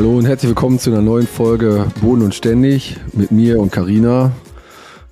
Hallo 0.00 0.16
und 0.16 0.24
herzlich 0.24 0.48
willkommen 0.48 0.78
zu 0.78 0.90
einer 0.90 1.02
neuen 1.02 1.26
Folge 1.26 1.84
Boden 2.00 2.22
und 2.22 2.34
Ständig 2.34 2.96
mit 3.12 3.32
mir 3.32 3.60
und 3.60 3.70
Karina. 3.70 4.32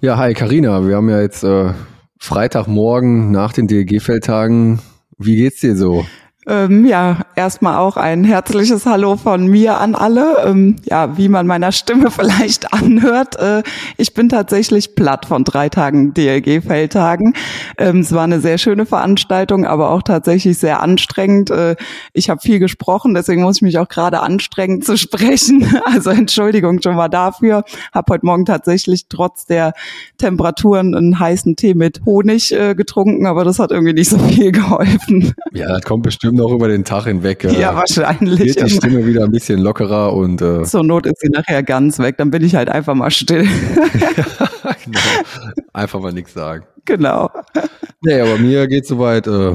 Ja, 0.00 0.16
hi 0.16 0.32
Karina, 0.32 0.88
wir 0.88 0.96
haben 0.96 1.10
ja 1.10 1.20
jetzt 1.20 1.44
äh, 1.44 1.74
Freitagmorgen 2.18 3.30
nach 3.30 3.52
den 3.52 3.68
DLG-Feldtagen. 3.68 4.78
Wie 5.18 5.36
geht's 5.36 5.60
dir 5.60 5.76
so? 5.76 6.06
Ähm, 6.48 6.86
ja, 6.86 7.18
erstmal 7.36 7.76
auch 7.76 7.98
ein 7.98 8.24
herzliches 8.24 8.86
Hallo 8.86 9.16
von 9.16 9.48
mir 9.48 9.78
an 9.78 9.94
alle. 9.94 10.46
Ähm, 10.46 10.76
ja, 10.84 11.18
wie 11.18 11.28
man 11.28 11.46
meiner 11.46 11.72
Stimme 11.72 12.10
vielleicht 12.10 12.72
anhört, 12.72 13.36
äh, 13.38 13.62
ich 13.98 14.14
bin 14.14 14.30
tatsächlich 14.30 14.94
platt 14.94 15.26
von 15.26 15.44
drei 15.44 15.68
Tagen 15.68 16.14
DLG-Feldtagen. 16.14 17.34
Ähm, 17.76 18.00
es 18.00 18.12
war 18.14 18.24
eine 18.24 18.40
sehr 18.40 18.56
schöne 18.56 18.86
Veranstaltung, 18.86 19.66
aber 19.66 19.90
auch 19.90 20.02
tatsächlich 20.02 20.56
sehr 20.56 20.80
anstrengend. 20.80 21.50
Äh, 21.50 21.76
ich 22.14 22.30
habe 22.30 22.40
viel 22.40 22.60
gesprochen, 22.60 23.12
deswegen 23.12 23.42
muss 23.42 23.56
ich 23.56 23.62
mich 23.62 23.78
auch 23.78 23.88
gerade 23.88 24.20
anstrengen 24.20 24.80
zu 24.80 24.96
sprechen. 24.96 25.68
Also 25.84 26.10
Entschuldigung 26.10 26.80
schon 26.80 26.96
mal 26.96 27.08
dafür. 27.08 27.64
Habe 27.92 28.14
heute 28.14 28.24
Morgen 28.24 28.46
tatsächlich 28.46 29.08
trotz 29.10 29.44
der 29.44 29.74
Temperaturen 30.16 30.94
einen 30.94 31.18
heißen 31.18 31.56
Tee 31.56 31.74
mit 31.74 32.06
Honig 32.06 32.52
äh, 32.52 32.74
getrunken, 32.74 33.26
aber 33.26 33.44
das 33.44 33.58
hat 33.58 33.70
irgendwie 33.70 33.92
nicht 33.92 34.08
so 34.08 34.18
viel 34.18 34.50
geholfen. 34.52 35.34
Ja, 35.58 35.68
das 35.68 35.82
kommt 35.82 36.04
bestimmt 36.04 36.36
noch 36.36 36.52
über 36.52 36.68
den 36.68 36.84
Tag 36.84 37.04
hinweg. 37.04 37.44
Äh, 37.44 37.58
ja, 37.58 37.74
wahrscheinlich. 37.74 38.38
Wird 38.38 38.62
die 38.62 38.70
Stimme 38.70 39.04
wieder 39.06 39.24
ein 39.24 39.30
bisschen 39.30 39.60
lockerer 39.60 40.12
und 40.12 40.40
äh 40.40 40.62
zur 40.62 40.84
Not 40.84 41.06
ist 41.06 41.20
sie 41.20 41.28
nachher 41.28 41.62
ganz 41.62 41.98
weg. 41.98 42.16
Dann 42.18 42.30
bin 42.30 42.44
ich 42.44 42.54
halt 42.54 42.68
einfach 42.68 42.94
mal 42.94 43.10
still. 43.10 43.42
genau. 44.84 44.98
Einfach 45.72 46.00
mal 46.00 46.12
nichts 46.12 46.34
sagen. 46.34 46.64
Genau. 46.84 47.30
Nee, 48.02 48.20
aber 48.20 48.38
mir 48.38 48.66
geht 48.68 48.86
soweit 48.86 49.26
äh, 49.26 49.54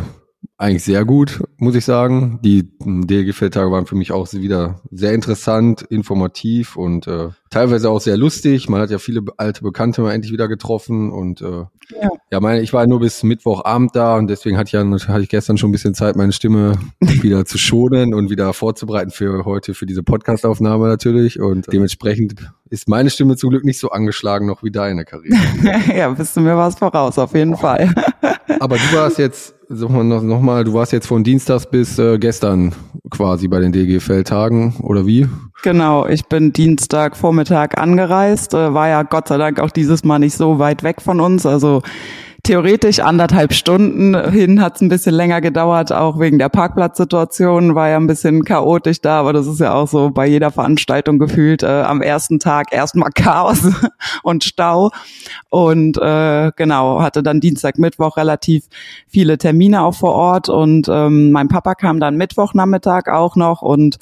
eigentlich 0.58 0.84
sehr 0.84 1.04
gut, 1.04 1.44
muss 1.58 1.76
ich 1.76 1.84
sagen. 1.84 2.40
Die 2.44 2.70
DLG-Feldtage 2.80 3.72
waren 3.72 3.88
für 3.88 3.96
mich 3.96 4.12
auch 4.12 4.32
wieder 4.34 4.82
sehr 4.92 5.14
interessant, 5.14 5.82
informativ 5.82 6.76
und 6.76 7.08
äh, 7.08 7.30
teilweise 7.50 7.90
auch 7.90 8.00
sehr 8.00 8.18
lustig. 8.18 8.70
Man 8.70 8.80
hat 8.80 8.92
ja 8.92 9.00
viele 9.00 9.22
alte 9.38 9.64
Bekannte 9.64 10.02
mal 10.02 10.14
endlich 10.14 10.32
wieder 10.32 10.48
getroffen 10.48 11.12
und 11.12 11.42
äh, 11.42 11.66
ja, 12.02 12.10
ja 12.32 12.40
meine, 12.40 12.62
ich 12.62 12.72
war 12.72 12.86
nur 12.86 13.00
bis 13.00 13.24
Mittwochabend 13.24 13.96
da 13.96 14.16
und 14.16 14.28
deswegen 14.28 14.58
hatte 14.58 14.68
ich 14.68 14.74
ja 14.74 14.84
hatte 15.08 15.24
ich 15.24 15.30
gestern 15.30 15.58
schon 15.58 15.70
ein 15.70 15.74
bisschen 15.74 15.96
Zeit, 15.96 16.16
meine 16.16 16.34
Stimme 16.34 16.74
wieder 17.00 17.46
zu 17.46 17.58
schonen 17.58 18.14
und 18.14 18.30
wieder 18.30 18.54
vorzubereiten 18.54 19.12
für 19.12 19.46
heute 19.46 19.74
für 19.74 19.88
diese 19.88 20.04
Podcastaufnahme 20.04 20.88
natürlich 20.88 21.42
und 21.42 21.72
dementsprechend 21.74 22.36
ist 22.70 22.88
meine 22.88 23.10
Stimme 23.10 23.38
zum 23.38 23.50
Glück 23.50 23.66
nicht 23.66 23.80
so 23.80 23.90
angeschlagen 23.90 24.46
noch 24.46 24.64
wie 24.64 24.72
deine 24.72 25.04
Karriere. 25.04 25.38
ja, 25.96 26.10
bist 26.10 26.38
du 26.38 26.42
mir 26.42 26.56
was 26.56 26.76
voraus 26.76 27.18
auf 27.18 27.34
jeden 27.34 27.58
Fall. 27.58 27.94
Aber 28.60 28.78
du 28.78 28.98
warst 28.98 29.18
jetzt 29.18 29.56
sag 29.76 29.90
mal 29.90 30.04
noch, 30.04 30.42
mal, 30.42 30.64
du 30.64 30.74
warst 30.74 30.92
jetzt 30.92 31.08
von 31.08 31.24
Dienstags 31.24 31.66
bis 31.66 31.98
äh, 31.98 32.18
gestern 32.18 32.74
quasi 33.10 33.48
bei 33.48 33.60
den 33.60 33.72
DG-Feldtagen 33.72 34.76
oder 34.82 35.06
wie? 35.06 35.28
Genau, 35.64 36.06
ich 36.08 36.26
bin 36.26 36.54
Dienstag 36.54 37.16
Vormittag 37.16 37.78
angereist, 37.78 38.54
äh, 38.54 38.74
war 38.74 38.90
ja 38.90 39.04
Gott 39.04 39.28
sei 39.28 39.38
Dank 39.38 39.60
auch 39.60 39.72
dieses 39.72 40.04
Mal 40.04 40.20
nicht 40.20 40.36
so 40.36 40.60
weit 40.60 40.84
weg 40.84 41.02
von 41.02 41.20
uns, 41.20 41.46
also 41.46 41.82
theoretisch 42.44 43.00
anderthalb 43.00 43.54
Stunden 43.54 44.30
hin 44.30 44.62
hat 44.62 44.76
es 44.76 44.82
ein 44.82 44.90
bisschen 44.90 45.16
länger 45.16 45.40
gedauert, 45.40 45.94
auch 45.94 46.20
wegen 46.20 46.40
der 46.40 46.50
Parkplatzsituation, 46.50 47.74
war 47.74 47.88
ja 47.88 47.96
ein 47.96 48.06
bisschen 48.06 48.44
chaotisch 48.44 49.00
da, 49.00 49.22
aber 49.22 49.32
das 49.32 49.48
ist 49.48 49.62
ja 49.62 49.74
auch 49.74 49.88
so 49.88 50.10
bei 50.10 50.28
jeder 50.28 50.52
Veranstaltung 50.52 51.20
gefühlt. 51.20 51.64
Äh, 51.64 51.84
am 51.84 52.02
ersten 52.02 52.40
Tag 52.40 52.74
erstmal 52.74 53.12
Chaos 53.16 53.62
und 54.24 54.44
Stau 54.44 54.92
und 55.50 55.98
äh, 55.98 56.52
genau, 56.58 57.02
hatte 57.02 57.24
dann 57.24 57.40
Dienstag, 57.40 57.78
Mittwoch 57.78 58.18
relativ 58.18 58.66
viele 59.08 59.38
Termine 59.38 59.82
auch 59.84 59.96
vor 59.96 60.12
Ort 60.12 60.50
und 60.50 60.90
ähm, 60.90 61.32
mein 61.32 61.48
Papa 61.48 61.76
kam 61.76 62.02
dann 62.02 62.18
Mittwochnachmittag 62.18 63.08
auch 63.08 63.38
noch 63.38 63.62
und 63.62 64.00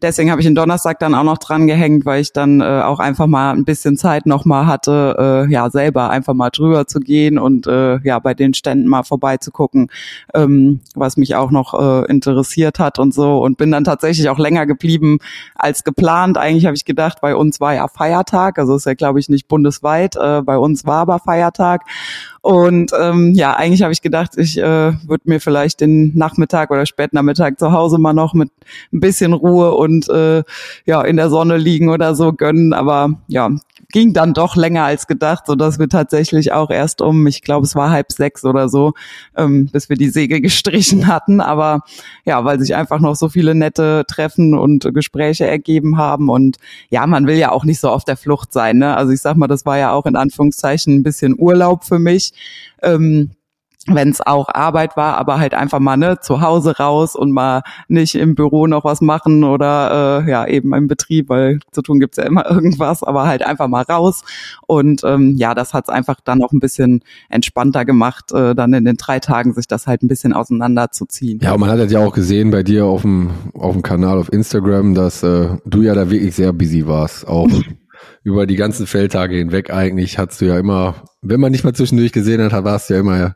deswegen 0.00 0.30
habe 0.30 0.40
ich 0.40 0.46
den 0.46 0.54
Donnerstag 0.54 1.00
dann 1.00 1.16
auch 1.16 1.24
noch 1.24 1.38
dran 1.38 1.66
gehängt, 1.66 2.06
weil 2.06 2.20
ich 2.20 2.32
dann 2.32 2.60
äh, 2.60 2.82
auch 2.84 3.00
einfach 3.00 3.26
mal 3.26 3.50
ein 3.50 3.64
bisschen 3.64 3.96
Zeit 3.96 4.26
nochmal 4.26 4.66
hatte, 4.66 5.46
äh, 5.48 5.52
ja 5.52 5.68
selber 5.70 6.10
einfach 6.10 6.34
mal 6.34 6.50
drüber 6.50 6.86
zu 6.86 7.00
gehen 7.00 7.36
und 7.36 7.66
äh, 7.66 7.79
äh, 7.80 8.06
ja 8.06 8.18
bei 8.18 8.34
den 8.34 8.54
Ständen 8.54 8.88
mal 8.88 9.02
vorbeizugucken, 9.02 9.90
ähm, 10.34 10.80
was 10.94 11.16
mich 11.16 11.34
auch 11.34 11.50
noch 11.50 11.74
äh, 11.74 12.06
interessiert 12.10 12.78
hat 12.78 12.98
und 12.98 13.14
so 13.14 13.42
und 13.42 13.58
bin 13.58 13.70
dann 13.70 13.84
tatsächlich 13.84 14.28
auch 14.28 14.38
länger 14.38 14.66
geblieben 14.66 15.18
als 15.54 15.84
geplant. 15.84 16.38
Eigentlich 16.38 16.66
habe 16.66 16.76
ich 16.76 16.84
gedacht, 16.84 17.20
bei 17.20 17.34
uns 17.34 17.60
war 17.60 17.74
ja 17.74 17.88
Feiertag, 17.88 18.58
also 18.58 18.76
ist 18.76 18.86
ja 18.86 18.94
glaube 18.94 19.20
ich 19.20 19.28
nicht 19.28 19.48
bundesweit, 19.48 20.16
äh, 20.16 20.42
bei 20.42 20.58
uns 20.58 20.84
war 20.86 21.00
aber 21.00 21.18
Feiertag 21.18 21.82
und 22.42 22.92
ähm, 22.98 23.34
ja, 23.34 23.54
eigentlich 23.54 23.82
habe 23.82 23.92
ich 23.92 24.00
gedacht, 24.00 24.38
ich 24.38 24.56
äh, 24.56 24.62
würde 24.62 25.24
mir 25.24 25.40
vielleicht 25.40 25.80
den 25.82 26.16
Nachmittag 26.16 26.70
oder 26.70 26.86
Spätnachmittag 26.86 27.58
zu 27.58 27.72
Hause 27.72 27.98
mal 27.98 28.14
noch 28.14 28.32
mit 28.32 28.50
ein 28.92 29.00
bisschen 29.00 29.34
Ruhe 29.34 29.72
und 29.74 30.08
äh, 30.08 30.42
ja 30.86 31.02
in 31.02 31.16
der 31.16 31.28
Sonne 31.28 31.58
liegen 31.58 31.90
oder 31.90 32.14
so 32.14 32.32
gönnen. 32.32 32.72
Aber 32.72 33.10
ja, 33.28 33.50
ging 33.90 34.12
dann 34.12 34.34
doch 34.34 34.56
länger 34.56 34.84
als 34.84 35.06
gedacht, 35.06 35.44
so 35.46 35.54
dass 35.54 35.78
wir 35.78 35.88
tatsächlich 35.88 36.52
auch 36.52 36.70
erst 36.70 37.00
um, 37.00 37.26
ich 37.26 37.42
glaube, 37.42 37.66
es 37.66 37.74
war 37.74 37.90
halb 37.90 38.12
sechs 38.12 38.44
oder 38.44 38.68
so, 38.68 38.94
ähm, 39.36 39.68
bis 39.72 39.88
wir 39.88 39.96
die 39.96 40.08
Säge 40.08 40.40
gestrichen 40.40 41.06
hatten. 41.06 41.40
Aber 41.40 41.80
ja, 42.24 42.44
weil 42.44 42.60
sich 42.60 42.74
einfach 42.74 43.00
noch 43.00 43.16
so 43.16 43.28
viele 43.28 43.54
nette 43.54 44.04
Treffen 44.06 44.54
und 44.54 44.92
Gespräche 44.94 45.46
ergeben 45.46 45.96
haben. 45.96 46.28
Und 46.28 46.56
ja, 46.90 47.06
man 47.06 47.26
will 47.26 47.36
ja 47.36 47.52
auch 47.52 47.64
nicht 47.64 47.80
so 47.80 47.88
auf 47.88 48.04
der 48.04 48.16
Flucht 48.16 48.52
sein. 48.52 48.78
Ne? 48.78 48.96
Also 48.96 49.12
ich 49.12 49.20
sag 49.20 49.36
mal, 49.36 49.48
das 49.48 49.66
war 49.66 49.78
ja 49.78 49.92
auch 49.92 50.06
in 50.06 50.16
Anführungszeichen 50.16 50.94
ein 50.94 51.02
bisschen 51.02 51.34
Urlaub 51.38 51.84
für 51.84 51.98
mich. 51.98 52.32
Ähm, 52.82 53.30
wenn 53.86 54.10
es 54.10 54.20
auch 54.20 54.48
Arbeit 54.52 54.96
war, 54.96 55.16
aber 55.16 55.38
halt 55.38 55.54
einfach 55.54 55.78
mal 55.78 55.96
ne 55.96 56.20
zu 56.20 56.42
Hause 56.42 56.76
raus 56.76 57.16
und 57.16 57.32
mal 57.32 57.62
nicht 57.88 58.14
im 58.14 58.34
Büro 58.34 58.66
noch 58.66 58.84
was 58.84 59.00
machen 59.00 59.42
oder 59.42 60.22
äh, 60.26 60.30
ja 60.30 60.46
eben 60.46 60.74
im 60.74 60.86
Betrieb, 60.86 61.30
weil 61.30 61.60
zu 61.72 61.80
tun 61.80 61.98
gibt's 61.98 62.18
ja 62.18 62.24
immer 62.24 62.44
irgendwas, 62.50 63.02
aber 63.02 63.26
halt 63.26 63.42
einfach 63.42 63.68
mal 63.68 63.82
raus 63.82 64.22
und 64.66 65.02
ähm, 65.04 65.34
ja, 65.36 65.54
das 65.54 65.72
hat's 65.72 65.88
einfach 65.88 66.20
dann 66.22 66.42
auch 66.42 66.52
ein 66.52 66.60
bisschen 66.60 67.02
entspannter 67.30 67.86
gemacht, 67.86 68.32
äh, 68.32 68.54
dann 68.54 68.74
in 68.74 68.84
den 68.84 68.96
drei 68.96 69.18
Tagen 69.18 69.54
sich 69.54 69.66
das 69.66 69.86
halt 69.86 70.02
ein 70.02 70.08
bisschen 70.08 70.34
auseinanderzuziehen. 70.34 71.40
Ja, 71.42 71.54
und 71.54 71.60
man 71.60 71.70
hat 71.70 71.90
ja 71.90 72.00
auch 72.00 72.14
gesehen 72.14 72.50
bei 72.50 72.62
dir 72.62 72.84
auf 72.84 73.02
dem 73.02 73.30
auf 73.54 73.72
dem 73.72 73.82
Kanal 73.82 74.18
auf 74.18 74.30
Instagram, 74.30 74.94
dass 74.94 75.22
äh, 75.22 75.56
du 75.64 75.82
ja 75.82 75.94
da 75.94 76.10
wirklich 76.10 76.34
sehr 76.34 76.52
busy 76.52 76.86
warst, 76.86 77.26
auch 77.26 77.48
über 78.22 78.46
die 78.46 78.56
ganzen 78.56 78.86
Feldtage 78.86 79.36
hinweg 79.36 79.70
eigentlich 79.70 80.18
hattest 80.18 80.42
du 80.42 80.46
ja 80.46 80.58
immer, 80.58 80.96
wenn 81.22 81.40
man 81.40 81.52
nicht 81.52 81.64
mal 81.64 81.74
zwischendurch 81.74 82.12
gesehen 82.12 82.42
hat, 82.42 82.64
warst 82.64 82.90
du 82.90 82.94
ja 82.94 83.00
immer 83.00 83.34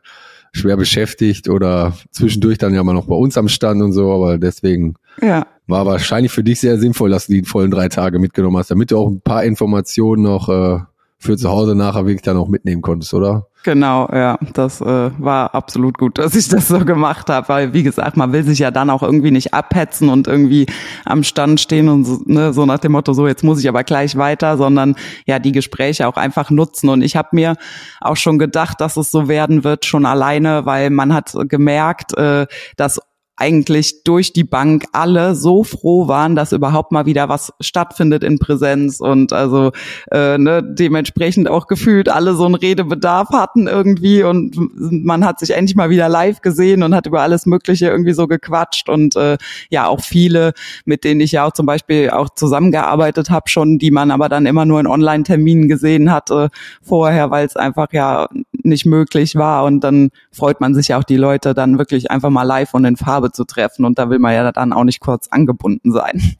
schwer 0.55 0.77
beschäftigt 0.77 1.49
oder 1.49 1.93
zwischendurch 2.11 2.57
dann 2.57 2.73
ja 2.73 2.83
mal 2.83 2.93
noch 2.93 3.07
bei 3.07 3.15
uns 3.15 3.37
am 3.37 3.49
Stand 3.49 3.81
und 3.81 3.91
so, 3.91 4.11
aber 4.13 4.37
deswegen 4.37 4.95
ja. 5.21 5.45
war 5.67 5.85
wahrscheinlich 5.85 6.31
für 6.31 6.43
dich 6.43 6.61
sehr 6.61 6.79
sinnvoll, 6.79 7.09
dass 7.09 7.27
du 7.27 7.33
die 7.33 7.43
vollen 7.43 7.71
drei 7.71 7.89
Tage 7.89 8.19
mitgenommen 8.19 8.57
hast, 8.57 8.71
damit 8.71 8.91
du 8.91 8.97
auch 8.97 9.09
ein 9.09 9.21
paar 9.21 9.43
Informationen 9.43 10.23
noch 10.23 10.47
äh, 10.47 10.79
für 11.17 11.35
zu 11.37 11.49
Hause 11.49 11.75
nachher 11.75 12.05
wirklich 12.05 12.21
dann 12.21 12.37
auch 12.37 12.47
mitnehmen 12.47 12.81
konntest, 12.81 13.13
oder? 13.13 13.47
Genau, 13.65 14.07
ja, 14.13 14.37
das 14.53 14.79
äh, 14.79 15.09
war 15.17 15.55
absolut 15.55 15.97
gut, 15.97 16.17
dass 16.19 16.35
ich 16.35 16.47
das 16.49 16.67
so 16.67 16.85
gemacht 16.85 17.31
habe, 17.31 17.49
weil 17.49 17.73
wie 17.73 17.81
gesagt, 17.81 18.15
man 18.15 18.31
will 18.31 18.43
sich 18.43 18.59
ja 18.59 18.69
dann 18.69 18.91
auch 18.91 19.01
irgendwie 19.01 19.31
nicht 19.31 19.55
abhetzen 19.55 20.09
und 20.09 20.27
irgendwie 20.27 20.67
am 21.03 21.23
Stand 21.23 21.59
stehen 21.59 21.89
und 21.89 22.05
so, 22.05 22.21
ne, 22.27 22.53
so 22.53 22.67
nach 22.67 22.77
dem 22.77 22.91
Motto, 22.91 23.13
so 23.13 23.27
jetzt 23.27 23.43
muss 23.43 23.59
ich 23.59 23.67
aber 23.67 23.83
gleich 23.83 24.17
weiter, 24.17 24.57
sondern 24.57 24.93
ja 25.25 25.39
die 25.39 25.51
Gespräche 25.51 26.07
auch 26.07 26.15
einfach 26.15 26.51
nutzen. 26.51 26.89
Und 26.89 27.01
ich 27.01 27.15
habe 27.15 27.29
mir 27.31 27.55
auch 28.01 28.17
schon 28.17 28.37
gedacht, 28.37 28.81
dass 28.81 28.97
es 28.97 29.09
so 29.09 29.27
werden 29.27 29.63
wird, 29.63 29.85
schon 29.87 30.05
alleine, 30.05 30.67
weil 30.67 30.91
man 30.91 31.11
hat 31.11 31.35
gemerkt, 31.49 32.15
äh, 32.15 32.45
dass 32.77 32.99
eigentlich 33.37 34.03
durch 34.03 34.31
die 34.31 34.45
Bank 34.45 34.85
alle 34.93 35.35
so 35.35 35.63
froh 35.63 36.07
waren, 36.07 36.35
dass 36.35 36.53
überhaupt 36.53 36.91
mal 36.91 37.05
wieder 37.05 37.27
was 37.27 37.51
stattfindet 37.59 38.23
in 38.23 38.39
Präsenz 38.39 39.01
und 39.01 39.33
also 39.33 39.71
äh, 40.11 40.37
ne, 40.37 40.63
dementsprechend 40.63 41.49
auch 41.49 41.67
gefühlt 41.67 42.07
alle 42.07 42.33
so 42.35 42.45
einen 42.45 42.55
Redebedarf 42.55 43.29
hatten 43.29 43.67
irgendwie 43.67 44.23
und 44.23 44.55
man 44.77 45.25
hat 45.25 45.39
sich 45.39 45.51
endlich 45.51 45.75
mal 45.75 45.89
wieder 45.89 46.07
live 46.07 46.41
gesehen 46.41 46.81
und 46.81 46.95
hat 46.95 47.07
über 47.07 47.21
alles 47.21 47.45
Mögliche 47.45 47.87
irgendwie 47.87 48.13
so 48.13 48.27
gequatscht 48.27 48.87
und 48.87 49.17
äh, 49.17 49.37
ja 49.69 49.87
auch 49.87 50.01
viele, 50.01 50.53
mit 50.85 51.03
denen 51.03 51.19
ich 51.19 51.33
ja 51.33 51.45
auch 51.45 51.51
zum 51.51 51.65
Beispiel 51.65 52.11
auch 52.11 52.29
zusammengearbeitet 52.35 53.29
habe 53.29 53.49
schon, 53.49 53.79
die 53.79 53.91
man 53.91 54.11
aber 54.11 54.29
dann 54.29 54.45
immer 54.45 54.65
nur 54.65 54.79
in 54.79 54.87
Online-Terminen 54.87 55.67
gesehen 55.67 56.11
hatte 56.11 56.49
vorher, 56.81 57.31
weil 57.31 57.45
es 57.45 57.57
einfach 57.57 57.91
ja 57.91 58.29
nicht 58.65 58.85
möglich 58.85 59.35
war. 59.35 59.63
Und 59.65 59.81
dann 59.81 60.09
freut 60.31 60.61
man 60.61 60.73
sich 60.73 60.89
ja 60.89 60.97
auch 60.97 61.03
die 61.03 61.17
Leute 61.17 61.53
dann 61.53 61.77
wirklich 61.77 62.11
einfach 62.11 62.29
mal 62.29 62.43
live 62.43 62.73
und 62.73 62.85
in 62.85 62.97
Farbe 62.97 63.31
zu 63.31 63.45
treffen. 63.45 63.85
Und 63.85 63.99
da 63.99 64.09
will 64.09 64.19
man 64.19 64.33
ja 64.33 64.51
dann 64.51 64.73
auch 64.73 64.83
nicht 64.83 64.99
kurz 64.99 65.27
angebunden 65.29 65.91
sein. 65.91 66.35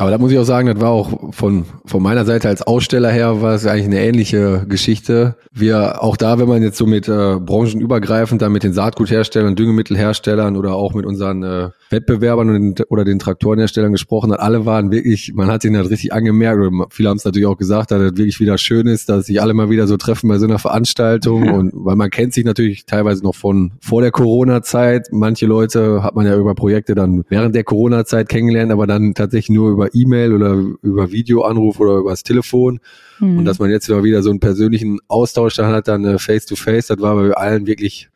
Aber 0.00 0.12
da 0.12 0.18
muss 0.18 0.30
ich 0.30 0.38
auch 0.38 0.44
sagen, 0.44 0.68
das 0.68 0.80
war 0.80 0.90
auch 0.90 1.34
von, 1.34 1.64
von 1.84 2.00
meiner 2.00 2.24
Seite 2.24 2.46
als 2.46 2.62
Aussteller 2.62 3.10
her, 3.10 3.42
war 3.42 3.54
es 3.54 3.66
eigentlich 3.66 3.86
eine 3.86 4.00
ähnliche 4.00 4.64
Geschichte. 4.68 5.34
Wir 5.52 6.04
auch 6.04 6.16
da, 6.16 6.38
wenn 6.38 6.46
man 6.46 6.62
jetzt 6.62 6.78
so 6.78 6.86
mit 6.86 7.08
äh, 7.08 7.36
branchenübergreifend, 7.40 8.40
dann 8.40 8.52
mit 8.52 8.62
den 8.62 8.72
Saatgutherstellern, 8.72 9.56
Düngemittelherstellern 9.56 10.56
oder 10.56 10.74
auch 10.74 10.94
mit 10.94 11.04
unseren 11.04 11.42
äh, 11.42 11.70
Wettbewerbern 11.90 12.50
und, 12.50 12.84
oder 12.90 13.04
den 13.04 13.18
Traktorenherstellern 13.18 13.90
gesprochen 13.90 14.30
hat, 14.30 14.38
alle 14.38 14.66
waren 14.66 14.92
wirklich, 14.92 15.32
man 15.34 15.48
hat 15.48 15.64
ihnen 15.64 15.76
halt 15.76 15.90
richtig 15.90 16.12
angemerkt, 16.12 16.60
oder 16.60 16.86
viele 16.90 17.08
haben 17.08 17.16
es 17.16 17.24
natürlich 17.24 17.46
auch 17.46 17.56
gesagt, 17.56 17.90
dass 17.90 18.00
es 18.00 18.16
wirklich 18.16 18.38
wieder 18.38 18.56
schön 18.56 18.86
ist, 18.86 19.08
dass 19.08 19.26
sich 19.26 19.42
alle 19.42 19.52
mal 19.52 19.68
wieder 19.68 19.88
so 19.88 19.96
treffen 19.96 20.28
bei 20.28 20.38
so 20.38 20.46
einer 20.46 20.60
Veranstaltung 20.60 21.44
ja. 21.44 21.52
und 21.54 21.72
weil 21.74 21.96
man 21.96 22.10
kennt 22.10 22.34
sich 22.34 22.44
natürlich 22.44 22.86
teilweise 22.86 23.24
noch 23.24 23.34
von 23.34 23.72
vor 23.80 24.00
der 24.00 24.12
Corona-Zeit. 24.12 25.08
Manche 25.10 25.46
Leute 25.46 26.04
hat 26.04 26.14
man 26.14 26.24
ja 26.24 26.36
über 26.36 26.54
Projekte 26.54 26.94
dann 26.94 27.24
während 27.28 27.56
der 27.56 27.64
Corona-Zeit 27.64 28.28
kennengelernt, 28.28 28.70
aber 28.70 28.86
dann 28.86 29.14
tatsächlich 29.14 29.47
nur 29.48 29.70
über 29.70 29.94
E-Mail 29.94 30.34
oder 30.34 30.54
über 30.82 31.10
Videoanruf 31.10 31.80
oder 31.80 31.96
über 31.96 32.10
das 32.10 32.22
Telefon. 32.22 32.80
Mhm. 33.20 33.38
Und 33.38 33.44
dass 33.44 33.58
man 33.58 33.70
jetzt 33.70 33.88
wieder 33.88 34.22
so 34.22 34.30
einen 34.30 34.40
persönlichen 34.40 34.98
Austausch 35.08 35.56
dann 35.56 35.72
hat, 35.72 35.88
dann 35.88 36.04
äh, 36.04 36.18
face 36.18 36.46
to 36.46 36.56
face, 36.56 36.88
das 36.88 37.00
war 37.00 37.16
bei 37.16 37.32
allen 37.32 37.66
wirklich, 37.66 38.08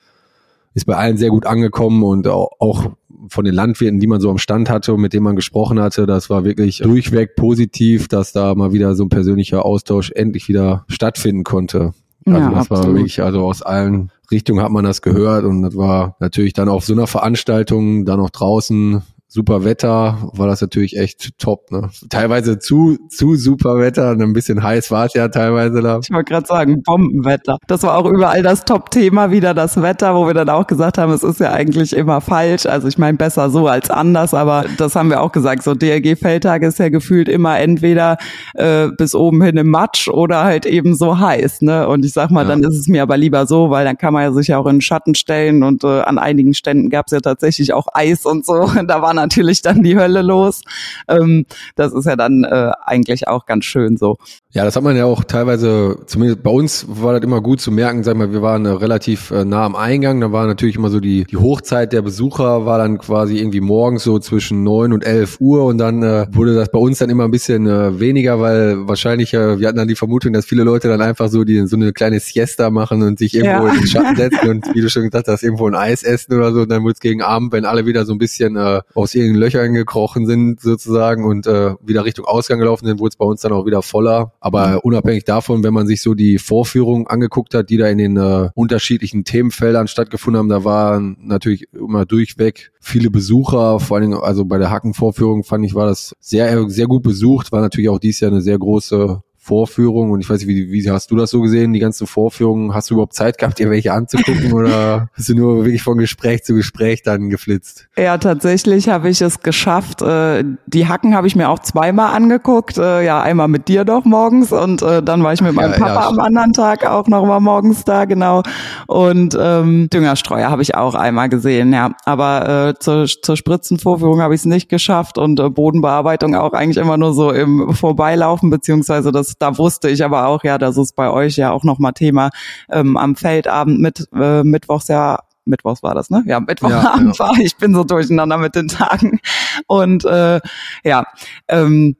ist 0.74 0.86
bei 0.86 0.96
allen 0.96 1.16
sehr 1.16 1.30
gut 1.30 1.46
angekommen 1.46 2.02
und 2.02 2.26
auch 2.28 2.90
von 3.28 3.44
den 3.44 3.54
Landwirten, 3.54 4.00
die 4.00 4.06
man 4.06 4.20
so 4.20 4.30
am 4.30 4.38
Stand 4.38 4.68
hatte 4.68 4.94
und 4.94 5.00
mit 5.00 5.12
denen 5.12 5.24
man 5.24 5.36
gesprochen 5.36 5.80
hatte, 5.80 6.06
das 6.06 6.30
war 6.30 6.44
wirklich 6.44 6.78
durchweg 6.78 7.36
positiv, 7.36 8.08
dass 8.08 8.32
da 8.32 8.54
mal 8.54 8.72
wieder 8.72 8.94
so 8.94 9.04
ein 9.04 9.08
persönlicher 9.08 9.64
Austausch 9.64 10.10
endlich 10.12 10.48
wieder 10.48 10.84
stattfinden 10.88 11.44
konnte. 11.44 11.94
Also 12.24 12.38
ja, 12.38 12.50
das 12.50 12.70
absolut. 12.70 12.86
war 12.86 12.94
wirklich, 12.94 13.22
also 13.22 13.40
aus 13.44 13.62
allen 13.62 14.10
Richtungen 14.30 14.62
hat 14.62 14.70
man 14.70 14.84
das 14.84 15.02
gehört 15.02 15.44
und 15.44 15.62
das 15.62 15.76
war 15.76 16.16
natürlich 16.20 16.52
dann 16.52 16.68
auf 16.68 16.84
so 16.84 16.92
einer 16.92 17.06
Veranstaltung, 17.06 18.04
dann 18.04 18.20
auch 18.20 18.30
draußen 18.30 19.02
super 19.32 19.64
Wetter 19.64 20.30
war 20.34 20.46
das 20.46 20.60
natürlich 20.60 20.98
echt 20.98 21.38
top. 21.38 21.70
Ne? 21.70 21.88
Teilweise 22.10 22.58
zu 22.58 22.98
zu 23.08 23.34
super 23.36 23.78
Wetter, 23.78 24.10
ein 24.10 24.32
bisschen 24.34 24.62
heiß 24.62 24.90
war 24.90 25.06
es 25.06 25.14
ja 25.14 25.28
teilweise 25.28 25.80
da. 25.80 26.00
Ich 26.02 26.10
wollte 26.12 26.30
gerade 26.30 26.46
sagen, 26.46 26.82
Bombenwetter. 26.82 27.56
Das 27.66 27.82
war 27.82 27.96
auch 27.96 28.04
überall 28.10 28.42
das 28.42 28.64
Top-Thema 28.64 29.30
wieder, 29.30 29.54
das 29.54 29.80
Wetter, 29.80 30.14
wo 30.14 30.26
wir 30.26 30.34
dann 30.34 30.50
auch 30.50 30.66
gesagt 30.66 30.98
haben, 30.98 31.12
es 31.12 31.22
ist 31.22 31.40
ja 31.40 31.50
eigentlich 31.50 31.96
immer 31.96 32.20
falsch. 32.20 32.66
Also 32.66 32.88
ich 32.88 32.98
meine, 32.98 33.16
besser 33.16 33.48
so 33.48 33.68
als 33.68 33.88
anders, 33.88 34.34
aber 34.34 34.66
das 34.76 34.96
haben 34.96 35.08
wir 35.08 35.22
auch 35.22 35.32
gesagt. 35.32 35.62
So 35.62 35.74
DLG-Feldtag 35.74 36.62
ist 36.62 36.78
ja 36.78 36.90
gefühlt 36.90 37.28
immer 37.28 37.58
entweder 37.58 38.18
äh, 38.54 38.88
bis 38.88 39.14
oben 39.14 39.42
hin 39.42 39.56
im 39.56 39.68
Matsch 39.68 40.08
oder 40.08 40.44
halt 40.44 40.66
eben 40.66 40.94
so 40.94 41.18
heiß. 41.18 41.62
Ne? 41.62 41.88
Und 41.88 42.04
ich 42.04 42.12
sag 42.12 42.30
mal, 42.30 42.42
ja. 42.42 42.48
dann 42.48 42.62
ist 42.62 42.78
es 42.78 42.86
mir 42.86 43.02
aber 43.02 43.16
lieber 43.16 43.46
so, 43.46 43.70
weil 43.70 43.86
dann 43.86 43.96
kann 43.96 44.12
man 44.12 44.24
ja 44.24 44.32
sich 44.32 44.48
ja 44.48 44.58
auch 44.58 44.66
in 44.66 44.76
den 44.76 44.80
Schatten 44.82 45.14
stellen 45.14 45.62
und 45.62 45.84
äh, 45.84 46.02
an 46.02 46.18
einigen 46.18 46.52
Ständen 46.52 46.90
gab 46.90 47.06
es 47.06 47.12
ja 47.12 47.20
tatsächlich 47.20 47.72
auch 47.72 47.86
Eis 47.94 48.26
und 48.26 48.44
so. 48.44 48.70
Da 48.92 49.00
waren 49.00 49.16
natürlich 49.22 49.62
dann 49.62 49.82
die 49.82 49.96
Hölle 49.96 50.22
los. 50.22 50.62
Ähm, 51.08 51.46
das 51.76 51.92
ist 51.92 52.06
ja 52.06 52.16
dann 52.16 52.44
äh, 52.44 52.70
eigentlich 52.84 53.28
auch 53.28 53.46
ganz 53.46 53.64
schön 53.64 53.96
so. 53.96 54.16
Ja, 54.54 54.64
das 54.64 54.76
hat 54.76 54.82
man 54.82 54.96
ja 54.96 55.06
auch 55.06 55.24
teilweise, 55.24 55.96
zumindest 56.06 56.42
bei 56.42 56.50
uns 56.50 56.84
war 56.86 57.14
das 57.14 57.22
immer 57.22 57.40
gut 57.40 57.62
zu 57.62 57.70
merken, 57.70 58.04
sag 58.04 58.18
mal, 58.18 58.32
wir 58.32 58.42
waren 58.42 58.66
äh, 58.66 58.68
relativ 58.68 59.30
äh, 59.30 59.46
nah 59.46 59.64
am 59.64 59.74
Eingang, 59.74 60.20
da 60.20 60.30
war 60.30 60.46
natürlich 60.46 60.76
immer 60.76 60.90
so 60.90 61.00
die, 61.00 61.24
die 61.24 61.38
Hochzeit 61.38 61.94
der 61.94 62.02
Besucher, 62.02 62.66
war 62.66 62.76
dann 62.76 62.98
quasi 62.98 63.38
irgendwie 63.38 63.62
morgens 63.62 64.04
so 64.04 64.18
zwischen 64.18 64.62
neun 64.62 64.92
und 64.92 65.06
elf 65.06 65.40
Uhr 65.40 65.64
und 65.64 65.78
dann 65.78 66.02
äh, 66.02 66.26
wurde 66.32 66.54
das 66.54 66.70
bei 66.70 66.78
uns 66.78 66.98
dann 66.98 67.08
immer 67.08 67.24
ein 67.24 67.30
bisschen 67.30 67.66
äh, 67.66 67.98
weniger, 67.98 68.40
weil 68.40 68.86
wahrscheinlich, 68.86 69.32
äh, 69.32 69.58
wir 69.58 69.68
hatten 69.68 69.78
dann 69.78 69.88
die 69.88 69.96
Vermutung, 69.96 70.34
dass 70.34 70.44
viele 70.44 70.64
Leute 70.64 70.88
dann 70.88 71.00
einfach 71.00 71.30
so 71.30 71.44
die 71.44 71.66
so 71.66 71.76
eine 71.76 71.94
kleine 71.94 72.20
Siesta 72.20 72.68
machen 72.68 73.02
und 73.02 73.18
sich 73.18 73.34
irgendwo 73.34 73.66
ja. 73.66 73.72
in 73.72 73.80
den 73.80 73.86
Schatten 73.86 74.16
setzen 74.16 74.48
und 74.50 74.66
wie 74.74 74.82
du 74.82 74.90
schon 74.90 75.04
gesagt 75.04 75.28
hast, 75.28 75.42
irgendwo 75.42 75.66
ein 75.66 75.74
Eis 75.74 76.02
essen 76.02 76.34
oder 76.34 76.52
so 76.52 76.60
und 76.60 76.68
dann 76.68 76.82
wurde 76.82 76.92
es 76.92 77.00
gegen 77.00 77.22
Abend, 77.22 77.52
wenn 77.52 77.64
alle 77.64 77.86
wieder 77.86 78.04
so 78.04 78.12
ein 78.12 78.18
bisschen 78.18 78.56
äh, 78.56 78.82
aus 78.94 79.11
ihren 79.14 79.34
Löchern 79.34 79.74
gekrochen 79.74 80.26
sind 80.26 80.60
sozusagen 80.60 81.24
und 81.24 81.46
äh, 81.46 81.74
wieder 81.82 82.04
Richtung 82.04 82.24
Ausgang 82.24 82.58
gelaufen 82.58 82.86
sind, 82.86 83.00
wurde 83.00 83.10
es 83.10 83.16
bei 83.16 83.24
uns 83.24 83.40
dann 83.40 83.52
auch 83.52 83.66
wieder 83.66 83.82
voller. 83.82 84.32
Aber 84.40 84.68
mhm. 84.68 84.78
unabhängig 84.82 85.24
davon, 85.24 85.62
wenn 85.64 85.74
man 85.74 85.86
sich 85.86 86.02
so 86.02 86.14
die 86.14 86.38
Vorführungen 86.38 87.06
angeguckt 87.06 87.54
hat, 87.54 87.70
die 87.70 87.76
da 87.76 87.88
in 87.88 87.98
den 87.98 88.16
äh, 88.16 88.50
unterschiedlichen 88.54 89.24
Themenfeldern 89.24 89.88
stattgefunden 89.88 90.38
haben, 90.38 90.48
da 90.48 90.64
waren 90.64 91.16
natürlich 91.20 91.66
immer 91.72 92.06
durchweg 92.06 92.72
viele 92.80 93.10
Besucher, 93.10 93.80
vor 93.80 93.96
allen 93.96 94.10
Dingen, 94.10 94.20
also 94.20 94.44
bei 94.44 94.58
der 94.58 94.70
Hackenvorführung 94.70 95.44
fand 95.44 95.64
ich, 95.64 95.74
war 95.74 95.86
das 95.86 96.16
sehr, 96.20 96.68
sehr 96.68 96.86
gut 96.86 97.02
besucht, 97.02 97.52
war 97.52 97.60
natürlich 97.60 97.88
auch 97.88 98.00
dies 98.00 98.20
Jahr 98.20 98.32
eine 98.32 98.40
sehr 98.40 98.58
große 98.58 99.22
Vorführung 99.44 100.12
und 100.12 100.20
ich 100.20 100.30
weiß 100.30 100.38
nicht, 100.38 100.46
wie, 100.46 100.70
wie 100.70 100.88
hast 100.88 101.10
du 101.10 101.16
das 101.16 101.30
so 101.30 101.40
gesehen, 101.40 101.72
die 101.72 101.80
ganzen 101.80 102.06
Vorführungen? 102.06 102.74
Hast 102.74 102.90
du 102.90 102.94
überhaupt 102.94 103.14
Zeit 103.14 103.38
gehabt, 103.38 103.58
dir 103.58 103.70
welche 103.70 103.92
anzugucken 103.92 104.52
oder 104.52 105.08
bist 105.16 105.30
du 105.30 105.34
nur 105.34 105.64
wirklich 105.64 105.82
von 105.82 105.98
Gespräch 105.98 106.44
zu 106.44 106.54
Gespräch 106.54 107.02
dann 107.02 107.28
geflitzt? 107.28 107.88
Ja, 107.98 108.18
tatsächlich 108.18 108.88
habe 108.88 109.08
ich 109.08 109.20
es 109.20 109.40
geschafft. 109.40 110.00
Äh, 110.00 110.44
die 110.66 110.86
Hacken 110.86 111.16
habe 111.16 111.26
ich 111.26 111.34
mir 111.34 111.48
auch 111.48 111.58
zweimal 111.58 112.14
angeguckt. 112.14 112.78
Äh, 112.78 113.04
ja, 113.04 113.20
einmal 113.20 113.48
mit 113.48 113.66
dir 113.66 113.84
doch 113.84 114.04
morgens 114.04 114.52
und 114.52 114.80
äh, 114.80 115.02
dann 115.02 115.24
war 115.24 115.32
ich 115.32 115.42
mit 115.42 115.54
meinem 115.54 115.72
ja, 115.72 115.78
Papa 115.78 116.02
ja, 116.02 116.08
am 116.08 116.20
anderen 116.20 116.52
Tag 116.52 116.86
auch 116.86 117.08
noch 117.08 117.26
mal 117.26 117.40
morgens 117.40 117.82
da, 117.84 118.04
genau. 118.04 118.44
Und 118.86 119.36
ähm, 119.36 119.90
Düngerstreuer 119.92 120.50
habe 120.50 120.62
ich 120.62 120.76
auch 120.76 120.94
einmal 120.94 121.28
gesehen, 121.28 121.72
ja. 121.72 121.90
Aber 122.04 122.68
äh, 122.68 122.78
zur, 122.78 123.06
zur 123.06 123.36
Spritzenvorführung 123.36 124.20
habe 124.22 124.36
ich 124.36 124.42
es 124.42 124.44
nicht 124.44 124.68
geschafft 124.68 125.18
und 125.18 125.40
äh, 125.40 125.50
Bodenbearbeitung 125.50 126.36
auch 126.36 126.52
eigentlich 126.52 126.76
immer 126.76 126.96
nur 126.96 127.12
so 127.12 127.32
im 127.32 127.74
Vorbeilaufen, 127.74 128.48
beziehungsweise 128.48 129.10
das 129.10 129.31
da 129.38 129.58
wusste 129.58 129.88
ich 129.88 130.04
aber 130.04 130.26
auch, 130.26 130.44
ja, 130.44 130.58
das 130.58 130.76
ist 130.76 130.96
bei 130.96 131.10
euch 131.10 131.36
ja 131.36 131.50
auch 131.50 131.64
nochmal 131.64 131.92
Thema 131.92 132.30
ähm, 132.70 132.96
am 132.96 133.16
Feldabend 133.16 133.80
mit 133.80 134.08
äh, 134.14 134.42
Mittwochs 134.42 134.88
ja 134.88 135.18
Mittwochs 135.44 135.82
war 135.82 135.94
das, 135.94 136.08
ne? 136.08 136.22
Ja, 136.26 136.40
Mittwochabend 136.40 137.18
ja, 137.18 137.26
ja. 137.26 137.32
war. 137.32 137.38
Ich 137.38 137.56
bin 137.56 137.74
so 137.74 137.82
durcheinander 137.84 138.38
mit 138.38 138.54
den 138.54 138.68
Tagen. 138.68 139.18
Und 139.66 140.04
äh, 140.04 140.40
ja, 140.84 141.04
ähm, 141.48 141.96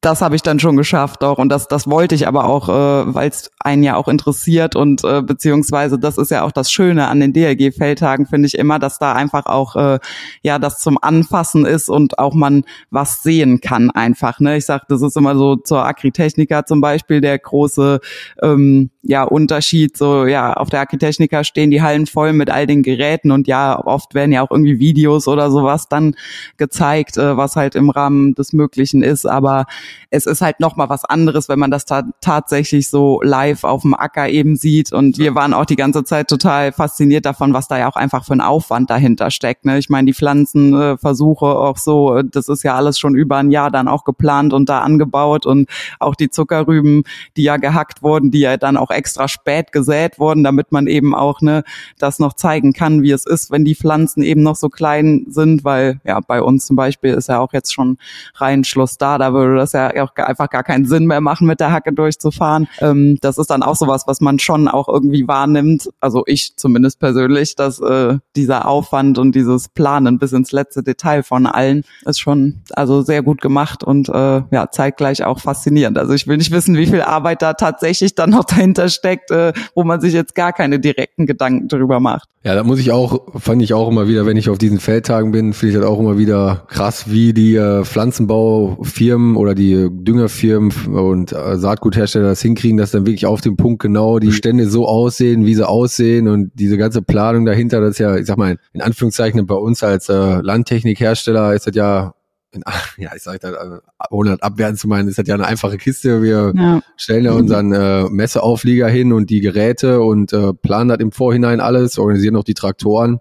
das 0.00 0.22
habe 0.22 0.34
ich 0.34 0.42
dann 0.42 0.58
schon 0.58 0.76
geschafft 0.76 1.22
auch 1.22 1.38
und 1.38 1.50
das 1.50 1.68
das 1.68 1.88
wollte 1.88 2.14
ich 2.14 2.26
aber 2.26 2.46
auch, 2.46 2.68
äh, 2.68 3.14
weil 3.14 3.28
es 3.28 3.50
einen 3.60 3.82
ja 3.82 3.96
auch 3.96 4.08
interessiert 4.08 4.74
und 4.74 5.04
äh, 5.04 5.20
beziehungsweise 5.20 5.98
das 5.98 6.16
ist 6.16 6.30
ja 6.30 6.42
auch 6.42 6.52
das 6.52 6.72
Schöne 6.72 7.08
an 7.08 7.20
den 7.20 7.34
DLG-Feldtagen 7.34 8.26
finde 8.26 8.46
ich 8.46 8.56
immer, 8.56 8.78
dass 8.78 8.98
da 8.98 9.12
einfach 9.12 9.44
auch 9.46 9.76
äh, 9.76 9.98
ja 10.42 10.58
das 10.58 10.78
zum 10.78 10.96
Anfassen 11.02 11.66
ist 11.66 11.90
und 11.90 12.18
auch 12.18 12.34
man 12.34 12.64
was 12.90 13.22
sehen 13.22 13.60
kann 13.60 13.90
einfach. 13.90 14.40
Ne, 14.40 14.56
ich 14.56 14.64
sag, 14.64 14.88
das 14.88 15.02
ist 15.02 15.16
immer 15.16 15.36
so 15.36 15.56
zur 15.56 15.84
Agritechnica 15.84 16.64
zum 16.64 16.80
Beispiel 16.80 17.20
der 17.20 17.38
große 17.38 18.00
ähm, 18.42 18.90
ja 19.02 19.22
Unterschied. 19.24 19.96
So 19.96 20.26
ja 20.26 20.52
auf 20.52 20.70
der 20.70 20.80
Agritechnica 20.80 21.44
stehen 21.44 21.70
die 21.70 21.82
Hallen 21.82 22.06
voll 22.06 22.32
mit 22.32 22.50
all 22.50 22.66
den 22.66 22.82
Geräten 22.82 23.30
und 23.30 23.46
ja 23.46 23.78
oft 23.84 24.14
werden 24.14 24.32
ja 24.32 24.42
auch 24.42 24.50
irgendwie 24.50 24.78
Videos 24.78 25.28
oder 25.28 25.50
sowas 25.50 25.88
dann 25.88 26.14
gezeigt, 26.56 27.16
äh, 27.16 27.36
was 27.36 27.56
halt 27.56 27.74
im 27.74 27.90
Rahmen 27.90 28.34
des 28.34 28.52
Möglichen 28.52 29.02
ist, 29.02 29.26
aber 29.26 29.66
es 30.10 30.26
ist 30.26 30.42
halt 30.42 30.60
noch 30.60 30.76
mal 30.76 30.88
was 30.88 31.04
anderes, 31.04 31.48
wenn 31.48 31.58
man 31.58 31.70
das 31.70 31.84
ta 31.84 32.02
tatsächlich 32.20 32.88
so 32.88 33.20
live 33.22 33.64
auf 33.64 33.82
dem 33.82 33.94
Acker 33.94 34.28
eben 34.28 34.56
sieht. 34.56 34.92
Und 34.92 35.18
wir 35.18 35.34
waren 35.34 35.54
auch 35.54 35.64
die 35.64 35.76
ganze 35.76 36.04
Zeit 36.04 36.28
total 36.28 36.72
fasziniert 36.72 37.24
davon, 37.24 37.54
was 37.54 37.68
da 37.68 37.78
ja 37.78 37.88
auch 37.88 37.96
einfach 37.96 38.24
für 38.24 38.32
ein 38.32 38.40
Aufwand 38.40 38.90
dahinter 38.90 39.30
steckt. 39.30 39.64
Ne? 39.64 39.78
Ich 39.78 39.88
meine, 39.88 40.06
die 40.06 40.14
Pflanzenversuche 40.14 41.46
auch 41.46 41.76
so, 41.76 42.22
das 42.22 42.48
ist 42.48 42.64
ja 42.64 42.74
alles 42.74 42.98
schon 42.98 43.14
über 43.14 43.36
ein 43.36 43.50
Jahr 43.50 43.70
dann 43.70 43.88
auch 43.88 44.04
geplant 44.04 44.52
und 44.52 44.68
da 44.68 44.80
angebaut 44.80 45.46
und 45.46 45.68
auch 46.00 46.16
die 46.16 46.28
Zuckerrüben, 46.28 47.04
die 47.36 47.44
ja 47.44 47.56
gehackt 47.56 48.02
wurden, 48.02 48.30
die 48.30 48.40
ja 48.40 48.56
dann 48.56 48.76
auch 48.76 48.89
extra 48.90 49.28
spät 49.28 49.72
gesät 49.72 50.18
wurden, 50.18 50.44
damit 50.44 50.72
man 50.72 50.86
eben 50.86 51.14
auch 51.14 51.40
ne, 51.40 51.62
das 51.98 52.18
noch 52.18 52.34
zeigen 52.34 52.72
kann, 52.72 53.02
wie 53.02 53.10
es 53.12 53.26
ist, 53.26 53.50
wenn 53.50 53.64
die 53.64 53.74
Pflanzen 53.74 54.22
eben 54.22 54.42
noch 54.42 54.56
so 54.56 54.68
klein 54.68 55.26
sind, 55.28 55.64
weil 55.64 56.00
ja 56.04 56.20
bei 56.20 56.42
uns 56.42 56.66
zum 56.66 56.76
Beispiel 56.76 57.14
ist 57.14 57.28
ja 57.28 57.38
auch 57.38 57.52
jetzt 57.52 57.72
schon 57.72 57.98
Reinschluss 58.34 58.98
da, 58.98 59.18
da 59.18 59.32
würde 59.32 59.56
das 59.56 59.72
ja 59.72 59.90
auch 60.02 60.14
einfach 60.16 60.50
gar 60.50 60.62
keinen 60.62 60.86
Sinn 60.86 61.06
mehr 61.06 61.20
machen, 61.20 61.46
mit 61.46 61.60
der 61.60 61.72
Hacke 61.72 61.92
durchzufahren. 61.92 62.68
Ähm, 62.80 63.18
das 63.20 63.38
ist 63.38 63.50
dann 63.50 63.62
auch 63.62 63.76
sowas, 63.76 64.04
was 64.06 64.20
man 64.20 64.38
schon 64.38 64.68
auch 64.68 64.88
irgendwie 64.88 65.26
wahrnimmt. 65.26 65.90
Also 66.00 66.24
ich 66.26 66.56
zumindest 66.56 67.00
persönlich, 67.00 67.56
dass 67.56 67.80
äh, 67.80 68.18
dieser 68.36 68.66
Aufwand 68.66 69.18
und 69.18 69.34
dieses 69.34 69.68
Planen 69.68 70.18
bis 70.18 70.32
ins 70.32 70.52
letzte 70.52 70.82
Detail 70.82 71.22
von 71.22 71.46
allen 71.46 71.84
ist 72.04 72.20
schon 72.20 72.62
also 72.72 73.02
sehr 73.02 73.22
gut 73.22 73.40
gemacht 73.40 73.84
und 73.84 74.08
äh, 74.08 74.42
ja 74.50 74.70
zeitgleich 74.70 75.24
auch 75.24 75.40
faszinierend. 75.40 75.98
Also 75.98 76.12
ich 76.14 76.26
will 76.26 76.36
nicht 76.36 76.50
wissen, 76.50 76.76
wie 76.76 76.86
viel 76.86 77.02
Arbeit 77.02 77.42
da 77.42 77.54
tatsächlich 77.54 78.14
dann 78.14 78.30
noch 78.30 78.44
dahinter 78.44 78.79
steckt, 78.88 79.30
äh, 79.30 79.52
wo 79.74 79.84
man 79.84 80.00
sich 80.00 80.12
jetzt 80.12 80.34
gar 80.34 80.52
keine 80.52 80.80
direkten 80.80 81.26
Gedanken 81.26 81.68
drüber 81.68 82.00
macht. 82.00 82.28
Ja, 82.42 82.54
da 82.54 82.64
muss 82.64 82.78
ich 82.78 82.90
auch, 82.90 83.38
fand 83.38 83.60
ich 83.60 83.74
auch 83.74 83.88
immer 83.88 84.08
wieder, 84.08 84.24
wenn 84.24 84.38
ich 84.38 84.48
auf 84.48 84.56
diesen 84.56 84.80
Feldtagen 84.80 85.30
bin, 85.30 85.52
finde 85.52 85.74
ich 85.74 85.80
das 85.80 85.88
auch 85.88 86.00
immer 86.00 86.16
wieder 86.16 86.64
krass, 86.68 87.10
wie 87.10 87.34
die 87.34 87.56
äh, 87.56 87.84
Pflanzenbaufirmen 87.84 89.36
oder 89.36 89.54
die 89.54 89.88
Düngerfirmen 89.90 90.72
und 90.86 91.32
äh, 91.32 91.58
Saatguthersteller 91.58 92.28
das 92.28 92.40
hinkriegen, 92.40 92.78
dass 92.78 92.92
dann 92.92 93.04
wirklich 93.04 93.26
auf 93.26 93.42
dem 93.42 93.56
Punkt 93.56 93.82
genau 93.82 94.18
die 94.18 94.32
Stände 94.32 94.70
so 94.70 94.88
aussehen, 94.88 95.44
wie 95.44 95.54
sie 95.54 95.68
aussehen 95.68 96.28
und 96.28 96.50
diese 96.54 96.78
ganze 96.78 97.02
Planung 97.02 97.44
dahinter, 97.44 97.80
das 97.82 97.90
ist 97.90 97.98
ja, 97.98 98.16
ich 98.16 98.26
sag 98.26 98.38
mal, 98.38 98.56
in 98.72 98.80
Anführungszeichen 98.80 99.44
bei 99.46 99.54
uns 99.54 99.82
als 99.82 100.08
äh, 100.08 100.40
Landtechnikhersteller 100.40 101.54
ist 101.54 101.66
das 101.66 101.74
ja 101.74 102.14
in, 102.52 102.62
ja, 102.98 103.10
ich 103.14 103.22
sag 103.22 103.40
da, 103.40 103.80
ohne 104.10 104.30
das 104.30 104.42
abwerten 104.42 104.76
zu 104.76 104.88
meinen, 104.88 105.08
ist 105.08 105.18
das 105.18 105.26
ja 105.26 105.34
eine 105.34 105.46
einfache 105.46 105.78
Kiste. 105.78 106.22
Wir 106.22 106.52
ja. 106.54 106.80
stellen 106.96 107.24
ja 107.24 107.32
unseren 107.32 107.72
äh, 107.72 108.04
Messeauflieger 108.08 108.88
hin 108.88 109.12
und 109.12 109.30
die 109.30 109.40
Geräte 109.40 110.00
und 110.00 110.32
äh, 110.32 110.52
planen 110.52 110.88
das 110.88 110.98
im 110.98 111.12
Vorhinein 111.12 111.60
alles, 111.60 111.98
organisieren 111.98 112.36
auch 112.36 112.44
die 112.44 112.54
Traktoren. 112.54 113.20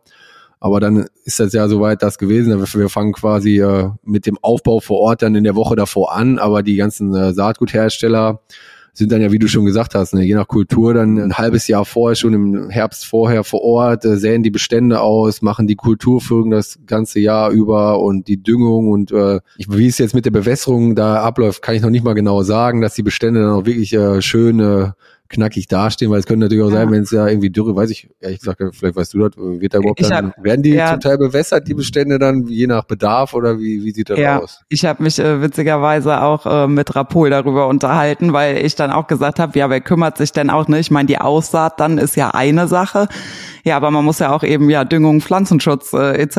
Aber 0.62 0.82
dann 0.82 1.08
ist 1.24 1.40
das 1.40 1.54
ja 1.54 1.70
soweit 1.70 2.04
das 2.04 2.18
gewesen. 2.18 2.60
Wir 2.60 2.90
fangen 2.90 3.14
quasi 3.14 3.62
äh, 3.62 3.92
mit 4.04 4.26
dem 4.26 4.38
Aufbau 4.42 4.82
vor 4.82 5.00
Ort 5.00 5.22
dann 5.22 5.36
in 5.36 5.46
der 5.46 5.56
Woche 5.56 5.78
davor 5.78 6.14
an, 6.14 6.38
aber 6.38 6.64
die 6.64 6.76
ganzen 6.76 7.16
äh, 7.16 7.34
Saatguthersteller 7.34 8.42
sind 9.00 9.12
dann 9.12 9.22
ja, 9.22 9.32
wie 9.32 9.39
du 9.39 9.48
schon 9.48 9.65
gesagt 9.65 9.96
hast, 9.96 10.13
ne, 10.13 10.24
je 10.24 10.36
nach 10.36 10.48
Kultur 10.48 10.94
dann 10.94 11.18
ein 11.18 11.38
halbes 11.38 11.68
Jahr 11.68 11.86
vorher, 11.86 12.15
schon 12.15 12.34
im 12.34 12.70
Herbst 12.70 13.06
vorher 13.06 13.44
vor 13.44 13.63
Ort, 13.63 14.06
äh, 14.06 14.18
säen 14.18 14.44
die 14.44 14.51
Bestände 14.51 15.00
aus, 15.00 15.41
machen 15.41 15.68
die 15.68 15.75
Kulturfolgen 15.75 16.51
das 16.51 16.79
ganze 16.86 17.20
Jahr 17.20 17.50
über 17.50 18.01
und 18.01 18.27
die 18.27 18.44
Düngung 18.44 18.89
und 18.89 19.12
äh, 19.12 19.39
wie 19.58 19.88
es 19.88 19.98
jetzt 19.98 20.13
mit 20.13 20.25
der 20.25 20.32
Bewässerung 20.32 20.96
da 20.96 21.24
abläuft, 21.24 21.62
kann 21.62 21.75
ich 21.75 21.82
noch 21.82 21.89
nicht 21.89 22.03
mal 22.03 22.13
genau 22.13 22.44
sagen, 22.44 22.82
dass 22.82 22.94
die 22.94 23.03
Bestände 23.03 23.41
dann 23.41 23.51
auch 23.51 23.65
wirklich 23.65 23.94
äh, 23.94 24.22
schöne 24.22 24.96
knackig 25.30 25.68
dastehen, 25.68 26.12
weil 26.12 26.20
es 26.20 26.26
könnte 26.26 26.46
natürlich 26.46 26.64
auch 26.64 26.72
sein, 26.72 26.92
wenn 26.92 27.04
es 27.04 27.12
ja 27.12 27.28
irgendwie 27.28 27.50
Dürre, 27.50 27.76
weiß 27.76 27.92
ich, 27.92 28.10
ehrlich 28.20 28.40
gesagt, 28.40 28.62
vielleicht 28.74 28.96
weißt 28.96 29.14
du 29.14 29.20
das, 29.20 29.38
wird 29.38 29.74
da 29.74 29.78
überhaupt 29.78 30.02
dann, 30.04 30.28
hab, 30.28 30.44
werden 30.44 30.64
die 30.64 30.72
ja. 30.72 30.92
zum 30.92 31.00
Teil 31.00 31.18
bewässert, 31.18 31.68
die 31.68 31.76
Bestände 31.76 32.18
dann, 32.18 32.48
je 32.48 32.68
nach 32.68 32.84
Bedarf 32.84 33.34
oder 33.34 33.60
wie, 33.60 33.84
wie 33.84 33.92
sieht 33.92 34.10
das 34.10 34.18
ja. 34.18 34.40
aus? 34.40 34.62
Ich 34.70 34.86
habe 34.86 35.04
mich 35.04 35.20
äh, 35.20 35.42
witzigerweise 35.42 36.22
auch 36.22 36.46
äh, 36.46 36.68
mit 36.68 36.96
Rapol 36.96 37.30
darüber 37.30 37.68
unterhalten, 37.68 38.34
weil 38.34 38.58
ich 38.58 38.76
dann 38.76 38.92
auch 38.92 39.08
gesagt 39.08 39.40
habe, 39.40 39.58
ja, 39.58 39.70
wer 39.70 39.82
kümmert 39.82 40.18
sich 40.18 40.32
denn 40.32 40.50
auch 40.50 40.68
nicht? 40.68 40.80
Ich 40.80 40.92
meine, 40.92 41.08
die 41.08 41.20
Aussaat 41.20 41.80
dann 41.80 42.00
ist 42.00 42.16
ja 42.16 42.32
eine 42.32 42.68
Sache. 42.68 43.08
Ja, 43.70 43.78
aber 43.78 43.92
man 43.92 44.04
muss 44.04 44.18
ja 44.18 44.32
auch 44.34 44.42
eben 44.42 44.68
ja 44.72 44.84
Düngung, 44.84 45.22
Pflanzenschutz 45.22 45.94
äh, 45.94 46.20
etc. 46.20 46.38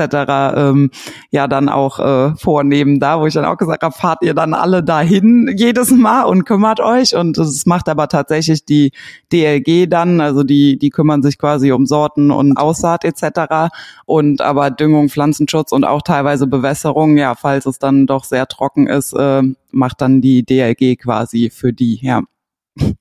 Ähm, 0.57 0.91
ja 1.31 1.47
dann 1.47 1.69
auch 1.69 2.01
äh, 2.01 2.35
vornehmen. 2.35 2.99
Da, 2.99 3.21
wo 3.21 3.27
ich 3.27 3.35
dann 3.35 3.45
auch 3.45 3.57
gesagt 3.57 3.85
habe, 3.85 3.95
fahrt 3.95 4.19
ihr 4.23 4.35
dann 4.35 4.53
alle 4.53 4.83
dahin 4.83 5.49
jedes 5.57 5.93
Mal 5.93 6.25
und 6.25 6.45
kümmert 6.45 6.81
euch. 6.81 7.15
Und 7.15 7.39
das 7.39 7.67
macht 7.67 7.89
aber 7.89 8.09
tatsächlich 8.09 8.65
die 8.65 8.91
DLG 9.33 9.89
dann, 9.89 10.21
also 10.21 10.43
die 10.43 10.77
die 10.77 10.91
kümmern 10.91 11.23
sich 11.23 11.39
quasi 11.39 11.71
um 11.71 11.87
Sorten 11.87 12.33
und 12.33 12.57
Aussaat 12.57 13.05
etc. 13.05 13.73
Und 14.07 14.41
aber 14.41 14.73
Düngung, 14.73 15.09
Pflanzenschutz 15.09 15.71
und 15.71 15.85
auch 15.85 16.03
teilweise 16.03 16.49
Bewässerung, 16.49 17.17
ja, 17.17 17.37
falls 17.37 17.65
es 17.65 17.79
dann 17.79 18.09
doch 18.09 18.25
sehr 18.25 18.49
trocken 18.49 18.89
ist, 18.89 19.13
äh, 19.13 19.43
macht 19.71 20.01
dann 20.01 20.21
die 20.21 20.43
DLG 20.45 20.97
quasi 20.97 21.49
für 21.55 21.73
die, 21.73 22.01
ja. 22.03 22.23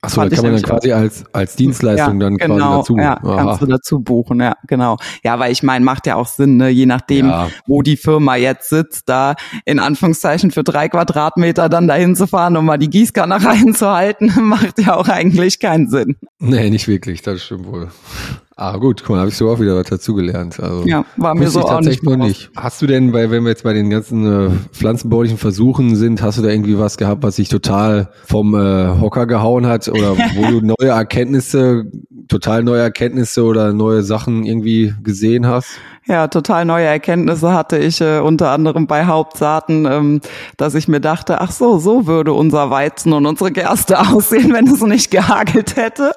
Achso, 0.02 0.22
da 0.22 0.28
kann 0.28 0.44
man 0.44 0.54
dann 0.54 0.62
quasi 0.62 0.92
als, 0.92 1.24
als 1.32 1.56
Dienstleistung 1.56 2.20
ja, 2.20 2.26
dann 2.26 2.36
genau, 2.36 2.56
quasi 2.56 2.76
dazu. 2.78 2.96
Ja, 2.96 3.22
Aha. 3.22 3.36
kannst 3.36 3.62
du 3.62 3.66
dazu 3.66 4.00
buchen, 4.00 4.40
ja, 4.40 4.54
genau. 4.66 4.96
Ja, 5.22 5.38
weil 5.38 5.52
ich 5.52 5.62
meine, 5.62 5.84
macht 5.84 6.06
ja 6.06 6.16
auch 6.16 6.26
Sinn, 6.26 6.56
ne? 6.56 6.68
je 6.68 6.86
nachdem, 6.86 7.28
ja. 7.28 7.48
wo 7.66 7.82
die 7.82 7.96
Firma 7.96 8.36
jetzt 8.36 8.68
sitzt, 8.68 9.08
da 9.08 9.34
in 9.64 9.78
Anführungszeichen 9.78 10.50
für 10.50 10.64
drei 10.64 10.88
Quadratmeter 10.88 11.68
dann 11.68 11.88
dahin 11.88 12.16
zu 12.16 12.26
fahren, 12.26 12.56
um 12.56 12.64
mal 12.64 12.78
die 12.78 12.90
Gießkanne 12.90 13.44
reinzuhalten, 13.44 14.32
macht 14.42 14.78
ja 14.78 14.96
auch 14.96 15.08
eigentlich 15.08 15.60
keinen 15.60 15.88
Sinn. 15.88 16.16
Nee, 16.38 16.70
nicht 16.70 16.88
wirklich, 16.88 17.22
das 17.22 17.42
stimmt 17.42 17.66
wohl. 17.66 17.88
Ah, 18.60 18.76
gut, 18.76 19.00
guck 19.00 19.16
mal, 19.16 19.20
habe 19.20 19.30
ich 19.30 19.36
so 19.38 19.48
auch 19.48 19.58
wieder 19.58 19.74
was 19.74 19.86
dazugelernt. 19.86 20.60
Also, 20.60 20.86
ja, 20.86 21.06
war 21.16 21.34
mir 21.34 21.48
so 21.48 21.62
auch 21.62 21.80
nicht, 21.80 22.02
nicht. 22.04 22.50
Hast 22.54 22.82
du 22.82 22.86
denn, 22.86 23.14
weil 23.14 23.30
wenn 23.30 23.42
wir 23.44 23.48
jetzt 23.48 23.62
bei 23.62 23.72
den 23.72 23.88
ganzen 23.88 24.26
äh, 24.26 24.50
pflanzenbaulichen 24.72 25.38
Versuchen 25.38 25.96
sind, 25.96 26.20
hast 26.20 26.36
du 26.36 26.42
da 26.42 26.50
irgendwie 26.50 26.78
was 26.78 26.98
gehabt, 26.98 27.22
was 27.22 27.36
sich 27.36 27.48
total 27.48 28.10
vom 28.26 28.54
äh, 28.54 29.00
Hocker 29.00 29.24
gehauen 29.24 29.64
hat 29.64 29.88
oder 29.88 30.14
wo 30.36 30.60
du 30.60 30.60
neue 30.60 30.90
Erkenntnisse, 30.90 31.90
total 32.28 32.62
neue 32.62 32.82
Erkenntnisse 32.82 33.44
oder 33.44 33.72
neue 33.72 34.02
Sachen 34.02 34.44
irgendwie 34.44 34.92
gesehen 35.02 35.46
hast? 35.46 35.78
Ja, 36.06 36.28
total 36.28 36.64
neue 36.64 36.86
Erkenntnisse 36.86 37.52
hatte 37.52 37.78
ich 37.78 38.00
äh, 38.00 38.18
unter 38.18 38.50
anderem 38.50 38.86
bei 38.86 39.04
Hauptsaaten, 39.04 39.86
ähm, 39.86 40.20
dass 40.56 40.74
ich 40.74 40.88
mir 40.88 41.00
dachte, 41.00 41.40
ach 41.40 41.52
so, 41.52 41.78
so 41.78 42.06
würde 42.06 42.32
unser 42.32 42.70
Weizen 42.70 43.12
und 43.12 43.26
unsere 43.26 43.52
Gerste 43.52 43.98
aussehen, 44.12 44.52
wenn 44.52 44.66
es 44.66 44.80
nicht 44.80 45.10
gehagelt 45.10 45.76
hätte. 45.76 46.12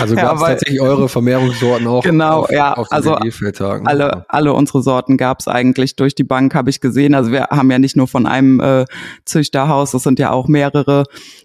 Also 0.00 0.16
gab 0.16 0.34
es 0.36 0.40
ja, 0.42 0.48
tatsächlich 0.48 0.80
eure 0.80 1.08
Vermehrungssorten 1.08 1.86
auch 1.86 2.02
genau, 2.02 2.40
auf, 2.42 2.50
ja, 2.50 2.74
auf 2.74 2.90
also 2.90 3.14
alle, 3.14 4.24
alle 4.28 4.52
unsere 4.52 4.82
Sorten 4.82 5.16
gab 5.16 5.38
es 5.38 5.46
eigentlich 5.46 5.94
durch 5.94 6.16
die 6.16 6.24
Bank, 6.24 6.52
habe 6.56 6.68
ich 6.68 6.80
gesehen. 6.80 7.14
Also 7.14 7.30
wir 7.30 7.44
haben 7.44 7.70
ja 7.70 7.78
nicht 7.78 7.96
nur 7.96 8.08
von 8.08 8.26
einem 8.26 8.58
äh, 8.58 8.86
Züchterhaus, 9.24 9.94
es 9.94 10.02
sind 10.02 10.18
ja 10.18 10.32
auch 10.32 10.48
mehrere 10.48 11.04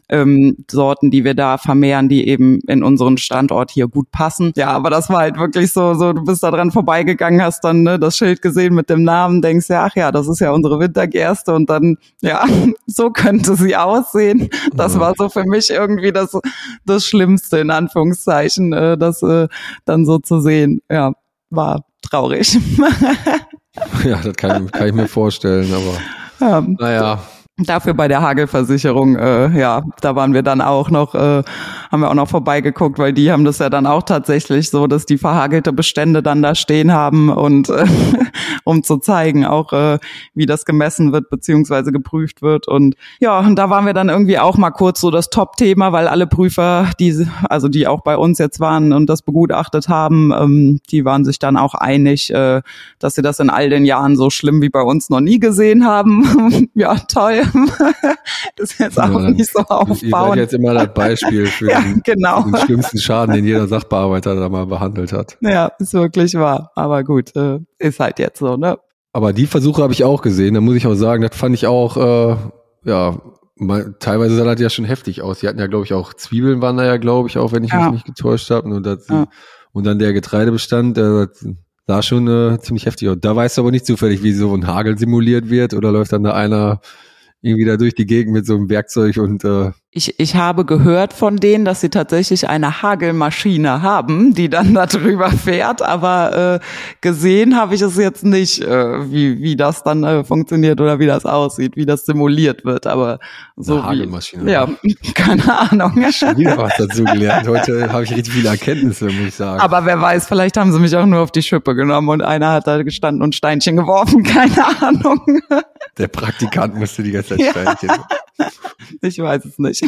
ähm, 0.09 0.65
Sorten, 0.69 1.11
die 1.11 1.23
wir 1.23 1.35
da 1.35 1.59
vermehren, 1.59 2.09
die 2.09 2.27
eben 2.27 2.59
in 2.67 2.83
unseren 2.83 3.17
Standort 3.17 3.69
hier 3.69 3.87
gut 3.87 4.09
passen. 4.11 4.51
Ja, 4.55 4.69
aber 4.69 4.89
das 4.89 5.09
war 5.11 5.19
halt 5.19 5.37
wirklich 5.37 5.71
so, 5.71 5.93
so 5.93 6.11
du 6.11 6.23
bist 6.23 6.41
da 6.41 6.49
dran 6.49 6.71
vorbeigegangen, 6.71 7.41
hast 7.41 7.63
dann 7.63 7.82
ne, 7.83 7.99
das 7.99 8.17
Schild 8.17 8.41
gesehen 8.41 8.73
mit 8.73 8.89
dem 8.89 9.03
Namen, 9.03 9.41
denkst 9.41 9.69
ja, 9.69 9.85
ach 9.85 9.95
ja, 9.95 10.11
das 10.11 10.27
ist 10.27 10.39
ja 10.39 10.51
unsere 10.51 10.79
Wintergerste 10.79 11.53
und 11.53 11.69
dann, 11.69 11.97
ja, 12.21 12.45
so 12.87 13.09
könnte 13.09 13.55
sie 13.55 13.75
aussehen. 13.75 14.49
Das 14.73 14.99
war 14.99 15.13
so 15.17 15.29
für 15.29 15.45
mich 15.45 15.69
irgendwie 15.69 16.11
das, 16.11 16.37
das 16.85 17.05
Schlimmste 17.05 17.59
in 17.59 17.69
Anführungszeichen. 17.69 18.23
Anführungszeichen, 18.23 18.73
äh, 18.73 18.97
das 18.97 19.21
äh, 19.23 19.47
dann 19.85 20.05
so 20.05 20.19
zu 20.19 20.39
sehen. 20.41 20.81
Ja, 20.89 21.13
war 21.49 21.85
traurig. 22.01 22.57
ja, 24.03 24.21
das 24.21 24.35
kann, 24.35 24.71
kann 24.71 24.87
ich 24.87 24.93
mir 24.93 25.07
vorstellen, 25.07 25.71
aber 25.73 26.49
ja. 26.49 26.61
naja. 26.61 27.23
Dafür 27.57 27.93
bei 27.93 28.07
der 28.07 28.23
Hagelversicherung, 28.23 29.15
äh, 29.15 29.55
ja, 29.55 29.83
da 30.01 30.15
waren 30.15 30.33
wir 30.33 30.41
dann 30.41 30.59
auch 30.59 30.89
noch, 30.89 31.13
äh, 31.13 31.43
haben 31.91 32.01
wir 32.01 32.09
auch 32.09 32.15
noch 32.15 32.27
vorbeigeguckt, 32.27 32.97
weil 32.97 33.13
die 33.13 33.31
haben 33.31 33.45
das 33.45 33.59
ja 33.59 33.69
dann 33.69 33.85
auch 33.85 34.01
tatsächlich 34.01 34.71
so, 34.71 34.87
dass 34.87 35.05
die 35.05 35.19
verhagelte 35.19 35.71
Bestände 35.71 36.23
dann 36.23 36.41
da 36.41 36.55
stehen 36.55 36.91
haben 36.93 37.29
und 37.29 37.69
äh, 37.69 37.85
um 38.63 38.81
zu 38.81 38.97
zeigen 38.97 39.45
auch, 39.45 39.71
äh, 39.71 39.99
wie 40.33 40.47
das 40.47 40.65
gemessen 40.65 41.13
wird 41.13 41.29
beziehungsweise 41.29 41.91
geprüft 41.91 42.41
wird. 42.41 42.67
Und 42.67 42.95
ja, 43.19 43.37
und 43.41 43.55
da 43.55 43.69
waren 43.69 43.85
wir 43.85 43.93
dann 43.93 44.09
irgendwie 44.09 44.39
auch 44.39 44.57
mal 44.57 44.71
kurz 44.71 44.99
so 44.99 45.11
das 45.11 45.29
Top-Thema, 45.29 45.91
weil 45.91 46.07
alle 46.07 46.25
Prüfer, 46.25 46.89
die, 46.99 47.27
also 47.43 47.67
die 47.67 47.85
auch 47.85 48.01
bei 48.01 48.17
uns 48.17 48.39
jetzt 48.39 48.61
waren 48.61 48.93
und 48.93 49.07
das 49.11 49.21
begutachtet 49.21 49.89
haben, 49.89 50.31
ähm, 50.31 50.79
die 50.89 51.05
waren 51.05 51.23
sich 51.23 51.37
dann 51.37 51.57
auch 51.57 51.75
einig, 51.75 52.33
äh, 52.33 52.63
dass 52.97 53.13
sie 53.13 53.21
das 53.21 53.39
in 53.39 53.51
all 53.51 53.69
den 53.69 53.85
Jahren 53.85 54.15
so 54.15 54.31
schlimm 54.31 54.59
wie 54.63 54.69
bei 54.69 54.81
uns 54.81 55.11
noch 55.11 55.21
nie 55.21 55.39
gesehen 55.39 55.85
haben. 55.85 56.69
ja, 56.73 56.95
toll. 56.95 57.42
das 58.55 58.71
ist 58.71 58.79
jetzt 58.79 58.99
auch 58.99 59.21
ja, 59.21 59.29
nicht 59.29 59.51
so 59.51 59.59
aufbauen. 59.59 59.97
Ihr 60.01 60.09
seid 60.09 60.35
jetzt 60.35 60.53
immer 60.53 60.73
das 60.73 60.93
Beispiel 60.93 61.45
für, 61.47 61.71
ja, 61.71 61.81
den, 61.81 62.01
genau. 62.03 62.43
den, 62.43 62.57
schlimmsten 62.57 62.99
Schaden, 62.99 63.35
den 63.35 63.45
jeder 63.45 63.67
Sachbearbeiter 63.67 64.35
da 64.35 64.49
mal 64.49 64.65
behandelt 64.65 65.13
hat. 65.13 65.37
Ja, 65.41 65.71
ist 65.79 65.93
wirklich 65.93 66.33
wahr. 66.35 66.71
Aber 66.75 67.03
gut, 67.03 67.35
äh, 67.35 67.59
ist 67.79 67.99
halt 67.99 68.19
jetzt 68.19 68.39
so, 68.39 68.57
ne? 68.57 68.77
Aber 69.11 69.31
die 69.33 69.45
Versuche 69.45 69.83
habe 69.83 69.93
ich 69.93 70.03
auch 70.03 70.21
gesehen. 70.21 70.55
Da 70.55 70.61
muss 70.61 70.75
ich 70.75 70.87
auch 70.87 70.95
sagen, 70.95 71.21
das 71.21 71.37
fand 71.37 71.53
ich 71.55 71.67
auch, 71.67 71.97
äh, 71.97 72.35
ja, 72.85 73.21
mal, 73.55 73.95
teilweise 73.99 74.35
sah 74.35 74.45
das 74.45 74.59
ja 74.59 74.69
schon 74.69 74.85
heftig 74.85 75.21
aus. 75.21 75.39
Die 75.39 75.47
hatten 75.47 75.59
ja, 75.59 75.67
glaube 75.67 75.85
ich, 75.85 75.93
auch 75.93 76.13
Zwiebeln 76.13 76.61
waren 76.61 76.77
da 76.77 76.85
ja, 76.85 76.97
glaube 76.97 77.29
ich, 77.29 77.37
auch, 77.37 77.51
wenn 77.51 77.63
ich 77.63 77.71
ja. 77.71 77.85
mich 77.85 77.91
nicht 77.91 78.05
getäuscht 78.05 78.49
habe. 78.49 78.67
Und, 78.69 78.85
das, 78.85 79.07
ja. 79.07 79.27
und 79.71 79.85
dann 79.85 79.99
der 79.99 80.13
Getreidebestand, 80.13 80.97
der 80.97 81.29
sah 81.87 82.01
schon 82.01 82.27
äh, 82.27 82.59
ziemlich 82.59 82.85
heftig 82.85 83.09
aus. 83.09 83.17
Da 83.19 83.35
weißt 83.35 83.57
du 83.57 83.61
aber 83.61 83.71
nicht 83.71 83.85
zufällig, 83.85 84.23
wie 84.23 84.33
so 84.33 84.53
ein 84.53 84.67
Hagel 84.67 84.97
simuliert 84.97 85.49
wird 85.49 85.73
oder 85.73 85.91
läuft 85.91 86.13
dann 86.13 86.23
da 86.23 86.33
einer 86.33 86.81
irgendwie 87.43 87.65
da 87.65 87.77
durch 87.77 87.93
die 87.93 88.05
Gegend 88.05 88.33
mit 88.33 88.45
so 88.45 88.55
einem 88.55 88.69
Werkzeug 88.69 89.17
und 89.17 89.43
äh, 89.43 89.71
ich, 89.95 90.19
ich 90.19 90.35
habe 90.35 90.65
gehört 90.65 91.13
von 91.13 91.37
denen, 91.37 91.65
dass 91.65 91.81
sie 91.81 91.89
tatsächlich 91.89 92.49
eine 92.49 92.81
Hagelmaschine 92.81 93.83
haben, 93.83 94.33
die 94.33 94.49
dann 94.49 94.73
da 94.73 94.87
drüber 94.87 95.29
fährt, 95.29 95.83
aber 95.83 96.55
äh, 96.55 96.65
gesehen 97.01 97.55
habe 97.55 97.75
ich 97.75 97.81
es 97.81 97.95
jetzt 97.97 98.25
nicht, 98.25 98.59
äh, 98.61 99.11
wie, 99.11 99.39
wie 99.39 99.55
das 99.55 99.83
dann 99.83 100.03
äh, 100.03 100.23
funktioniert 100.23 100.81
oder 100.81 100.97
wie 100.97 101.05
das 101.05 101.25
aussieht, 101.27 101.75
wie 101.75 101.85
das 101.85 102.07
simuliert 102.07 102.65
wird, 102.65 102.87
aber 102.87 103.19
so 103.55 103.75
eine 103.75 103.83
Hagelmaschine. 103.83 104.45
Wie, 104.47 104.51
ja, 104.51 104.67
keine 105.13 105.71
Ahnung. 105.71 106.03
Schon 106.11 106.37
wieder 106.37 106.57
was 106.57 106.73
dazu 106.75 107.03
gelernt. 107.03 107.47
Heute 107.47 107.93
habe 107.93 108.03
ich 108.03 108.15
richtig 108.15 108.33
viele 108.33 108.49
Erkenntnisse, 108.49 109.05
muss 109.05 109.27
ich 109.27 109.35
sagen. 109.35 109.61
Aber 109.61 109.85
wer 109.85 110.01
weiß, 110.01 110.27
vielleicht 110.27 110.57
haben 110.57 110.71
sie 110.71 110.79
mich 110.79 110.95
auch 110.95 111.05
nur 111.05 111.19
auf 111.19 111.31
die 111.31 111.43
Schippe 111.43 111.75
genommen 111.75 112.09
und 112.09 112.23
einer 112.23 112.51
hat 112.51 112.65
da 112.65 112.81
gestanden 112.81 113.21
und 113.21 113.35
Steinchen 113.35 113.75
geworfen, 113.75 114.23
keine 114.23 114.81
Ahnung. 114.81 115.21
Der 115.97 116.07
Praktikant 116.07 116.75
musste 116.79 117.03
die 117.03 117.11
ganze 117.11 117.37
Zeit 117.37 117.51
Steinchen. 117.51 117.89
Ja. 117.89 118.49
Ich 119.01 119.19
weiß 119.19 119.45
es 119.45 119.59
nicht. 119.59 119.83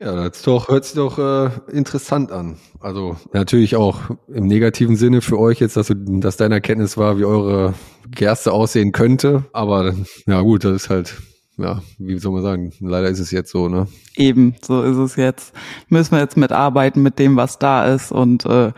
ja, 0.00 0.28
das 0.28 0.42
doch, 0.42 0.68
hört 0.68 0.84
sich 0.84 0.94
doch 0.94 1.18
äh, 1.18 1.50
interessant 1.72 2.30
an. 2.30 2.58
Also 2.80 3.16
natürlich 3.32 3.76
auch 3.76 4.00
im 4.28 4.46
negativen 4.46 4.96
Sinne 4.96 5.20
für 5.20 5.38
euch 5.38 5.60
jetzt, 5.60 5.76
dass, 5.76 5.88
du, 5.88 5.94
dass 5.94 6.36
deine 6.36 6.56
Erkenntnis 6.56 6.96
war, 6.96 7.18
wie 7.18 7.24
eure 7.24 7.74
Gerste 8.10 8.52
aussehen 8.52 8.92
könnte. 8.92 9.44
Aber 9.52 9.94
ja 10.26 10.40
gut, 10.40 10.64
das 10.64 10.84
ist 10.84 10.90
halt 10.90 11.14
ja, 11.58 11.82
wie 11.98 12.18
soll 12.18 12.32
man 12.32 12.42
sagen, 12.42 12.72
leider 12.80 13.08
ist 13.08 13.18
es 13.18 13.30
jetzt 13.30 13.50
so, 13.50 13.68
ne? 13.68 13.86
Eben, 14.16 14.54
so 14.62 14.82
ist 14.82 14.96
es 14.96 15.16
jetzt. 15.16 15.54
Müssen 15.88 16.12
wir 16.12 16.20
jetzt 16.20 16.36
mitarbeiten 16.36 17.02
mit 17.02 17.18
dem, 17.18 17.36
was 17.36 17.58
da 17.58 17.86
ist 17.92 18.10
und 18.10 18.46
äh, 18.46 18.72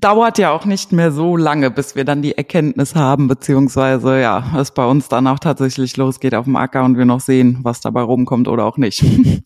dauert 0.00 0.38
ja 0.38 0.52
auch 0.52 0.64
nicht 0.64 0.92
mehr 0.92 1.12
so 1.12 1.36
lange, 1.36 1.70
bis 1.70 1.96
wir 1.96 2.04
dann 2.04 2.22
die 2.22 2.36
Erkenntnis 2.36 2.94
haben, 2.94 3.28
beziehungsweise 3.28 4.20
ja, 4.20 4.52
es 4.56 4.70
bei 4.70 4.86
uns 4.86 5.08
dann 5.08 5.26
auch 5.26 5.38
tatsächlich 5.38 5.96
losgeht 5.96 6.34
auf 6.34 6.44
dem 6.44 6.56
Acker 6.56 6.84
und 6.84 6.96
wir 6.96 7.04
noch 7.04 7.20
sehen, 7.20 7.58
was 7.62 7.80
dabei 7.80 8.02
rumkommt 8.02 8.48
oder 8.48 8.64
auch 8.64 8.76
nicht. 8.76 9.04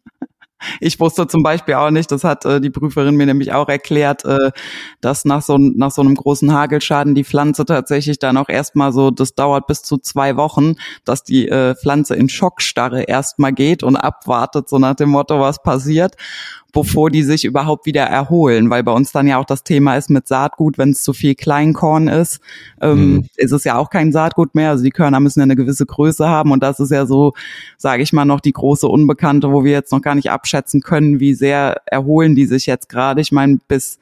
Ich 0.80 1.00
wusste 1.00 1.26
zum 1.26 1.42
Beispiel 1.42 1.74
auch 1.74 1.90
nicht, 1.90 2.12
das 2.12 2.24
hat 2.24 2.44
äh, 2.44 2.60
die 2.60 2.70
Prüferin 2.70 3.16
mir 3.16 3.26
nämlich 3.26 3.52
auch 3.52 3.68
erklärt, 3.68 4.24
äh, 4.24 4.52
dass 5.00 5.24
nach 5.24 5.42
so, 5.42 5.58
nach 5.58 5.90
so 5.90 6.02
einem 6.02 6.14
großen 6.14 6.52
Hagelschaden 6.52 7.14
die 7.14 7.24
Pflanze 7.24 7.64
tatsächlich 7.64 8.18
dann 8.18 8.36
auch 8.36 8.48
erstmal 8.48 8.92
so, 8.92 9.10
das 9.10 9.34
dauert 9.34 9.66
bis 9.66 9.82
zu 9.82 9.98
zwei 9.98 10.36
Wochen, 10.36 10.76
dass 11.04 11.24
die 11.24 11.48
äh, 11.48 11.74
Pflanze 11.74 12.14
in 12.14 12.28
Schockstarre 12.28 13.02
erstmal 13.02 13.52
geht 13.52 13.82
und 13.82 13.96
abwartet, 13.96 14.68
so 14.68 14.78
nach 14.78 14.94
dem 14.94 15.10
Motto, 15.10 15.40
was 15.40 15.62
passiert 15.62 16.14
bevor 16.72 17.10
die 17.10 17.22
sich 17.22 17.44
überhaupt 17.44 17.84
wieder 17.84 18.04
erholen, 18.04 18.70
weil 18.70 18.82
bei 18.82 18.92
uns 18.92 19.12
dann 19.12 19.26
ja 19.26 19.38
auch 19.38 19.44
das 19.44 19.62
Thema 19.62 19.96
ist 19.96 20.08
mit 20.08 20.26
Saatgut, 20.26 20.78
wenn 20.78 20.90
es 20.90 21.02
zu 21.02 21.12
viel 21.12 21.34
Kleinkorn 21.34 22.08
ist, 22.08 22.40
ähm, 22.80 23.12
mhm. 23.12 23.28
ist 23.36 23.52
es 23.52 23.64
ja 23.64 23.76
auch 23.76 23.90
kein 23.90 24.10
Saatgut 24.10 24.54
mehr. 24.54 24.70
Also 24.70 24.82
die 24.82 24.90
Körner 24.90 25.20
müssen 25.20 25.40
ja 25.40 25.44
eine 25.44 25.56
gewisse 25.56 25.84
Größe 25.84 26.26
haben 26.26 26.50
und 26.50 26.62
das 26.62 26.80
ist 26.80 26.90
ja 26.90 27.04
so, 27.04 27.34
sage 27.76 28.02
ich 28.02 28.12
mal, 28.12 28.24
noch 28.24 28.40
die 28.40 28.52
große 28.52 28.88
Unbekannte, 28.88 29.52
wo 29.52 29.64
wir 29.64 29.72
jetzt 29.72 29.92
noch 29.92 30.00
gar 30.00 30.14
nicht 30.14 30.30
abschätzen 30.30 30.80
können, 30.80 31.20
wie 31.20 31.34
sehr 31.34 31.82
erholen 31.86 32.34
die 32.34 32.46
sich 32.46 32.66
jetzt 32.66 32.88
gerade. 32.88 33.20
Ich 33.20 33.32
meine, 33.32 33.58
bis 33.68 33.98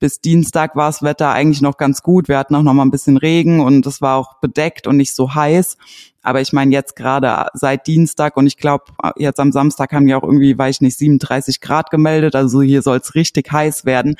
bis 0.00 0.20
Dienstag 0.22 0.76
war 0.76 0.88
das 0.88 1.02
Wetter 1.02 1.30
eigentlich 1.30 1.60
noch 1.60 1.76
ganz 1.76 2.02
gut. 2.02 2.26
Wir 2.26 2.38
hatten 2.38 2.54
auch 2.54 2.62
noch 2.62 2.72
mal 2.72 2.84
ein 2.84 2.90
bisschen 2.90 3.18
Regen 3.18 3.60
und 3.60 3.86
es 3.86 4.00
war 4.00 4.16
auch 4.16 4.38
bedeckt 4.38 4.86
und 4.86 4.96
nicht 4.96 5.14
so 5.14 5.34
heiß. 5.34 5.76
Aber 6.22 6.40
ich 6.40 6.52
meine 6.52 6.72
jetzt 6.72 6.96
gerade 6.96 7.46
seit 7.54 7.86
Dienstag 7.86 8.36
und 8.36 8.46
ich 8.46 8.58
glaube 8.58 8.84
jetzt 9.16 9.40
am 9.40 9.52
Samstag 9.52 9.92
haben 9.92 10.06
die 10.06 10.14
auch 10.14 10.22
irgendwie, 10.22 10.56
weiß 10.56 10.76
ich 10.76 10.80
nicht, 10.82 10.98
37 10.98 11.60
Grad 11.60 11.90
gemeldet. 11.90 12.36
Also 12.36 12.60
hier 12.60 12.82
soll 12.82 12.98
es 12.98 13.14
richtig 13.14 13.50
heiß 13.50 13.86
werden. 13.86 14.16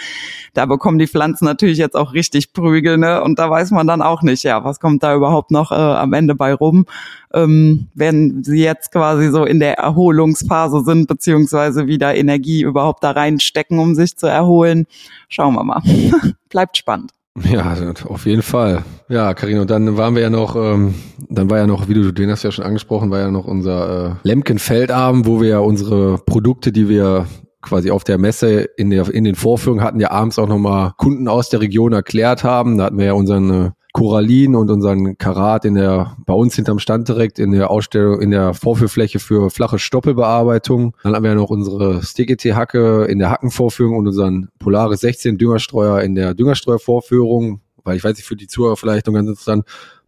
Da 0.55 0.67
bekommen 0.67 0.99
die 0.99 1.07
Pflanzen 1.07 1.45
natürlich 1.45 1.79
jetzt 1.79 1.97
auch 1.97 2.15
richtig 2.15 2.53
Prügel, 2.53 2.97
ne? 2.97 3.23
Und 3.23 3.39
da 3.39 3.51
weiß 3.51 3.71
man 3.73 3.87
dann 3.87 4.01
auch 4.01 4.23
nicht, 4.23 4.45
ja, 4.45 4.65
was 4.65 4.81
kommt 4.81 5.03
da 5.03 5.15
überhaupt 5.15 5.51
noch 5.51 5.73
äh, 5.73 5.75
am 5.75 6.13
Ende 6.15 6.35
bei 6.35 6.55
rum, 6.55 6.87
ähm, 7.35 7.89
wenn 7.95 8.43
sie 8.43 8.63
jetzt 8.63 8.93
quasi 8.93 9.31
so 9.31 9.45
in 9.45 9.61
der 9.61 9.79
Erholungsphase 9.79 10.83
sind 10.85 11.07
beziehungsweise 11.07 11.87
wieder 11.87 12.15
Energie 12.15 12.63
überhaupt 12.63 13.05
da 13.05 13.11
reinstecken, 13.11 13.79
um 13.79 13.95
sich 13.95 14.17
zu 14.17 14.27
erholen. 14.27 14.87
Schauen 15.29 15.55
wir 15.55 15.65
mal. 15.65 15.83
Bleibt 16.49 16.77
spannend. 16.77 17.13
Ja, 17.45 17.75
auf 18.07 18.27
jeden 18.27 18.43
Fall. 18.43 18.85
Ja, 19.09 19.35
Karina, 19.35 19.63
und 19.63 19.71
dann 19.71 19.97
waren 19.97 20.15
wir 20.15 20.23
ja 20.23 20.31
noch, 20.31 20.57
ähm, 20.57 20.95
dann 21.29 21.51
war 21.51 21.59
ja 21.59 21.67
noch, 21.67 21.89
wie 21.89 21.95
du 21.95 22.13
den 22.13 22.31
hast 22.31 22.43
ja 22.43 22.53
schon 22.53 22.65
angesprochen, 22.65 23.11
war 23.11 23.21
ja 23.21 23.31
noch 23.31 23.47
unser 23.47 24.11
äh, 24.23 24.29
Lemken-Feldabend, 24.29 25.27
wo 25.27 25.41
wir 25.41 25.49
ja 25.49 25.59
unsere 25.59 26.19
Produkte, 26.19 26.73
die 26.73 26.89
wir 26.89 27.27
quasi 27.63 27.91
auf 27.91 28.05
der 28.05 28.19
Messe 28.19 28.63
in, 28.77 28.91
der, 28.91 29.09
in 29.13 29.25
den 29.25 29.35
Vorführungen 29.35 29.83
hatten, 29.83 30.01
ja 30.01 30.11
abends 30.11 30.39
auch 30.39 30.49
nochmal 30.49 30.93
Kunden 30.97 31.29
aus 31.29 31.51
der 31.51 31.61
Region 31.61 31.93
erklärt 31.93 32.45
haben. 32.45 32.79
Da 32.79 32.85
hatten 32.85 32.99
wir 32.99 33.07
ja 33.07 33.13
unseren 33.13 33.51
äh, 33.51 33.71
Korallin 33.93 34.55
und 34.55 34.71
unseren 34.71 35.19
Karat 35.19 35.65
in 35.65 35.75
der, 35.75 36.17
bei 36.25 36.35
uns 36.35 36.55
hinterm 36.55 36.79
Stand 36.79 37.09
direkt 37.09 37.39
in 37.39 37.51
der 37.53 37.71
Ausstellung, 37.71 38.21
in 38.21 38.31
der 38.31 38.55
Vorführfläche 38.55 39.19
für 39.19 39.51
flache 39.51 39.79
Stoppelbearbeitung. 39.79 40.97
Dann 41.03 41.15
haben 41.15 41.25
wir 41.25 41.35
noch 41.35 41.51
unsere 41.51 42.03
Stickety-Hacke 42.03 43.05
in 43.05 43.19
der 43.19 43.31
Hackenvorführung 43.31 43.97
und 43.97 44.07
unseren 44.07 44.49
Polaris 44.59 45.01
16 45.01 45.39
Düngerstreuer 45.39 46.01
in 46.03 46.15
der 46.15 46.35
Düngerstreuervorführung. 46.35 47.61
Weil 47.83 47.97
ich 47.97 48.05
weiß 48.05 48.17
nicht, 48.17 48.27
für 48.27 48.37
die 48.37 48.47
Zuhörer 48.47 48.77
vielleicht 48.77 49.07
noch 49.07 49.15
ganz 49.15 49.29
interessant, 49.29 49.65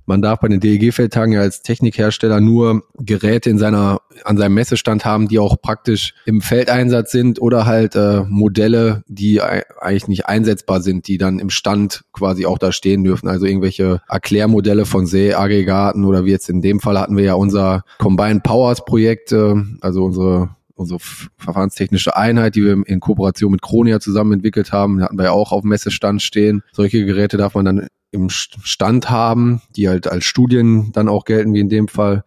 man 0.07 0.23
darf 0.23 0.41
bei 0.41 0.49
den 0.49 0.61
DEG-Feldtagen 0.61 1.33
ja 1.33 1.41
als 1.41 1.63
Technikhersteller 1.63 2.41
nur 2.41 2.83
Geräte 2.99 3.51
in 3.51 3.59
seiner, 3.59 4.01
an 4.25 4.37
seinem 4.37 4.55
Messestand 4.55 5.05
haben, 5.05 5.29
die 5.29 5.39
auch 5.39 5.61
praktisch 5.61 6.15
im 6.27 6.41
Feldeinsatz 6.41 7.13
sind 7.13 7.41
oder 7.41 7.67
halt 7.67 7.95
äh, 7.97 8.23
Modelle, 8.29 9.03
die 9.07 9.41
eigentlich 9.41 10.09
nicht 10.09 10.27
einsetzbar 10.27 10.81
sind, 10.81 11.09
die 11.09 11.19
dann 11.19 11.39
im 11.39 11.51
Stand 11.51 12.03
quasi 12.13 12.47
auch 12.47 12.59
da 12.59 12.73
stehen 12.73 13.05
dürfen. 13.05 13.29
Also 13.29 13.47
irgendwelche 13.47 14.01
Erklärmodelle 14.09 14.87
von 14.87 15.07
Seeaggregaten 15.07 16.05
oder 16.05 16.25
wie 16.25 16.31
jetzt 16.31 16.49
in 16.49 16.63
dem 16.63 16.81
Fall 16.81 16.99
hatten 16.99 17.17
wir 17.17 17.25
ja 17.25 17.35
unser 17.35 17.85
Combined 17.99 18.43
Powers 18.43 18.85
Projekt, 18.85 19.33
äh, 19.33 19.55
also 19.81 20.05
unsere 20.05 20.51
unsere 20.75 21.01
verfahrenstechnische 21.37 22.17
Einheit, 22.17 22.57
die 22.57 22.65
wir 22.65 22.83
in 22.87 22.99
Kooperation 22.99 23.53
mit 23.53 23.63
Kronia 23.63 24.01
zusammen 24.01 24.33
entwickelt 24.33 24.73
haben, 24.73 25.03
hatten 25.03 25.17
wir 25.17 25.27
ja 25.27 25.31
auch 25.31 25.53
auf 25.53 25.63
Messestand 25.63 26.23
stehen. 26.23 26.63
Solche 26.73 27.05
Geräte 27.05 27.37
darf 27.37 27.55
man 27.55 27.65
dann 27.65 27.87
im 28.12 28.28
Stand 28.28 29.11
haben, 29.11 29.62
die 29.75 29.88
halt 29.88 30.07
als 30.07 30.25
Studien 30.25 30.92
dann 30.92 31.09
auch 31.09 31.25
gelten, 31.25 31.54
wie 31.54 31.61
in 31.61 31.69
dem 31.69 31.88
Fall. 31.88 32.25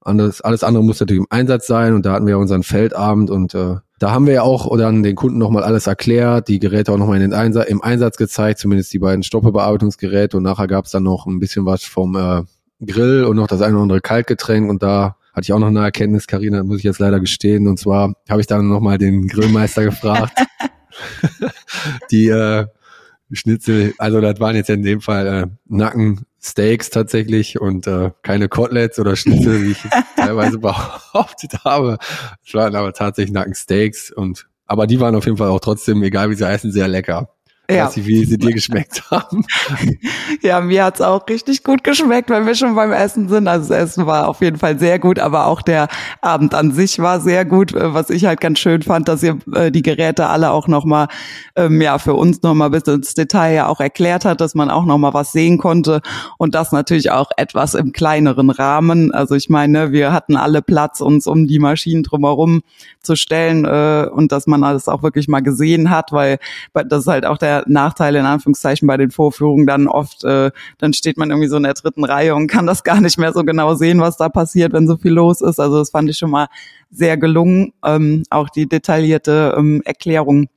Alles, 0.00 0.40
alles 0.40 0.64
andere 0.64 0.82
muss 0.82 1.00
natürlich 1.00 1.20
im 1.20 1.26
Einsatz 1.30 1.66
sein 1.66 1.92
und 1.92 2.06
da 2.06 2.14
hatten 2.14 2.26
wir 2.26 2.38
unseren 2.38 2.62
Feldabend 2.62 3.30
und 3.30 3.54
äh, 3.54 3.76
da 3.98 4.10
haben 4.10 4.26
wir 4.26 4.34
ja 4.34 4.42
auch 4.42 4.74
dann 4.78 5.02
den 5.02 5.16
Kunden 5.16 5.38
nochmal 5.38 5.64
alles 5.64 5.86
erklärt, 5.86 6.48
die 6.48 6.60
Geräte 6.60 6.92
auch 6.92 6.96
nochmal 6.96 7.16
in 7.16 7.30
den 7.30 7.34
Einsatz, 7.34 7.68
im 7.68 7.82
Einsatz 7.82 8.16
gezeigt, 8.16 8.58
zumindest 8.58 8.92
die 8.92 9.00
beiden 9.00 9.22
Stoppebearbeitungsgeräte 9.22 10.38
und 10.38 10.44
nachher 10.44 10.66
gab 10.66 10.86
es 10.86 10.92
dann 10.92 11.02
noch 11.02 11.26
ein 11.26 11.40
bisschen 11.40 11.66
was 11.66 11.82
vom 11.84 12.16
äh, 12.16 12.42
Grill 12.84 13.24
und 13.24 13.36
noch 13.36 13.48
das 13.48 13.60
eine 13.60 13.74
oder 13.74 13.82
andere 13.82 14.00
Kaltgetränk 14.00 14.70
und 14.70 14.82
da 14.82 15.16
hatte 15.34 15.42
ich 15.42 15.52
auch 15.52 15.58
noch 15.58 15.66
eine 15.66 15.80
Erkenntnis, 15.80 16.26
Karina, 16.26 16.62
muss 16.62 16.78
ich 16.78 16.84
jetzt 16.84 17.00
leider 17.00 17.20
gestehen 17.20 17.68
und 17.68 17.78
zwar 17.78 18.14
habe 18.30 18.40
ich 18.40 18.46
dann 18.46 18.68
nochmal 18.68 18.96
den 18.96 19.28
Grillmeister 19.28 19.84
gefragt. 19.84 20.38
die 22.10 22.28
äh, 22.28 22.66
Schnitzel, 23.32 23.94
also 23.98 24.20
das 24.20 24.40
waren 24.40 24.56
jetzt 24.56 24.70
in 24.70 24.82
dem 24.82 25.00
Fall 25.00 25.26
äh, 25.26 25.46
Nackensteaks 25.66 26.90
tatsächlich 26.90 27.60
und 27.60 27.86
äh, 27.86 28.10
keine 28.22 28.48
Koteletts 28.48 28.98
oder 28.98 29.16
Schnitzel, 29.16 29.62
wie 29.62 29.72
ich 29.72 29.82
teilweise 30.16 30.58
behauptet 30.58 31.64
habe. 31.64 31.98
Es 32.44 32.54
waren 32.54 32.74
aber 32.74 32.92
tatsächlich 32.92 33.32
Nackensteaks 33.32 34.10
und 34.10 34.46
aber 34.66 34.86
die 34.86 35.00
waren 35.00 35.14
auf 35.14 35.24
jeden 35.24 35.38
Fall 35.38 35.48
auch 35.48 35.60
trotzdem, 35.60 36.02
egal 36.02 36.30
wie 36.30 36.34
sie 36.34 36.46
heißen, 36.46 36.70
sehr 36.72 36.88
lecker. 36.88 37.30
Ja. 37.70 37.84
Weiß 37.86 37.96
nicht, 37.98 38.06
wie 38.06 38.24
sie 38.24 38.38
dir 38.38 38.52
geschmeckt 38.52 39.02
haben. 39.10 39.44
Ja, 40.40 40.60
mir 40.60 40.84
hat's 40.84 41.02
auch 41.02 41.28
richtig 41.28 41.64
gut 41.64 41.84
geschmeckt, 41.84 42.30
wenn 42.30 42.46
wir 42.46 42.54
schon 42.54 42.74
beim 42.74 42.92
Essen 42.92 43.28
sind. 43.28 43.46
Also 43.46 43.68
das 43.68 43.90
Essen 43.90 44.06
war 44.06 44.28
auf 44.28 44.40
jeden 44.40 44.56
Fall 44.56 44.78
sehr 44.78 44.98
gut, 44.98 45.18
aber 45.18 45.46
auch 45.46 45.60
der 45.60 45.88
Abend 46.22 46.54
an 46.54 46.72
sich 46.72 46.98
war 46.98 47.20
sehr 47.20 47.44
gut. 47.44 47.74
Äh, 47.74 47.92
was 47.92 48.08
ich 48.08 48.24
halt 48.24 48.40
ganz 48.40 48.58
schön 48.58 48.80
fand, 48.80 49.08
dass 49.08 49.22
ihr 49.22 49.38
äh, 49.54 49.70
die 49.70 49.82
Geräte 49.82 50.28
alle 50.28 50.50
auch 50.50 50.66
nochmal, 50.66 51.08
ähm, 51.56 51.82
ja, 51.82 51.98
für 51.98 52.14
uns 52.14 52.42
nochmal 52.42 52.70
bis 52.70 52.84
ins 52.84 53.12
Detail 53.12 53.54
ja 53.54 53.66
auch 53.66 53.80
erklärt 53.80 54.24
hat, 54.24 54.40
dass 54.40 54.54
man 54.54 54.70
auch 54.70 54.86
nochmal 54.86 55.12
was 55.12 55.32
sehen 55.32 55.58
konnte 55.58 56.00
und 56.38 56.54
das 56.54 56.72
natürlich 56.72 57.10
auch 57.10 57.30
etwas 57.36 57.74
im 57.74 57.92
kleineren 57.92 58.48
Rahmen. 58.48 59.12
Also 59.12 59.34
ich 59.34 59.50
meine, 59.50 59.92
wir 59.92 60.12
hatten 60.12 60.36
alle 60.36 60.62
Platz, 60.62 61.02
uns 61.02 61.26
um 61.26 61.46
die 61.46 61.58
Maschinen 61.58 62.02
drumherum 62.02 62.62
zu 63.02 63.14
stellen 63.14 63.66
äh, 63.66 64.08
und 64.10 64.32
dass 64.32 64.46
man 64.46 64.64
alles 64.64 64.88
auch 64.88 65.02
wirklich 65.02 65.28
mal 65.28 65.40
gesehen 65.40 65.90
hat, 65.90 66.12
weil 66.12 66.38
das 66.72 67.00
ist 67.00 67.08
halt 67.08 67.26
auch 67.26 67.36
der 67.64 67.72
Nachteil 67.72 68.16
in 68.16 68.24
Anführungszeichen 68.24 68.86
bei 68.86 68.96
den 68.96 69.10
Vorführungen 69.10 69.66
dann 69.66 69.86
oft, 69.86 70.24
äh, 70.24 70.50
dann 70.78 70.92
steht 70.92 71.16
man 71.16 71.30
irgendwie 71.30 71.48
so 71.48 71.56
in 71.56 71.62
der 71.62 71.74
dritten 71.74 72.04
Reihe 72.04 72.34
und 72.34 72.46
kann 72.48 72.66
das 72.66 72.84
gar 72.84 73.00
nicht 73.00 73.18
mehr 73.18 73.32
so 73.32 73.44
genau 73.44 73.74
sehen, 73.74 74.00
was 74.00 74.16
da 74.16 74.28
passiert, 74.28 74.72
wenn 74.72 74.86
so 74.86 74.96
viel 74.96 75.12
los 75.12 75.40
ist. 75.40 75.60
Also 75.60 75.78
das 75.78 75.90
fand 75.90 76.10
ich 76.10 76.18
schon 76.18 76.30
mal 76.30 76.48
sehr 76.90 77.16
gelungen, 77.16 77.72
ähm, 77.84 78.22
auch 78.30 78.48
die 78.48 78.68
detaillierte 78.68 79.54
ähm, 79.56 79.82
Erklärung 79.84 80.48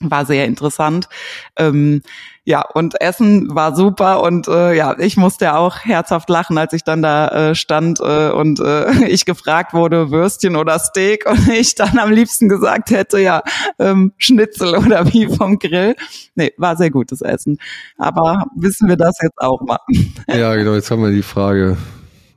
war 0.00 0.26
sehr 0.26 0.44
interessant. 0.44 1.08
Ähm, 1.56 2.02
ja, 2.44 2.62
und 2.62 3.00
Essen 3.00 3.54
war 3.54 3.74
super 3.74 4.22
und 4.22 4.46
äh, 4.46 4.74
ja, 4.76 4.96
ich 4.98 5.16
musste 5.16 5.56
auch 5.56 5.78
herzhaft 5.80 6.28
lachen, 6.28 6.58
als 6.58 6.72
ich 6.74 6.84
dann 6.84 7.02
da 7.02 7.28
äh, 7.28 7.54
stand 7.56 7.98
äh, 8.00 8.30
und 8.30 8.60
äh, 8.60 9.04
ich 9.08 9.24
gefragt 9.24 9.74
wurde, 9.74 10.10
Würstchen 10.10 10.54
oder 10.54 10.78
Steak 10.78 11.26
und 11.28 11.48
ich 11.52 11.74
dann 11.74 11.98
am 11.98 12.12
liebsten 12.12 12.48
gesagt 12.48 12.90
hätte, 12.90 13.18
ja, 13.18 13.42
ähm, 13.78 14.12
Schnitzel 14.18 14.76
oder 14.76 15.12
wie 15.12 15.26
vom 15.26 15.58
Grill. 15.58 15.96
Nee, 16.34 16.52
war 16.56 16.76
sehr 16.76 16.90
gutes 16.90 17.20
Essen. 17.20 17.58
Aber 17.98 18.44
wissen 18.54 18.88
wir 18.88 18.96
das 18.96 19.18
jetzt 19.22 19.38
auch 19.38 19.60
mal? 19.62 19.78
Ja, 20.28 20.54
genau, 20.54 20.74
jetzt 20.74 20.90
haben 20.90 21.02
wir 21.02 21.10
die 21.10 21.22
Frage 21.22 21.76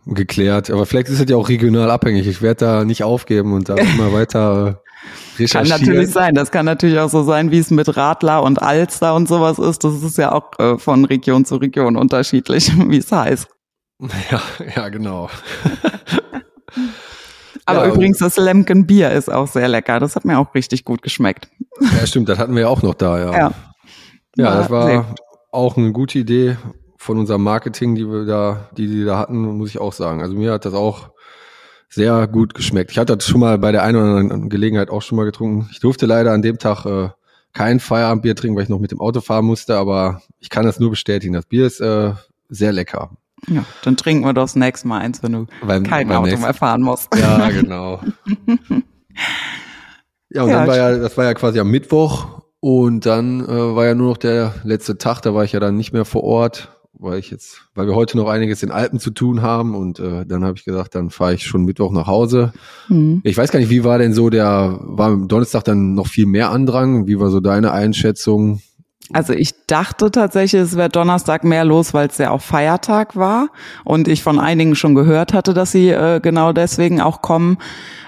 geklärt. 0.06 0.70
Aber 0.70 0.86
vielleicht 0.86 1.10
ist 1.10 1.20
es 1.20 1.30
ja 1.30 1.36
auch 1.36 1.50
regional 1.50 1.92
abhängig. 1.92 2.28
Ich 2.28 2.42
werde 2.42 2.66
da 2.66 2.86
nicht 2.86 3.04
aufgeben 3.04 3.54
und 3.54 3.70
da 3.70 3.76
immer 3.76 4.14
weiter 4.14 4.82
kann 5.50 5.68
natürlich 5.68 6.12
sein. 6.12 6.36
Das 6.36 6.52
kann 6.52 6.66
natürlich 6.66 7.00
auch 7.00 7.10
so 7.10 7.24
sein, 7.24 7.52
wie 7.52 7.60
es 7.60 7.72
mit 7.72 7.96
Radler 7.96 8.44
und 8.44 8.62
Alster 8.62 9.16
und 9.16 9.28
sowas 9.28 9.60
ist. 9.60 9.84
Das 9.84 10.04
ist 10.04 10.18
ja 10.18 10.32
auch 10.32 10.58
äh, 10.60 10.78
von 10.78 11.06
Region 11.06 11.46
zu 11.46 11.56
Region 11.56 11.96
unterschiedlich, 11.96 12.72
wie 12.90 12.98
es 12.98 13.12
heißt. 13.12 13.48
Ja, 14.32 14.42
ja, 14.76 14.90
genau. 14.90 15.30
Aber 17.66 17.86
ja, 17.86 17.94
übrigens, 17.94 18.18
das 18.18 18.38
Lemken 18.38 18.88
Bier 18.88 19.12
ist 19.12 19.32
auch 19.32 19.48
sehr 19.48 19.68
lecker. 19.68 20.00
Das 20.00 20.16
hat 20.16 20.26
mir 20.26 20.40
auch 20.40 20.56
richtig 20.56 20.86
gut 20.86 21.02
geschmeckt. 21.02 21.50
Ja, 21.82 22.08
stimmt. 22.08 22.30
Das 22.30 22.40
hatten 22.40 22.56
wir 22.56 22.62
ja 22.64 22.68
auch 22.68 22.82
noch 22.82 22.96
da, 22.96 23.20
ja. 23.20 23.32
Ja, 23.32 23.52
ja 24.38 24.56
das 24.56 24.70
war 24.70 25.16
auch 25.52 25.78
eine 25.78 25.92
gute 25.92 26.20
Idee 26.20 26.58
von 26.98 27.20
unserem 27.20 27.44
Marketing, 27.44 27.96
die 27.96 28.06
wir 28.06 28.26
da, 28.26 28.70
die 28.76 28.88
die 28.88 29.06
da 29.06 29.18
hatten, 29.18 29.38
muss 29.38 29.70
ich 29.70 29.80
auch 29.80 29.94
sagen. 29.94 30.22
Also 30.22 30.36
mir 30.36 30.52
hat 30.52 30.66
das 30.66 30.74
auch 30.74 31.12
sehr 31.90 32.28
gut 32.28 32.54
geschmeckt. 32.54 32.92
Ich 32.92 32.98
hatte 32.98 33.18
das 33.18 33.28
schon 33.28 33.42
mal 33.42 33.58
bei 33.58 33.72
der 33.72 33.84
einen 33.84 33.98
oder 33.98 34.18
anderen 34.18 34.50
Gelegenheit 34.50 34.90
auch 34.90 35.02
schon 35.02 35.16
mal 35.18 35.26
getrunken. 35.26 35.68
Ich 35.72 35.80
durfte 35.80 36.06
leider 36.06 36.32
an 36.32 36.42
dem 36.42 36.60
Tag 36.60 36.86
äh, 36.86 37.10
kein 37.54 37.80
Feierabendbier 37.80 38.36
trinken, 38.36 38.56
weil 38.56 38.64
ich 38.64 38.70
noch 38.70 38.80
mit 38.80 38.92
dem 38.92 39.02
Auto 39.02 39.22
fahren 39.22 39.46
musste, 39.46 39.76
aber 39.76 40.22
ich 40.40 40.50
kann 40.50 40.66
das 40.66 40.80
nur 40.80 40.92
bestätigen. 40.92 41.34
Das 41.34 41.46
Bier 41.46 41.66
ist 41.66 41.82
äh, 41.82 42.14
sehr 42.48 42.72
lecker. 42.72 43.10
Ja, 43.48 43.66
dann 43.84 43.98
trinken 43.98 44.26
wir 44.26 44.34
doch 44.34 44.44
das 44.44 44.56
nächste 44.56 44.88
Mal 44.88 45.00
eins, 45.00 45.24
wenn 45.24 45.32
du 45.32 45.48
beim, 45.66 45.84
kein 45.84 46.08
beim 46.08 46.18
Auto 46.18 46.28
nächsten. 46.28 46.44
mehr 46.44 46.54
fahren 46.54 46.82
musst. 46.82 47.08
Ja, 47.16 47.50
genau. 47.50 48.02
ja, 50.30 50.44
und 50.44 50.50
ja, 50.50 50.58
dann 50.58 50.68
war 50.68 50.78
ja, 50.78 50.98
das 50.98 51.18
war 51.18 51.26
ja 51.26 51.34
quasi 51.34 51.60
am 51.60 51.72
Mittwoch 51.72 52.42
und 52.60 53.06
dann 53.06 53.42
äh, 53.42 53.76
war 53.76 53.86
ja 53.86 53.96
nur 53.96 54.10
noch 54.10 54.18
der 54.18 54.56
letzte 54.64 54.98
Tag, 54.98 55.22
da 55.22 55.34
war 55.34 55.44
ich 55.44 55.54
ja 55.54 55.60
dann 55.60 55.78
nicht 55.78 55.94
mehr 55.94 56.06
vor 56.06 56.24
Ort 56.24 56.79
weil 56.94 57.20
ich 57.20 57.32
jetzt, 57.32 57.62
weil 57.76 57.88
wir 57.88 57.96
heute 57.96 58.18
noch 58.18 58.28
einiges 58.28 58.64
in 58.64 58.72
Alpen 58.72 59.00
zu 59.00 59.12
tun 59.12 59.42
haben 59.42 59.76
und 59.76 60.00
äh, 60.00 60.26
dann 60.26 60.44
habe 60.44 60.58
ich 60.58 60.66
gesagt, 60.66 60.96
dann 60.96 61.10
fahre 61.10 61.34
ich 61.34 61.46
schon 61.46 61.64
Mittwoch 61.64 61.92
nach 61.92 62.08
Hause. 62.08 62.54
Mhm. 62.88 63.22
Ich 63.24 63.38
weiß 63.38 63.52
gar 63.52 63.60
nicht, 63.60 63.70
wie 63.70 63.84
war 63.84 63.98
denn 63.98 64.14
so 64.14 64.30
der, 64.30 64.80
war 64.82 65.08
am 65.08 65.28
Donnerstag 65.28 65.64
dann 65.64 65.94
noch 65.94 66.08
viel 66.08 66.26
mehr 66.26 66.50
Andrang? 66.50 67.08
Wie 67.08 67.20
war 67.20 67.30
so 67.30 67.40
deine 67.40 67.72
Einschätzung? 67.72 68.62
Also 69.12 69.34
ich 69.34 69.66
dachte 69.66 70.12
tatsächlich, 70.12 70.62
es 70.62 70.76
wäre 70.76 70.90
Donnerstag 70.90 71.44
mehr 71.44 71.66
los, 71.66 71.94
weil 71.94 72.08
es 72.08 72.18
ja 72.20 72.30
auch 72.30 72.42
Feiertag 72.42 73.16
war 73.16 73.50
und 73.84 74.08
ich 74.08 74.22
von 74.22 74.40
einigen 74.40 74.76
schon 74.76 74.94
gehört 74.94 75.34
hatte, 75.34 75.54
dass 75.54 75.72
sie 75.72 75.90
äh, 75.90 76.20
genau 76.22 76.54
deswegen 76.54 77.02
auch 77.02 77.22
kommen. 77.22 77.58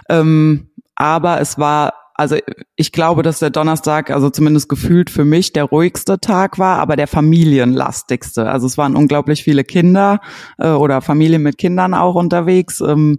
Ähm, 0.10 0.70
aber 0.96 1.42
es 1.42 1.58
war 1.58 1.94
also 2.22 2.38
ich 2.76 2.92
glaube, 2.92 3.24
dass 3.24 3.40
der 3.40 3.50
Donnerstag, 3.50 4.12
also 4.12 4.30
zumindest 4.30 4.70
gefühlt 4.70 5.10
für 5.10 5.26
mich, 5.26 5.54
der 5.54 5.64
ruhigste 5.64 6.20
Tag 6.20 6.60
war, 6.60 6.78
aber 6.78 6.96
der 6.96 7.08
familienlastigste. 7.08 8.48
Also 8.48 8.68
es 8.68 8.78
waren 8.78 8.96
unglaublich 8.96 9.44
viele 9.44 9.64
Kinder 9.64 10.22
äh, 10.60 10.70
oder 10.70 11.02
Familien 11.02 11.42
mit 11.42 11.58
Kindern 11.58 11.96
auch 11.96 12.14
unterwegs. 12.14 12.80
Ähm, 12.80 13.18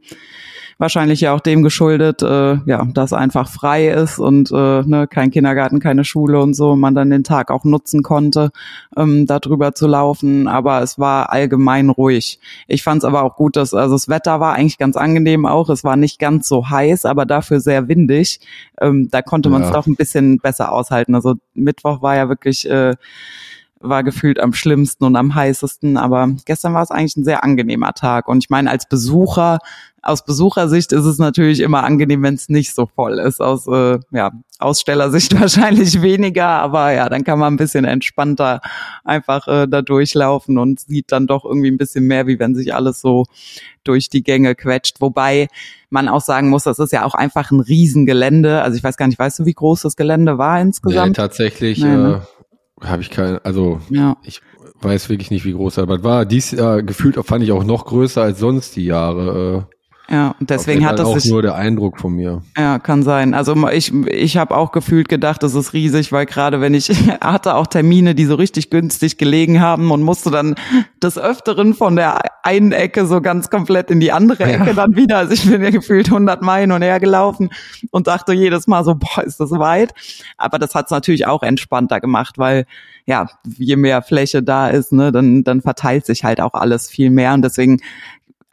wahrscheinlich 0.79 1.21
ja 1.21 1.35
auch 1.35 1.41
dem 1.41 1.63
geschuldet, 1.63 2.23
äh, 2.23 2.57
ja, 2.67 2.85
dass 2.93 3.13
einfach 3.13 3.49
frei 3.49 3.89
ist 3.89 4.19
und 4.19 4.51
äh, 4.51 4.83
ne, 4.83 5.07
kein 5.09 5.31
Kindergarten, 5.31 5.81
keine 5.81 6.05
Schule 6.05 6.41
und 6.41 6.55
so, 6.55 6.77
man 6.77 6.95
dann 6.95 7.11
den 7.11 7.25
Tag 7.25 7.51
auch 7.51 7.65
nutzen 7.65 8.03
konnte, 8.03 8.51
ähm, 8.97 9.27
darüber 9.27 9.75
zu 9.75 9.87
laufen. 9.87 10.49
Aber 10.49 10.83
es 10.83 10.99
war 10.99 11.31
allgemein 11.31 11.91
ruhig. 11.91 12.41
Ich 12.69 12.83
fand 12.83 13.03
es 13.03 13.05
aber 13.05 13.23
auch 13.23 13.37
gut, 13.37 13.57
dass 13.57 13.75
also 13.75 13.95
das 13.95 14.09
Wetter 14.09 14.41
war 14.41 14.55
eigentlich 14.55 14.79
ganz 14.79 14.97
angenehm 14.97 15.47
auch. 15.47 15.69
Es 15.69 15.85
war 15.85 15.97
nicht 15.97 16.19
ganz 16.19 16.49
so 16.49 16.69
heiß, 16.69 17.05
aber 17.05 17.27
dafür 17.27 17.61
sehr 17.61 17.89
windig. 17.89 18.41
Ähm, 18.81 19.09
da 19.11 19.23
konnte 19.23 19.49
man 19.49 19.63
es 19.63 19.69
ja. 19.69 19.75
doch 19.75 19.87
ein 19.87 19.97
bisschen 19.97 20.39
besser 20.39 20.73
aushalten. 20.73 21.15
Also 21.15 21.35
Mittwoch 21.55 22.03
war 22.03 22.17
ja 22.17 22.29
wirklich 22.29 22.69
äh, 22.69 22.95
war 23.83 24.03
gefühlt 24.03 24.41
am 24.41 24.53
schlimmsten 24.53 25.05
und 25.05 25.17
am 25.17 25.35
heißesten, 25.35 25.97
aber 25.97 26.31
gestern 26.45 26.75
war 26.75 26.83
es 26.83 26.91
eigentlich 26.91 27.17
ein 27.17 27.25
sehr 27.25 27.45
angenehmer 27.45 27.93
Tag. 27.93 28.29
Und 28.29 28.45
ich 28.45 28.51
meine, 28.51 28.71
als 28.71 28.89
Besucher 28.89 29.59
aus 30.03 30.25
Besuchersicht 30.25 30.93
ist 30.93 31.05
es 31.05 31.19
natürlich 31.19 31.61
immer 31.61 31.85
angenehm, 31.85 32.23
wenn 32.25 32.35
es 32.35 32.49
nicht 32.49 32.75
so 32.75 32.87
voll 32.87 33.21
ist. 33.21 33.41
Aus 33.41 33.69
äh, 33.69 34.01
ja, 34.11 34.33
Ausstellersicht 34.59 35.39
wahrscheinlich 35.41 36.03
weniger, 36.03 36.49
aber 36.49 36.93
ja, 36.93 37.09
dann 37.09 37.23
kann 37.23 37.39
man 37.39 37.55
ein 37.55 37.57
bisschen 37.57 37.85
entspannter 37.85 38.61
einfach 39.05 39.47
äh, 39.47 39.69
da 39.69 39.81
durchlaufen 39.81 40.59
und 40.59 40.81
sieht 40.81 41.13
dann 41.13 41.29
doch 41.29 41.45
irgendwie 41.45 41.71
ein 41.71 41.79
bisschen 41.79 42.05
mehr, 42.05 42.27
wie 42.27 42.41
wenn 42.41 42.57
sich 42.57 42.75
alles 42.75 43.01
so 43.01 43.27
durch 43.85 44.09
die 44.09 44.25
Gänge 44.25 44.57
quetscht. 44.57 45.01
Wobei 45.01 45.47
man 45.89 46.09
auch 46.09 46.21
sagen 46.21 46.49
muss, 46.49 46.65
das 46.65 46.81
ist 46.81 46.93
ja 46.93 47.05
auch 47.05 47.15
einfach 47.15 47.53
ein 47.53 47.61
Riesengelände. 47.61 48.63
Also 48.63 48.77
ich 48.77 48.83
weiß 48.83 48.97
gar 48.97 49.07
nicht, 49.07 49.19
weißt 49.21 49.39
du, 49.39 49.47
wie 49.47 49.55
groß 49.55 49.83
das 49.83 49.95
Gelände 49.95 50.37
war 50.37 50.61
insgesamt? 50.61 51.11
Nee, 51.11 51.15
tatsächlich 51.15 51.79
nee, 51.79 51.89
ne? 51.89 52.23
äh, 52.23 52.42
habe 52.83 53.03
ich 53.03 53.11
kein, 53.11 53.39
also 53.39 53.81
ja. 53.89 54.17
ich 54.23 54.41
weiß 54.81 55.09
wirklich 55.09 55.31
nicht, 55.31 55.45
wie 55.45 55.53
groß 55.53 55.77
das 55.77 55.89
war. 55.89 56.03
War 56.03 56.27
dies 56.27 56.51
Jahr 56.51 56.83
gefühlt, 56.83 57.17
fand 57.25 57.45
ich 57.45 57.53
auch 57.53 57.65
noch 57.65 57.87
größer 57.87 58.23
als 58.23 58.39
sonst 58.39 58.77
die 58.77 58.85
Jahre. 58.85 59.69
Ja, 60.11 60.35
und 60.39 60.51
deswegen 60.51 60.85
hat 60.85 60.99
das 60.99 61.07
auch 61.07 61.19
sich, 61.19 61.31
nur 61.31 61.43
der 61.43 61.55
Eindruck 61.55 61.99
von 61.99 62.13
mir. 62.13 62.43
Ja, 62.57 62.79
kann 62.79 63.03
sein. 63.03 63.35
Also 63.35 63.57
ich 63.69 63.93
ich 64.07 64.37
habe 64.37 64.57
auch 64.57 64.73
gefühlt 64.73 65.09
gedacht, 65.09 65.43
das 65.43 65.55
ist 65.55 65.73
riesig, 65.73 66.13
weil 66.13 66.27
gerade 66.27 66.61
wenn 66.61 66.75
ich 66.75 66.91
hatte 67.21 67.55
auch 67.55 67.67
Termine, 67.67 68.15
die 68.15 68.27
so 68.27 68.35
richtig 68.35 68.71
günstig 68.71 69.17
gelegen 69.17 69.61
haben 69.61 69.91
und 69.91 70.03
musste 70.03 70.31
dann 70.31 70.55
des 71.03 71.19
öfteren 71.19 71.75
von 71.75 71.97
der 71.97 72.21
einen 72.43 72.73
Ecke 72.73 73.07
so 73.07 73.21
ganz 73.21 73.49
komplett 73.49 73.91
in 73.91 74.01
die 74.01 74.13
andere 74.13 74.45
Ecke 74.45 74.67
ja. 74.67 74.73
dann 74.73 74.97
wieder. 74.97 75.19
Also 75.19 75.35
ich 75.35 75.49
bin 75.49 75.63
ja 75.63 75.71
gefühlt 75.71 76.09
100 76.09 76.43
Meilen 76.43 76.73
und 76.73 76.83
her 76.83 76.99
gelaufen 76.99 77.51
und 77.91 78.07
dachte 78.09 78.33
jedes 78.33 78.67
Mal 78.67 78.85
so, 78.85 78.97
boah, 78.97 79.23
ist 79.23 79.39
das 79.39 79.51
weit. 79.53 79.95
Aber 80.37 80.59
das 80.59 80.75
hat's 80.75 80.91
natürlich 80.91 81.27
auch 81.27 81.43
entspannter 81.43 82.01
gemacht, 82.01 82.39
weil 82.39 82.67
ja, 83.07 83.29
je 83.57 83.77
mehr 83.77 84.03
Fläche 84.03 84.43
da 84.43 84.69
ist, 84.69 84.93
ne, 84.93 85.11
dann, 85.11 85.45
dann 85.45 85.61
verteilt 85.61 86.07
sich 86.07 86.25
halt 86.25 86.41
auch 86.41 86.55
alles 86.55 86.89
viel 86.89 87.11
mehr. 87.11 87.35
Und 87.35 87.43
deswegen 87.43 87.81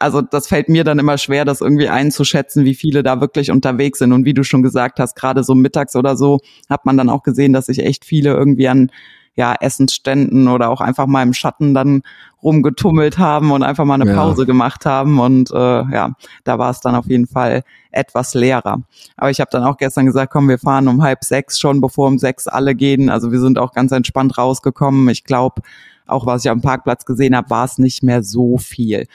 also 0.00 0.22
das 0.22 0.48
fällt 0.48 0.68
mir 0.68 0.82
dann 0.82 0.98
immer 0.98 1.18
schwer, 1.18 1.44
das 1.44 1.60
irgendwie 1.60 1.88
einzuschätzen, 1.88 2.64
wie 2.64 2.74
viele 2.74 3.02
da 3.02 3.20
wirklich 3.20 3.50
unterwegs 3.50 3.98
sind. 3.98 4.12
Und 4.12 4.24
wie 4.24 4.34
du 4.34 4.42
schon 4.42 4.62
gesagt 4.62 4.98
hast, 4.98 5.14
gerade 5.14 5.44
so 5.44 5.54
mittags 5.54 5.94
oder 5.94 6.16
so 6.16 6.40
hat 6.68 6.86
man 6.86 6.96
dann 6.96 7.10
auch 7.10 7.22
gesehen, 7.22 7.52
dass 7.52 7.66
sich 7.66 7.80
echt 7.80 8.04
viele 8.04 8.32
irgendwie 8.32 8.66
an 8.68 8.90
ja, 9.34 9.54
Essensständen 9.60 10.48
oder 10.48 10.70
auch 10.70 10.80
einfach 10.80 11.06
mal 11.06 11.22
im 11.22 11.34
Schatten 11.34 11.74
dann 11.74 12.02
rumgetummelt 12.42 13.18
haben 13.18 13.52
und 13.52 13.62
einfach 13.62 13.84
mal 13.84 14.00
eine 14.00 14.12
Pause 14.12 14.42
ja. 14.42 14.46
gemacht 14.46 14.86
haben. 14.86 15.20
Und 15.20 15.50
äh, 15.50 15.54
ja, 15.54 16.14
da 16.44 16.58
war 16.58 16.70
es 16.70 16.80
dann 16.80 16.94
auf 16.94 17.06
jeden 17.06 17.26
Fall 17.26 17.62
etwas 17.90 18.34
leerer. 18.34 18.82
Aber 19.16 19.30
ich 19.30 19.40
habe 19.40 19.50
dann 19.52 19.64
auch 19.64 19.76
gestern 19.76 20.06
gesagt, 20.06 20.32
komm, 20.32 20.48
wir 20.48 20.58
fahren 20.58 20.88
um 20.88 21.02
halb 21.02 21.24
sechs 21.24 21.60
schon, 21.60 21.80
bevor 21.80 22.08
um 22.08 22.18
sechs 22.18 22.48
alle 22.48 22.74
gehen. 22.74 23.10
Also 23.10 23.32
wir 23.32 23.40
sind 23.40 23.58
auch 23.58 23.72
ganz 23.72 23.92
entspannt 23.92 24.38
rausgekommen. 24.38 25.08
Ich 25.10 25.24
glaube, 25.24 25.60
auch 26.06 26.24
was 26.26 26.44
ich 26.44 26.50
am 26.50 26.62
Parkplatz 26.62 27.04
gesehen 27.04 27.36
habe, 27.36 27.50
war 27.50 27.66
es 27.66 27.78
nicht 27.78 28.02
mehr 28.02 28.22
so 28.22 28.56
viel. 28.56 29.06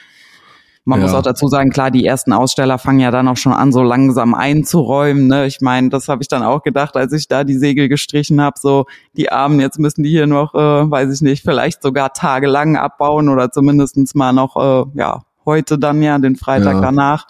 Man 0.88 1.00
ja. 1.00 1.06
muss 1.06 1.14
auch 1.16 1.22
dazu 1.22 1.48
sagen, 1.48 1.70
klar, 1.70 1.90
die 1.90 2.06
ersten 2.06 2.32
Aussteller 2.32 2.78
fangen 2.78 3.00
ja 3.00 3.10
dann 3.10 3.26
auch 3.26 3.36
schon 3.36 3.52
an, 3.52 3.72
so 3.72 3.82
langsam 3.82 4.34
einzuräumen. 4.34 5.26
Ne? 5.26 5.46
Ich 5.46 5.60
meine, 5.60 5.88
das 5.88 6.08
habe 6.08 6.22
ich 6.22 6.28
dann 6.28 6.44
auch 6.44 6.62
gedacht, 6.62 6.96
als 6.96 7.12
ich 7.12 7.26
da 7.26 7.42
die 7.42 7.58
Segel 7.58 7.88
gestrichen 7.88 8.40
habe. 8.40 8.56
So, 8.56 8.86
die 9.16 9.32
Armen, 9.32 9.58
jetzt 9.58 9.80
müssen 9.80 10.04
die 10.04 10.10
hier 10.10 10.28
noch, 10.28 10.54
äh, 10.54 10.58
weiß 10.58 11.12
ich 11.12 11.22
nicht, 11.22 11.42
vielleicht 11.42 11.82
sogar 11.82 12.12
tagelang 12.12 12.76
abbauen 12.76 13.28
oder 13.28 13.50
zumindestens 13.50 14.14
mal 14.14 14.32
noch, 14.32 14.56
äh, 14.56 14.88
ja, 14.96 15.22
heute 15.44 15.76
dann 15.76 16.00
ja, 16.02 16.20
den 16.20 16.36
Freitag 16.36 16.74
ja. 16.74 16.80
danach. 16.80 17.26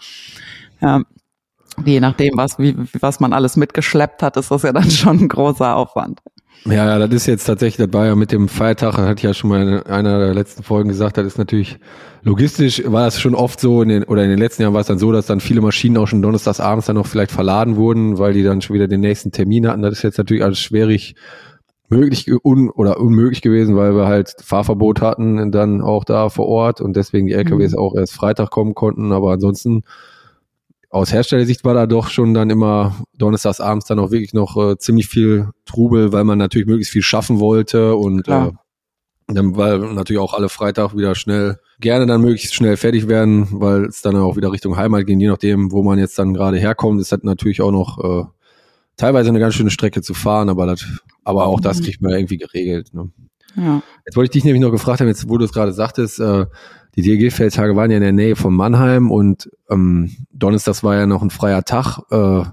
Ja, 0.83 1.01
je 1.83 2.01
nachdem, 2.01 2.37
was, 2.37 2.59
wie, 2.59 2.77
was 3.01 3.21
man 3.21 3.33
alles 3.33 3.57
mitgeschleppt 3.57 4.23
hat, 4.23 4.37
ist 4.37 4.51
das 4.51 4.65
ja 4.65 4.75
dann 4.75 4.91
schon 4.91 5.19
ein 5.19 5.29
großer 5.29 5.77
Aufwand. 5.77 6.21
Ja, 6.65 6.99
ja, 6.99 6.99
das 6.99 7.15
ist 7.15 7.27
jetzt 7.27 7.45
tatsächlich, 7.45 7.87
das 7.87 7.95
war 7.97 8.07
ja 8.07 8.17
mit 8.17 8.33
dem 8.33 8.49
Feiertag, 8.49 8.97
das 8.97 9.07
hatte 9.07 9.19
ich 9.19 9.23
ja 9.23 9.35
schon 9.35 9.51
mal 9.51 9.63
in 9.63 9.83
einer 9.83 10.19
der 10.19 10.35
letzten 10.35 10.65
Folgen 10.65 10.89
gesagt, 10.89 11.17
das 11.17 11.27
ist 11.27 11.39
natürlich 11.39 11.79
logistisch 12.23 12.83
war 12.85 13.07
es 13.07 13.21
schon 13.21 13.37
oft 13.37 13.61
so, 13.61 13.83
in 13.83 13.89
den, 13.89 14.03
oder 14.03 14.25
in 14.25 14.31
den 14.31 14.39
letzten 14.39 14.63
Jahren 14.63 14.75
war 14.75 14.81
es 14.81 14.89
dann 14.89 14.99
so, 14.99 15.13
dass 15.13 15.27
dann 15.27 15.39
viele 15.39 15.61
Maschinen 15.61 15.97
auch 15.97 16.09
schon 16.09 16.23
donnerstags 16.23 16.59
abends 16.59 16.87
dann 16.87 16.97
noch 16.97 17.07
vielleicht 17.07 17.31
verladen 17.31 17.77
wurden, 17.77 18.19
weil 18.19 18.33
die 18.33 18.43
dann 18.43 18.61
schon 18.61 18.75
wieder 18.75 18.89
den 18.89 19.01
nächsten 19.01 19.31
Termin 19.31 19.69
hatten. 19.69 19.83
Das 19.83 19.93
ist 19.93 20.03
jetzt 20.03 20.19
natürlich 20.19 20.43
alles 20.43 20.59
schwierig 20.59 21.15
möglich 21.89 22.29
un 22.45 22.69
oder 22.69 22.99
unmöglich 22.99 23.43
gewesen, 23.43 23.77
weil 23.77 23.95
wir 23.95 24.07
halt 24.07 24.35
Fahrverbot 24.43 25.01
hatten 25.01 25.53
dann 25.53 25.83
auch 25.83 26.05
da 26.05 26.29
vor 26.29 26.47
Ort 26.47 26.81
und 26.81 26.97
deswegen 26.97 27.29
die 27.29 27.35
LKWs 27.35 27.73
mhm. 27.73 27.79
auch 27.79 27.95
erst 27.95 28.15
Freitag 28.15 28.51
kommen 28.51 28.75
konnten. 28.75 29.13
Aber 29.13 29.31
ansonsten 29.31 29.83
aus 30.97 31.13
Herstellersicht 31.13 31.65
war 31.65 31.75
da 31.75 31.87
doch 31.87 32.09
schon 32.09 32.35
dann 32.35 32.51
immer 32.51 32.97
donnerstags 33.17 33.61
abends 33.61 33.87
dann 33.87 33.99
auch 33.99 34.11
wirklich 34.11 34.33
noch 34.33 34.57
äh, 34.57 34.79
ziemlich 34.79 35.07
viel 35.07 35.51
Trubel, 35.65 36.13
weil 36.13 36.25
man 36.25 36.39
natürlich 36.39 36.67
möglichst 36.67 36.93
viel 36.93 37.03
schaffen 37.03 37.39
wollte 37.39 37.95
und 37.95 38.27
äh, 38.29 38.51
dann, 39.29 39.57
weil 39.57 39.79
natürlich 39.79 40.21
auch 40.21 40.35
alle 40.35 40.49
Freitag 40.49 40.97
wieder 40.97 41.15
schnell, 41.15 41.59
gerne 41.81 42.07
dann 42.07 42.21
möglichst 42.21 42.55
schnell 42.55 42.77
fertig 42.77 43.09
werden, 43.09 43.49
weil 43.51 43.87
es 43.87 44.01
dann 44.01 44.17
auch 44.17 44.37
wieder 44.37 44.53
Richtung 44.53 44.77
Heimat 44.77 45.07
geht, 45.07 45.21
je 45.21 45.29
nachdem, 45.29 45.73
wo 45.73 45.83
man 45.83 45.99
jetzt 45.99 46.19
dann 46.19 46.33
gerade 46.33 46.59
herkommt. 46.59 47.01
ist 47.01 47.13
halt 47.13 47.25
natürlich 47.25 47.61
auch 47.61 47.73
noch 47.73 47.99
äh, 48.03 48.25
teilweise 48.97 49.29
eine 49.29 49.41
ganz 49.41 49.55
schöne 49.55 49.71
Strecke 49.71 50.01
zu 50.01 50.15
fahren, 50.15 50.49
aber 50.49 50.67
das, 50.67 50.87
aber 51.25 51.47
auch 51.47 51.61
das 51.61 51.81
mhm. 51.81 51.85
kriegt 51.85 52.03
man 52.03 52.13
irgendwie 52.13 52.39
geregelt. 52.39 52.95
Ne? 52.95 53.11
Ja. 53.57 53.83
Jetzt 54.05 54.17
wollte 54.17 54.27
ich 54.27 54.33
dich 54.33 54.45
nämlich 54.45 54.63
noch 54.63 54.71
gefragt 54.71 55.01
haben, 55.01 55.09
jetzt 55.09 55.29
wo 55.29 55.39
du 55.39 55.45
es 55.45 55.53
gerade 55.53 55.73
sagtest, 55.73 56.21
äh, 56.21 56.47
die 56.97 57.03
DLG-Feldtage 57.03 57.77
waren 57.77 57.91
ja 57.91 57.99
in 57.99 58.03
der 58.03 58.13
Nähe 58.13 58.37
von 58.37 58.55
Mannheim 58.55 59.11
und 59.11 59.51
ähm, 59.71 60.11
Donnerstag 60.33 60.83
war 60.83 60.97
ja 60.97 61.07
noch 61.07 61.23
ein 61.23 61.31
freier 61.31 61.63
Tag. 61.63 62.01
Äh, 62.11 62.45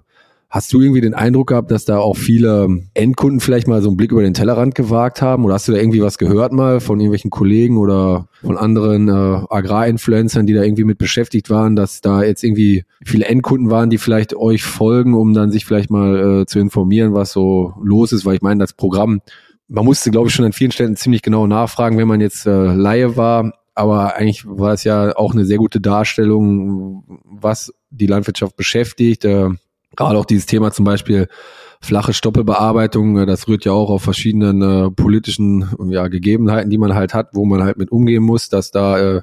Hast 0.54 0.72
du 0.72 0.82
irgendwie 0.82 1.02
den 1.02 1.16
Eindruck 1.16 1.48
gehabt, 1.48 1.72
dass 1.72 1.84
da 1.84 1.98
auch 1.98 2.16
viele 2.16 2.84
Endkunden 2.94 3.40
vielleicht 3.40 3.68
mal 3.68 3.82
so 3.82 3.90
einen 3.90 3.98
Blick 3.98 4.12
über 4.12 4.22
den 4.22 4.36
Tellerrand 4.36 4.76
gewagt 4.76 5.20
haben? 5.20 5.46
Oder 5.46 5.56
hast 5.56 5.68
du 5.68 5.72
da 5.72 5.80
irgendwie 5.80 6.04
was 6.04 6.20
gehört 6.20 6.54
mal 6.54 6.80
von 6.80 7.00
irgendwelchen 7.00 7.32
Kollegen 7.32 7.78
oder 7.78 8.28
von 8.40 8.56
anderen 8.60 9.10
äh, 9.10 9.12
Agrarinfluencern, 9.50 10.46
die 10.46 10.54
da 10.54 10.62
irgendwie 10.62 10.84
mit 10.84 11.00
beschäftigt 11.00 11.50
waren, 11.50 11.76
dass 11.76 12.02
da 12.02 12.22
jetzt 12.22 12.44
irgendwie 12.44 12.84
viele 13.04 13.26
Endkunden 13.26 13.72
waren, 13.72 13.90
die 13.90 13.98
vielleicht 13.98 14.36
euch 14.36 14.62
folgen, 14.62 15.16
um 15.16 15.34
dann 15.34 15.50
sich 15.50 15.66
vielleicht 15.66 15.90
mal 15.90 16.42
äh, 16.42 16.46
zu 16.46 16.60
informieren, 16.60 17.16
was 17.16 17.32
so 17.32 17.74
los 17.82 18.12
ist? 18.12 18.24
Weil 18.24 18.36
ich 18.36 18.44
meine, 18.44 18.60
das 18.60 18.74
Programm, 18.74 19.22
man 19.68 19.86
musste, 19.86 20.12
glaube 20.12 20.28
ich, 20.28 20.36
schon 20.36 20.46
an 20.46 20.54
vielen 20.54 20.72
Stellen 20.72 20.96
ziemlich 20.96 21.24
genau 21.24 21.48
nachfragen, 21.48 21.98
wenn 21.98 22.08
man 22.08 22.22
jetzt 22.22 22.46
äh, 22.46 22.76
Laie 22.76 23.18
war. 23.18 23.54
Aber 23.76 24.16
eigentlich 24.16 24.46
war 24.46 24.74
es 24.74 24.84
ja 24.84 25.16
auch 25.16 25.34
eine 25.34 25.46
sehr 25.46 25.58
gute 25.58 25.82
Darstellung, 25.82 27.22
was 27.24 27.74
die 27.90 28.08
Landwirtschaft 28.08 28.56
beschäftigt. 28.56 29.26
Äh, 29.26 29.50
Gerade 29.96 30.18
auch 30.18 30.26
dieses 30.26 30.46
Thema 30.46 30.72
zum 30.72 30.86
Beispiel 30.86 31.28
flache 31.84 32.14
Stoppelbearbeitung, 32.14 33.18
äh, 33.20 33.26
das 33.26 33.48
rührt 33.48 33.66
ja 33.66 33.72
auch 33.72 33.90
auf 33.90 34.04
verschiedenen 34.04 34.62
äh, 34.62 34.92
politischen 34.92 35.70
ja, 35.90 36.08
Gegebenheiten, 36.08 36.70
die 36.70 36.78
man 36.78 36.96
halt 36.96 37.14
hat, 37.14 37.30
wo 37.34 37.46
man 37.46 37.64
halt 37.64 37.78
mit 37.78 37.92
umgehen 37.92 38.24
muss, 38.24 38.50
dass 38.50 38.72
da 38.72 39.00
äh, 39.18 39.22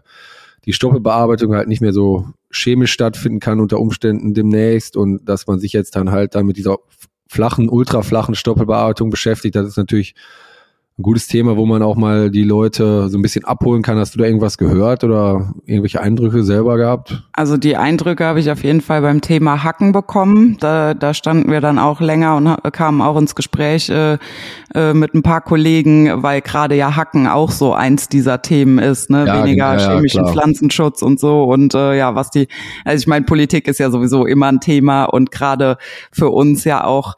die 0.66 0.72
Stoppelbearbeitung 0.72 1.54
halt 1.54 1.68
nicht 1.68 1.80
mehr 1.80 1.92
so 1.92 2.28
chemisch 2.52 2.92
stattfinden 2.92 3.40
kann 3.40 3.60
unter 3.60 3.80
Umständen 3.80 4.34
demnächst 4.34 4.96
und 4.96 5.24
dass 5.24 5.46
man 5.46 5.58
sich 5.58 5.72
jetzt 5.72 5.96
dann 5.96 6.10
halt 6.10 6.34
dann 6.34 6.46
mit 6.46 6.56
dieser 6.56 6.78
flachen, 7.28 7.68
ultraflachen 7.68 8.34
Stoppelbearbeitung 8.34 9.08
beschäftigt, 9.08 9.54
das 9.54 9.66
ist 9.66 9.76
natürlich 9.76 10.14
ein 11.00 11.02
gutes 11.02 11.26
Thema, 11.28 11.56
wo 11.56 11.64
man 11.64 11.82
auch 11.82 11.96
mal 11.96 12.30
die 12.30 12.44
Leute 12.44 13.08
so 13.08 13.18
ein 13.18 13.22
bisschen 13.22 13.44
abholen 13.44 13.82
kann. 13.82 13.98
Hast 13.98 14.14
du 14.14 14.18
da 14.18 14.26
irgendwas 14.26 14.58
gehört 14.58 15.02
oder 15.02 15.54
irgendwelche 15.64 16.00
Eindrücke 16.00 16.44
selber 16.44 16.76
gehabt? 16.76 17.22
Also 17.32 17.56
die 17.56 17.76
Eindrücke 17.76 18.24
habe 18.24 18.38
ich 18.38 18.50
auf 18.50 18.62
jeden 18.62 18.82
Fall 18.82 19.00
beim 19.00 19.22
Thema 19.22 19.64
Hacken 19.64 19.92
bekommen. 19.92 20.58
Da, 20.60 20.92
da 20.92 21.14
standen 21.14 21.50
wir 21.50 21.62
dann 21.62 21.78
auch 21.78 22.00
länger 22.00 22.36
und 22.36 22.72
kamen 22.72 23.00
auch 23.00 23.16
ins 23.16 23.34
Gespräch 23.34 23.88
äh, 23.88 24.18
äh, 24.74 24.92
mit 24.92 25.14
ein 25.14 25.22
paar 25.22 25.40
Kollegen, 25.40 26.22
weil 26.22 26.42
gerade 26.42 26.74
ja 26.74 26.96
Hacken 26.96 27.26
auch 27.26 27.50
so 27.50 27.72
eins 27.72 28.08
dieser 28.08 28.42
Themen 28.42 28.78
ist, 28.78 29.08
ne? 29.08 29.24
Ja, 29.26 29.42
Weniger 29.42 29.78
ja, 29.78 29.94
chemischen 29.94 30.26
ja, 30.26 30.32
Pflanzenschutz 30.32 31.00
und 31.00 31.18
so. 31.18 31.44
Und 31.44 31.74
äh, 31.74 31.96
ja, 31.96 32.14
was 32.14 32.30
die, 32.30 32.46
also 32.84 33.00
ich 33.00 33.06
meine, 33.06 33.24
Politik 33.24 33.68
ist 33.68 33.78
ja 33.78 33.90
sowieso 33.90 34.26
immer 34.26 34.48
ein 34.48 34.60
Thema 34.60 35.04
und 35.04 35.32
gerade 35.32 35.78
für 36.12 36.28
uns 36.28 36.64
ja 36.64 36.84
auch 36.84 37.16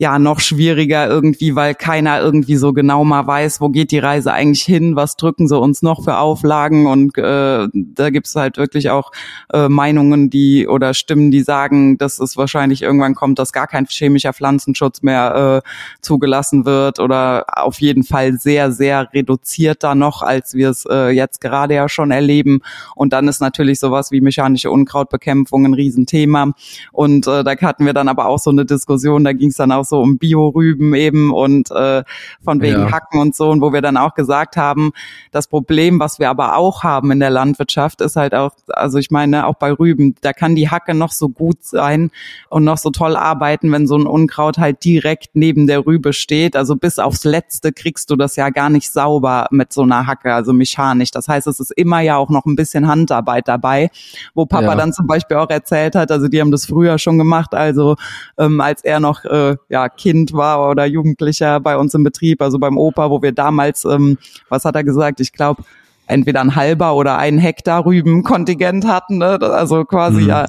ja 0.00 0.18
noch 0.18 0.40
schwieriger 0.40 1.08
irgendwie, 1.08 1.54
weil 1.54 1.74
keiner 1.74 2.20
irgendwie 2.20 2.56
so 2.56 2.72
genau 2.72 3.04
mal 3.04 3.26
weiß, 3.26 3.60
wo 3.60 3.68
geht 3.68 3.90
die 3.90 3.98
Reise 3.98 4.32
eigentlich 4.32 4.62
hin, 4.62 4.96
was 4.96 5.16
drücken 5.16 5.46
sie 5.46 5.58
uns 5.58 5.82
noch 5.82 6.04
für 6.04 6.16
Auflagen 6.16 6.86
und 6.86 7.18
äh, 7.18 7.68
da 7.74 8.08
gibt's 8.08 8.34
halt 8.34 8.56
wirklich 8.56 8.88
auch 8.88 9.12
äh, 9.52 9.68
Meinungen, 9.68 10.30
die 10.30 10.66
oder 10.66 10.94
Stimmen, 10.94 11.30
die 11.30 11.42
sagen, 11.42 11.98
dass 11.98 12.18
es 12.18 12.38
wahrscheinlich 12.38 12.80
irgendwann 12.80 13.14
kommt, 13.14 13.38
dass 13.38 13.52
gar 13.52 13.66
kein 13.66 13.84
chemischer 13.84 14.32
Pflanzenschutz 14.32 15.02
mehr 15.02 15.62
äh, 15.62 15.68
zugelassen 16.00 16.64
wird 16.64 16.98
oder 16.98 17.44
auf 17.62 17.82
jeden 17.82 18.02
Fall 18.02 18.38
sehr, 18.38 18.72
sehr 18.72 19.12
reduzierter 19.12 19.94
noch, 19.94 20.22
als 20.22 20.54
wir 20.54 20.70
es 20.70 20.86
äh, 20.90 21.10
jetzt 21.10 21.42
gerade 21.42 21.74
ja 21.74 21.90
schon 21.90 22.10
erleben. 22.10 22.62
Und 22.94 23.12
dann 23.12 23.28
ist 23.28 23.40
natürlich 23.40 23.78
sowas 23.78 24.10
wie 24.12 24.22
mechanische 24.22 24.70
Unkrautbekämpfung 24.70 25.66
ein 25.66 25.74
Riesenthema. 25.74 26.54
Und 26.90 27.26
äh, 27.26 27.44
da 27.44 27.54
hatten 27.60 27.84
wir 27.84 27.92
dann 27.92 28.08
aber 28.08 28.24
auch 28.28 28.38
so 28.38 28.48
eine 28.48 28.64
Diskussion, 28.64 29.24
da 29.24 29.34
ging 29.34 29.50
es 29.50 29.56
dann 29.56 29.72
auch 29.72 29.89
so 29.90 30.00
um 30.00 30.16
Biorüben 30.18 30.94
eben 30.94 31.32
und 31.32 31.70
äh, 31.70 32.02
von 32.42 32.62
wegen 32.62 32.80
ja. 32.80 32.90
Hacken 32.90 33.20
und 33.20 33.36
so 33.36 33.50
und 33.50 33.60
wo 33.60 33.72
wir 33.72 33.82
dann 33.82 33.96
auch 33.96 34.14
gesagt 34.14 34.56
haben, 34.56 34.92
das 35.30 35.48
Problem, 35.48 36.00
was 36.00 36.18
wir 36.18 36.30
aber 36.30 36.56
auch 36.56 36.82
haben 36.82 37.10
in 37.10 37.20
der 37.20 37.30
Landwirtschaft, 37.30 38.00
ist 38.00 38.16
halt 38.16 38.34
auch, 38.34 38.52
also 38.68 38.98
ich 38.98 39.10
meine 39.10 39.46
auch 39.46 39.56
bei 39.56 39.72
Rüben, 39.72 40.14
da 40.22 40.32
kann 40.32 40.54
die 40.54 40.70
Hacke 40.70 40.94
noch 40.94 41.12
so 41.12 41.28
gut 41.28 41.62
sein 41.62 42.10
und 42.48 42.64
noch 42.64 42.78
so 42.78 42.90
toll 42.90 43.16
arbeiten, 43.16 43.70
wenn 43.72 43.86
so 43.86 43.96
ein 43.96 44.06
Unkraut 44.06 44.58
halt 44.58 44.84
direkt 44.84 45.30
neben 45.34 45.66
der 45.66 45.86
Rübe 45.86 46.12
steht. 46.12 46.56
Also 46.56 46.76
bis 46.76 46.98
aufs 46.98 47.24
Letzte 47.24 47.72
kriegst 47.72 48.10
du 48.10 48.16
das 48.16 48.36
ja 48.36 48.50
gar 48.50 48.70
nicht 48.70 48.90
sauber 48.90 49.48
mit 49.50 49.72
so 49.72 49.82
einer 49.82 50.06
Hacke, 50.06 50.32
also 50.32 50.52
mechanisch. 50.52 51.10
Das 51.10 51.28
heißt, 51.28 51.46
es 51.46 51.60
ist 51.60 51.72
immer 51.72 52.00
ja 52.00 52.16
auch 52.16 52.30
noch 52.30 52.46
ein 52.46 52.56
bisschen 52.56 52.86
Handarbeit 52.88 53.48
dabei, 53.48 53.90
wo 54.34 54.46
Papa 54.46 54.64
ja. 54.64 54.74
dann 54.76 54.92
zum 54.92 55.06
Beispiel 55.06 55.36
auch 55.36 55.50
erzählt 55.50 55.94
hat, 55.94 56.10
also 56.10 56.28
die 56.28 56.40
haben 56.40 56.50
das 56.50 56.66
früher 56.66 56.98
schon 56.98 57.18
gemacht, 57.18 57.54
also 57.54 57.96
ähm, 58.38 58.60
als 58.60 58.82
er 58.82 59.00
noch 59.00 59.24
äh, 59.24 59.56
ja 59.68 59.79
ja, 59.80 59.88
Kind 59.88 60.32
war 60.32 60.68
oder 60.70 60.84
Jugendlicher 60.84 61.60
bei 61.60 61.76
uns 61.76 61.94
im 61.94 62.04
Betrieb, 62.04 62.42
also 62.42 62.58
beim 62.58 62.76
Opa, 62.76 63.10
wo 63.10 63.22
wir 63.22 63.32
damals, 63.32 63.84
ähm, 63.84 64.18
was 64.48 64.64
hat 64.64 64.76
er 64.76 64.84
gesagt? 64.84 65.20
Ich 65.20 65.32
glaube, 65.32 65.64
entweder 66.06 66.40
ein 66.40 66.56
halber 66.56 66.94
oder 66.94 67.18
ein 67.18 67.38
Hektar 67.38 67.86
Rübenkontingent 67.86 68.86
hatten, 68.86 69.18
ne? 69.18 69.38
also 69.40 69.84
quasi 69.84 70.22
mhm. 70.22 70.28
ja 70.28 70.46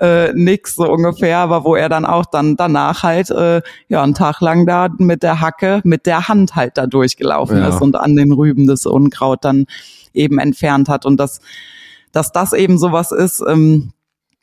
äh, 0.00 0.32
nix 0.32 0.74
so 0.74 0.90
ungefähr, 0.90 1.38
aber 1.38 1.64
wo 1.64 1.76
er 1.76 1.88
dann 1.88 2.06
auch 2.06 2.24
dann 2.26 2.56
danach 2.56 3.02
halt 3.02 3.30
äh, 3.30 3.60
ja 3.88 4.02
einen 4.02 4.14
Tag 4.14 4.40
lang 4.40 4.66
da 4.66 4.88
mit 4.98 5.22
der 5.22 5.40
Hacke, 5.40 5.80
mit 5.84 6.06
der 6.06 6.28
Hand 6.28 6.56
halt 6.56 6.78
da 6.78 6.86
durchgelaufen 6.86 7.58
ja. 7.58 7.68
ist 7.68 7.80
und 7.80 7.96
an 7.96 8.16
den 8.16 8.32
Rüben 8.32 8.66
das 8.66 8.86
Unkraut 8.86 9.44
dann 9.44 9.66
eben 10.14 10.38
entfernt 10.38 10.88
hat 10.88 11.06
und 11.06 11.18
das, 11.18 11.40
dass 12.12 12.32
das 12.32 12.52
eben 12.52 12.78
sowas 12.78 13.12
ist. 13.12 13.42
Ähm, 13.46 13.92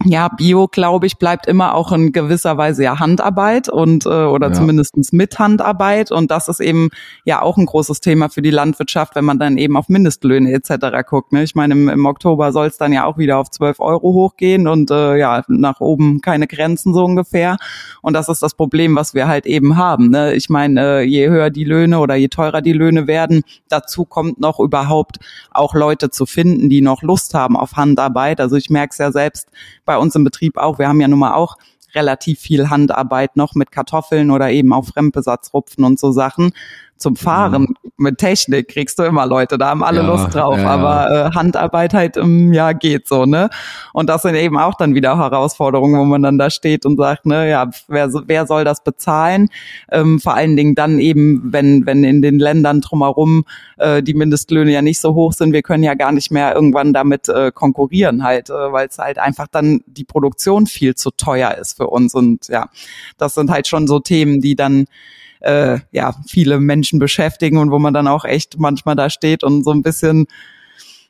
ja, 0.06 0.30
Bio, 0.30 0.70
glaube 0.70 1.08
ich, 1.08 1.18
bleibt 1.18 1.46
immer 1.46 1.76
auch 1.76 1.92
in 1.92 2.14
gewisser 2.14 2.58
Weise 2.58 2.86
ja 2.86 3.00
Handarbeit 3.00 3.68
und 3.68 4.06
äh, 4.06 4.10
oder 4.10 4.48
ja. 4.48 4.54
zumindestens 4.54 5.12
mit 5.12 5.38
Handarbeit. 5.40 6.10
Und 6.10 6.32
das 6.32 6.48
ist 6.48 6.62
eben 6.62 6.88
ja 7.26 7.42
auch 7.42 7.58
ein 7.58 7.66
großes 7.66 8.00
Thema 8.00 8.30
für 8.30 8.42
die 8.42 8.50
Landwirtschaft, 8.50 9.16
wenn 9.16 9.26
man 9.26 9.40
dann 9.40 9.58
eben 9.58 9.76
auf 9.76 9.90
Mindestlöhne 9.90 10.54
etc. 10.54 11.06
guckt. 11.06 11.34
Ne? 11.34 11.44
Ich 11.44 11.54
meine, 11.54 11.74
im, 11.74 11.90
im 11.90 12.06
Oktober 12.06 12.54
soll 12.54 12.68
es 12.68 12.78
dann 12.78 12.94
ja 12.94 13.04
auch 13.04 13.18
wieder 13.18 13.40
auf 13.40 13.52
12 13.52 13.82
Euro 13.82 14.14
hochgehen 14.14 14.70
und 14.70 14.90
äh, 14.90 15.18
ja, 15.18 15.44
nach 15.50 15.82
oben 15.82 16.22
keine 16.22 16.48
Grenzen 16.48 16.94
so 16.94 17.04
ungefähr. 17.04 17.58
Und 18.02 18.14
das 18.14 18.30
ist 18.30 18.42
das 18.42 18.54
Problem, 18.54 18.96
was 18.96 19.14
wir 19.14 19.28
halt 19.28 19.46
eben 19.46 19.76
haben. 19.76 20.12
Ne? 20.12 20.34
Ich 20.34 20.50
meine, 20.50 20.82
äh, 20.82 21.04
je 21.04 21.28
höher 21.28 21.50
die 21.50 21.66
Löhne 21.66 22.00
oder 22.00 22.16
je 22.16 22.30
teurer 22.30 22.62
die 22.62 22.72
Löhne 22.72 23.08
werden, 23.08 23.42
dazu 23.68 24.06
kommt 24.06 24.40
noch 24.40 24.62
überhaupt 24.62 25.18
auch 25.52 25.76
Leute 25.76 26.10
zu 26.10 26.26
finden, 26.26 26.70
die 26.70 26.80
noch 26.80 27.02
Lust 27.02 27.34
haben 27.34 27.58
auf 27.58 27.74
Handarbeit. 27.74 28.40
Also 28.40 28.56
ich 28.56 28.70
merke 28.70 28.92
es 28.92 28.98
ja 28.98 29.12
selbst, 29.12 29.50
bei 29.90 29.98
uns 29.98 30.14
im 30.14 30.24
Betrieb 30.24 30.58
auch. 30.58 30.78
Wir 30.78 30.88
haben 30.88 31.02
ja 31.02 31.08
nun 31.08 31.18
mal 31.18 31.34
auch 31.34 31.58
relativ 31.96 32.40
viel 32.40 32.70
Handarbeit 32.70 33.36
noch 33.36 33.56
mit 33.56 33.72
Kartoffeln 33.72 34.30
oder 34.30 34.52
eben 34.52 34.72
auch 34.72 34.86
Fremdbesatzrupfen 34.86 35.84
und 35.84 36.00
so 36.00 36.12
Sachen 36.12 36.54
zum 37.00 37.16
Fahren 37.16 37.62
mhm. 37.62 37.92
mit 37.98 38.18
Technik 38.18 38.68
kriegst 38.68 39.00
du 39.00 39.04
immer 39.04 39.26
Leute, 39.26 39.58
da 39.58 39.70
haben 39.70 39.84
alle 39.84 40.02
ja, 40.02 40.08
Lust 40.08 40.36
drauf, 40.36 40.58
ja, 40.58 40.70
aber 40.70 41.10
äh, 41.10 41.36
Handarbeit 41.36 41.94
halt, 41.94 42.18
ähm, 42.18 42.54
ja, 42.54 42.74
geht 42.74 43.08
so, 43.08 43.26
ne? 43.26 43.50
Und 43.94 44.10
das 44.10 44.24
sind 44.24 44.36
eben 44.36 44.58
auch 44.58 44.76
dann 44.76 44.96
wieder 44.96 45.18
Herausforderungen, 45.18 46.00
wo 46.00 46.04
man 46.04 46.22
dann 46.22 46.38
da 46.38 46.50
steht 46.50 46.86
und 46.86 46.98
sagt, 46.98 47.26
ne, 47.26 47.50
ja, 47.50 47.70
wer, 47.88 48.10
wer 48.26 48.46
soll 48.46 48.66
das 48.66 48.84
bezahlen? 48.84 49.48
Ähm, 49.92 50.20
vor 50.20 50.36
allen 50.36 50.58
Dingen 50.58 50.76
dann 50.76 51.00
eben, 51.00 51.42
wenn, 51.52 51.86
wenn 51.86 52.04
in 52.04 52.22
den 52.22 52.38
Ländern 52.38 52.82
drumherum 52.82 53.46
äh, 53.78 54.04
die 54.04 54.14
Mindestlöhne 54.14 54.72
ja 54.72 54.82
nicht 54.82 55.00
so 55.00 55.16
hoch 55.16 55.34
sind, 55.34 55.54
wir 55.54 55.62
können 55.62 55.84
ja 55.84 55.94
gar 55.94 56.12
nicht 56.12 56.32
mehr 56.32 56.54
irgendwann 56.54 56.94
damit 56.94 57.30
äh, 57.30 57.52
konkurrieren 57.54 58.24
halt, 58.24 58.50
äh, 58.50 58.72
weil 58.72 58.88
es 58.88 58.98
halt 58.98 59.20
einfach 59.20 59.48
dann 59.48 59.82
die 59.88 60.04
Produktion 60.04 60.68
viel 60.68 60.96
zu 60.96 61.12
teuer 61.12 61.56
ist 61.56 61.78
für 61.78 61.88
uns 61.88 62.14
und 62.14 62.50
ja, 62.50 62.70
das 63.18 63.36
sind 63.36 63.50
halt 63.50 63.68
schon 63.68 63.88
so 63.88 64.00
Themen, 64.00 64.42
die 64.42 64.56
dann 64.56 64.86
äh, 65.40 65.80
ja 65.92 66.14
viele 66.28 66.60
Menschen 66.60 67.00
beschäftigen 67.00 67.58
und 67.58 67.72
wo 67.72 67.80
man 67.80 67.94
dann 67.94 68.08
auch 68.08 68.26
echt 68.26 68.60
manchmal 68.60 68.96
da 68.96 69.10
steht 69.10 69.44
und 69.44 69.64
so 69.64 69.72
ein 69.72 69.84
bisschen 69.84 70.28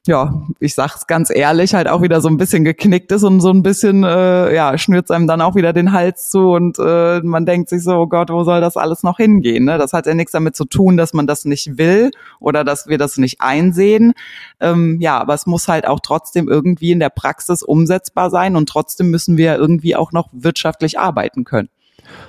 ja, 0.07 0.47
ich 0.59 0.75
sag's 0.75 1.07
ganz 1.07 1.29
ehrlich, 1.29 1.73
halt 1.73 1.87
auch 1.87 2.01
wieder 2.01 2.21
so 2.21 2.29
ein 2.29 2.37
bisschen 2.37 2.63
geknickt 2.63 3.11
ist 3.11 3.23
und 3.23 3.41
so 3.41 3.51
ein 3.51 3.63
bisschen, 3.63 4.03
äh, 4.03 4.55
ja, 4.55 4.77
schnürt 4.77 5.11
einem 5.11 5.27
dann 5.27 5.41
auch 5.41 5.55
wieder 5.55 5.73
den 5.73 5.91
Hals 5.91 6.29
zu 6.29 6.51
und 6.51 6.79
äh, 6.79 7.19
man 7.21 7.45
denkt 7.45 7.69
sich 7.69 7.83
so, 7.83 7.91
oh 7.91 8.07
Gott, 8.07 8.29
wo 8.29 8.43
soll 8.43 8.61
das 8.61 8.77
alles 8.77 9.03
noch 9.03 9.17
hingehen? 9.17 9.65
Ne? 9.65 9.77
Das 9.77 9.93
hat 9.93 10.05
ja 10.05 10.13
nichts 10.13 10.31
damit 10.31 10.55
zu 10.55 10.65
tun, 10.65 10.95
dass 10.95 11.13
man 11.13 11.27
das 11.27 11.45
nicht 11.45 11.77
will 11.77 12.11
oder 12.39 12.63
dass 12.63 12.87
wir 12.87 12.97
das 12.97 13.17
nicht 13.17 13.41
einsehen. 13.41 14.13
Ähm, 14.59 14.97
ja, 15.01 15.19
aber 15.19 15.33
es 15.33 15.45
muss 15.45 15.67
halt 15.67 15.85
auch 15.85 15.99
trotzdem 15.99 16.47
irgendwie 16.47 16.91
in 16.91 16.99
der 16.99 17.09
Praxis 17.09 17.61
umsetzbar 17.61 18.29
sein 18.29 18.55
und 18.55 18.69
trotzdem 18.69 19.11
müssen 19.11 19.37
wir 19.37 19.57
irgendwie 19.57 19.95
auch 19.95 20.11
noch 20.11 20.29
wirtschaftlich 20.31 20.97
arbeiten 20.97 21.43
können. 21.43 21.69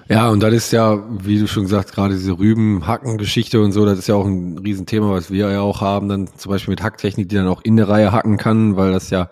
Ja, 0.08 0.28
und 0.28 0.42
das 0.42 0.52
ist 0.52 0.72
ja, 0.72 1.04
wie 1.22 1.38
du 1.38 1.46
schon 1.46 1.64
gesagt, 1.64 1.92
gerade 1.92 2.14
diese 2.14 2.38
Rüben-Hacken-Geschichte 2.38 3.60
und 3.60 3.72
so, 3.72 3.84
das 3.84 3.98
ist 3.98 4.08
ja 4.08 4.16
auch 4.16 4.26
ein 4.26 4.58
Riesenthema, 4.58 5.12
was 5.12 5.30
wir 5.30 5.50
ja 5.50 5.60
auch 5.60 5.80
haben, 5.80 6.08
dann 6.08 6.28
zum 6.36 6.50
Beispiel 6.50 6.72
mit 6.72 6.82
Hacktechnik, 6.82 7.28
die 7.28 7.36
dann 7.36 7.46
auch 7.46 7.62
in 7.62 7.76
der 7.76 7.88
Reihe 7.88 8.10
hacken 8.10 8.36
kann, 8.36 8.76
weil 8.76 8.90
das 8.90 9.10
ja 9.10 9.30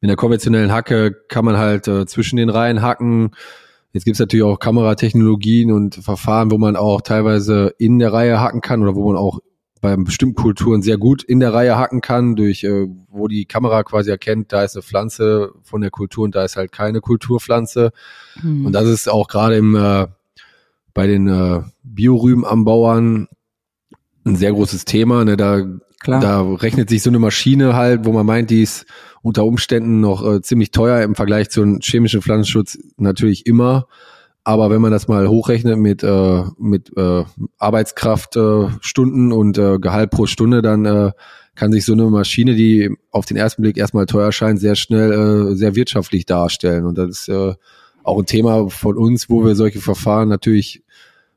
mit 0.00 0.08
der 0.08 0.16
konventionellen 0.16 0.72
Hacke 0.72 1.12
kann 1.28 1.44
man 1.44 1.58
halt 1.58 1.88
äh, 1.88 2.06
zwischen 2.06 2.36
den 2.36 2.48
Reihen 2.48 2.80
hacken. 2.80 3.32
Jetzt 3.92 4.04
gibt's 4.04 4.20
natürlich 4.20 4.44
auch 4.44 4.60
Kameratechnologien 4.60 5.72
und 5.72 5.96
Verfahren, 5.96 6.50
wo 6.52 6.58
man 6.58 6.76
auch 6.76 7.00
teilweise 7.00 7.74
in 7.78 7.98
der 7.98 8.12
Reihe 8.12 8.40
hacken 8.40 8.60
kann 8.60 8.82
oder 8.82 8.94
wo 8.94 9.08
man 9.08 9.16
auch 9.16 9.40
bei 9.80 9.96
bestimmten 9.96 10.34
Kulturen 10.34 10.82
sehr 10.82 10.98
gut 10.98 11.22
in 11.22 11.40
der 11.40 11.54
Reihe 11.54 11.78
hacken 11.78 12.00
kann, 12.00 12.36
durch 12.36 12.64
äh, 12.64 12.86
wo 13.08 13.28
die 13.28 13.46
Kamera 13.46 13.82
quasi 13.82 14.10
erkennt, 14.10 14.52
da 14.52 14.62
ist 14.62 14.76
eine 14.76 14.82
Pflanze 14.82 15.52
von 15.62 15.80
der 15.80 15.90
Kultur 15.90 16.24
und 16.24 16.34
da 16.34 16.44
ist 16.44 16.56
halt 16.56 16.72
keine 16.72 17.00
Kulturpflanze. 17.00 17.92
Mhm. 18.42 18.66
Und 18.66 18.72
das 18.72 18.86
ist 18.86 19.08
auch 19.08 19.28
gerade 19.28 19.56
im 19.56 19.74
äh, 19.74 20.06
bei 20.92 21.06
den 21.06 21.28
äh, 21.28 21.62
Biorübenanbauern 21.82 23.28
ein 24.24 24.36
sehr 24.36 24.52
großes 24.52 24.84
Thema. 24.84 25.24
Ne? 25.24 25.36
Da, 25.36 25.64
Klar. 26.00 26.20
da 26.20 26.42
rechnet 26.42 26.90
sich 26.90 27.02
so 27.02 27.10
eine 27.10 27.18
Maschine 27.18 27.74
halt, 27.74 28.04
wo 28.04 28.12
man 28.12 28.26
meint, 28.26 28.50
die 28.50 28.62
ist 28.62 28.86
unter 29.22 29.44
Umständen 29.44 30.00
noch 30.00 30.26
äh, 30.26 30.40
ziemlich 30.42 30.70
teuer 30.70 31.02
im 31.02 31.14
Vergleich 31.14 31.50
zu 31.50 31.62
einem 31.62 31.80
chemischen 31.80 32.22
Pflanzenschutz 32.22 32.78
natürlich 32.96 33.46
immer. 33.46 33.86
Aber 34.42 34.70
wenn 34.70 34.80
man 34.80 34.90
das 34.90 35.06
mal 35.06 35.28
hochrechnet 35.28 35.78
mit, 35.78 36.02
äh, 36.02 36.42
mit 36.58 36.96
äh, 36.96 37.24
Arbeitskraftstunden 37.58 39.30
äh, 39.30 39.34
und 39.34 39.58
äh, 39.58 39.78
Gehalt 39.78 40.10
pro 40.10 40.26
Stunde, 40.26 40.62
dann 40.62 40.86
äh, 40.86 41.12
kann 41.54 41.72
sich 41.72 41.84
so 41.84 41.92
eine 41.92 42.04
Maschine, 42.04 42.54
die 42.54 42.90
auf 43.10 43.26
den 43.26 43.36
ersten 43.36 43.62
Blick 43.62 43.76
erstmal 43.76 44.06
teuer 44.06 44.32
scheint, 44.32 44.58
sehr 44.58 44.76
schnell 44.76 45.12
äh, 45.12 45.54
sehr 45.54 45.74
wirtschaftlich 45.74 46.24
darstellen. 46.24 46.86
Und 46.86 46.96
das 46.96 47.10
ist 47.10 47.28
äh, 47.28 47.54
auch 48.02 48.18
ein 48.18 48.26
Thema 48.26 48.70
von 48.70 48.96
uns, 48.96 49.28
wo 49.28 49.44
wir 49.44 49.54
solche 49.54 49.80
Verfahren 49.80 50.28
natürlich 50.28 50.82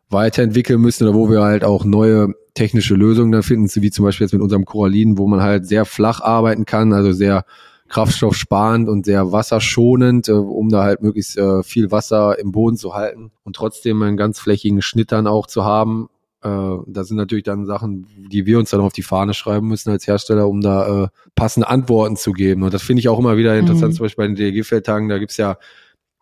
weiterentwickeln 0.10 0.80
müssen 0.80 1.08
oder 1.08 1.18
wo 1.18 1.30
wir 1.30 1.42
halt 1.42 1.64
auch 1.66 1.84
neue 1.84 2.30
technische 2.54 2.96
Lösungen 2.96 3.32
dann 3.32 3.44
finden, 3.44 3.70
wie 3.82 3.92
zum 3.92 4.06
Beispiel 4.06 4.26
jetzt 4.26 4.34
mit 4.34 4.42
unserem 4.42 4.64
Corallin, 4.64 5.18
wo 5.18 5.28
man 5.28 5.42
halt 5.42 5.66
sehr 5.66 5.86
flach 5.86 6.22
arbeiten 6.22 6.66
kann, 6.66 6.94
also 6.94 7.12
sehr 7.12 7.46
kraftstoffsparend 7.90 8.90
und 8.90 9.06
sehr 9.06 9.32
wasserschonend, 9.32 10.30
äh, 10.30 10.34
um 10.34 10.70
da 10.70 10.84
halt 10.84 11.02
möglichst 11.02 11.38
äh, 11.38 11.64
viel 11.64 11.92
Wasser 11.92 12.40
im 12.40 12.52
Boden 12.52 12.78
zu 12.78 12.94
halten 12.94 13.32
und 13.44 13.56
trotzdem 13.56 14.02
einen 14.02 14.18
ganz 14.18 14.40
flächigen 14.40 14.82
Schnitt 14.82 15.12
dann 15.12 15.28
auch 15.28 15.48
zu 15.48 15.64
haben. 15.64 16.10
Äh, 16.44 16.78
das 16.88 17.08
sind 17.08 17.18
natürlich 17.18 17.44
dann 17.44 17.66
Sachen, 17.66 18.08
die 18.30 18.46
wir 18.46 18.60
uns 18.60 18.72
dann 18.72 18.82
auf 18.82 18.94
die 18.94 19.04
Fahne 19.04 19.34
schreiben 19.34 19.68
müssen 19.68 19.90
als 19.90 20.08
Hersteller, 20.08 20.48
um 20.48 20.62
da 20.62 21.04
äh, 21.04 21.08
passende 21.36 21.70
Antworten 21.70 22.16
zu 22.16 22.32
geben. 22.32 22.64
Und 22.64 22.74
das 22.74 22.82
finde 22.82 23.02
ich 23.02 23.10
auch 23.10 23.20
immer 23.20 23.38
wieder 23.38 23.58
interessant, 23.58 23.94
mhm. 23.94 23.98
zum 23.98 24.06
Beispiel 24.06 24.24
bei 24.24 24.34
den 24.34 24.36
DLG-Feldtagen, 24.36 25.10
da 25.10 25.20
gibt's 25.20 25.38
ja 25.38 25.58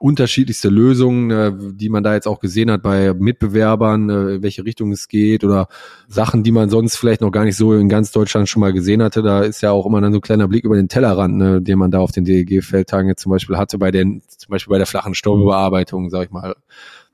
unterschiedlichste 0.01 0.69
Lösungen, 0.69 1.31
äh, 1.31 1.51
die 1.73 1.89
man 1.89 2.03
da 2.03 2.13
jetzt 2.13 2.27
auch 2.27 2.39
gesehen 2.39 2.71
hat 2.71 2.81
bei 2.81 3.13
Mitbewerbern, 3.13 4.09
äh, 4.09 4.35
in 4.35 4.43
welche 4.43 4.65
Richtung 4.65 4.91
es 4.91 5.07
geht 5.07 5.43
oder 5.43 5.67
Sachen, 6.07 6.43
die 6.43 6.51
man 6.51 6.69
sonst 6.69 6.97
vielleicht 6.97 7.21
noch 7.21 7.31
gar 7.31 7.43
nicht 7.43 7.55
so 7.55 7.73
in 7.73 7.87
ganz 7.87 8.11
Deutschland 8.11 8.49
schon 8.49 8.61
mal 8.61 8.73
gesehen 8.73 9.03
hatte. 9.03 9.21
Da 9.21 9.41
ist 9.41 9.61
ja 9.61 9.71
auch 9.71 9.85
immer 9.85 10.01
dann 10.01 10.11
so 10.11 10.17
ein 10.17 10.23
kleiner 10.23 10.47
Blick 10.47 10.65
über 10.65 10.75
den 10.75 10.89
Tellerrand, 10.89 11.37
ne, 11.37 11.61
den 11.61 11.77
man 11.77 11.91
da 11.91 11.99
auf 11.99 12.11
den 12.11 12.25
DEG-Feldtagen 12.25 13.09
jetzt 13.09 13.21
zum 13.21 13.31
Beispiel 13.31 13.57
hatte 13.57 13.77
bei 13.77 13.91
den, 13.91 14.21
zum 14.27 14.49
Beispiel 14.49 14.71
bei 14.71 14.77
der 14.79 14.87
flachen 14.87 15.13
Staubearbeitung, 15.13 16.09
sag 16.09 16.25
ich 16.25 16.31
mal 16.31 16.55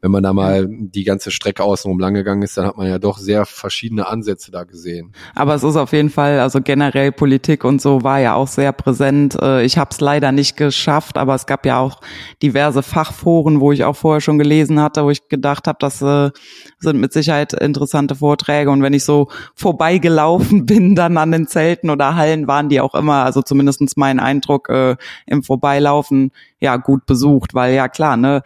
wenn 0.01 0.12
man 0.12 0.21
da 0.21 0.31
mal 0.31 0.67
die 0.69 1.03
ganze 1.03 1.31
Strecke 1.31 1.63
außenrum 1.63 1.99
lang 1.99 2.13
gegangen 2.13 2.43
ist, 2.43 2.55
dann 2.55 2.67
hat 2.67 2.77
man 2.77 2.88
ja 2.88 2.99
doch 2.99 3.17
sehr 3.17 3.47
verschiedene 3.47 4.07
Ansätze 4.07 4.51
da 4.51 4.63
gesehen. 4.63 5.12
Aber 5.33 5.55
es 5.55 5.63
ist 5.63 5.75
auf 5.75 5.91
jeden 5.91 6.12
Fall, 6.12 6.39
also 6.39 6.62
generell 6.62 7.12
Politik 7.12 7.63
und 7.63 7.81
so 7.81 8.03
war 8.03 8.19
ja 8.19 8.36
auch 8.36 8.47
sehr 8.47 8.73
präsent. 8.73 9.36
Äh, 9.41 9.65
ich 9.65 9.79
habe 9.79 9.89
es 9.91 9.99
leider 9.99 10.31
nicht 10.31 10.55
geschafft, 10.55 11.17
aber 11.17 11.33
es 11.33 11.47
gab 11.47 11.65
ja 11.65 11.79
auch 11.79 12.01
diverse 12.43 12.83
Fachforen, 12.83 13.60
wo 13.60 13.71
ich 13.71 13.86
auch 13.86 13.95
vorher 13.95 14.21
schon 14.21 14.38
gelesen 14.38 14.79
hatte, 14.79 15.03
wo 15.03 15.10
ich 15.10 15.29
gedacht 15.29 15.67
habe, 15.67 15.77
das 15.79 15.99
äh, 16.03 16.29
sind 16.77 16.99
mit 16.99 17.12
Sicherheit 17.12 17.53
interessante 17.53 18.13
Vorträge. 18.13 18.69
Und 18.69 18.83
wenn 18.83 18.93
ich 18.93 19.03
so 19.03 19.29
vorbeigelaufen 19.55 20.65
bin, 20.67 20.93
dann 20.93 21.17
an 21.17 21.31
den 21.31 21.47
Zelten 21.47 21.89
oder 21.89 22.15
Hallen, 22.15 22.47
waren 22.47 22.69
die 22.69 22.81
auch 22.81 22.93
immer, 22.93 23.25
also 23.25 23.41
zumindestens 23.41 23.97
mein 23.97 24.19
Eindruck 24.19 24.69
äh, 24.69 24.95
im 25.25 25.41
Vorbeilaufen, 25.41 26.31
ja 26.60 26.77
gut 26.77 27.07
besucht, 27.07 27.55
weil 27.55 27.73
ja 27.73 27.88
klar, 27.88 28.15
ne 28.15 28.43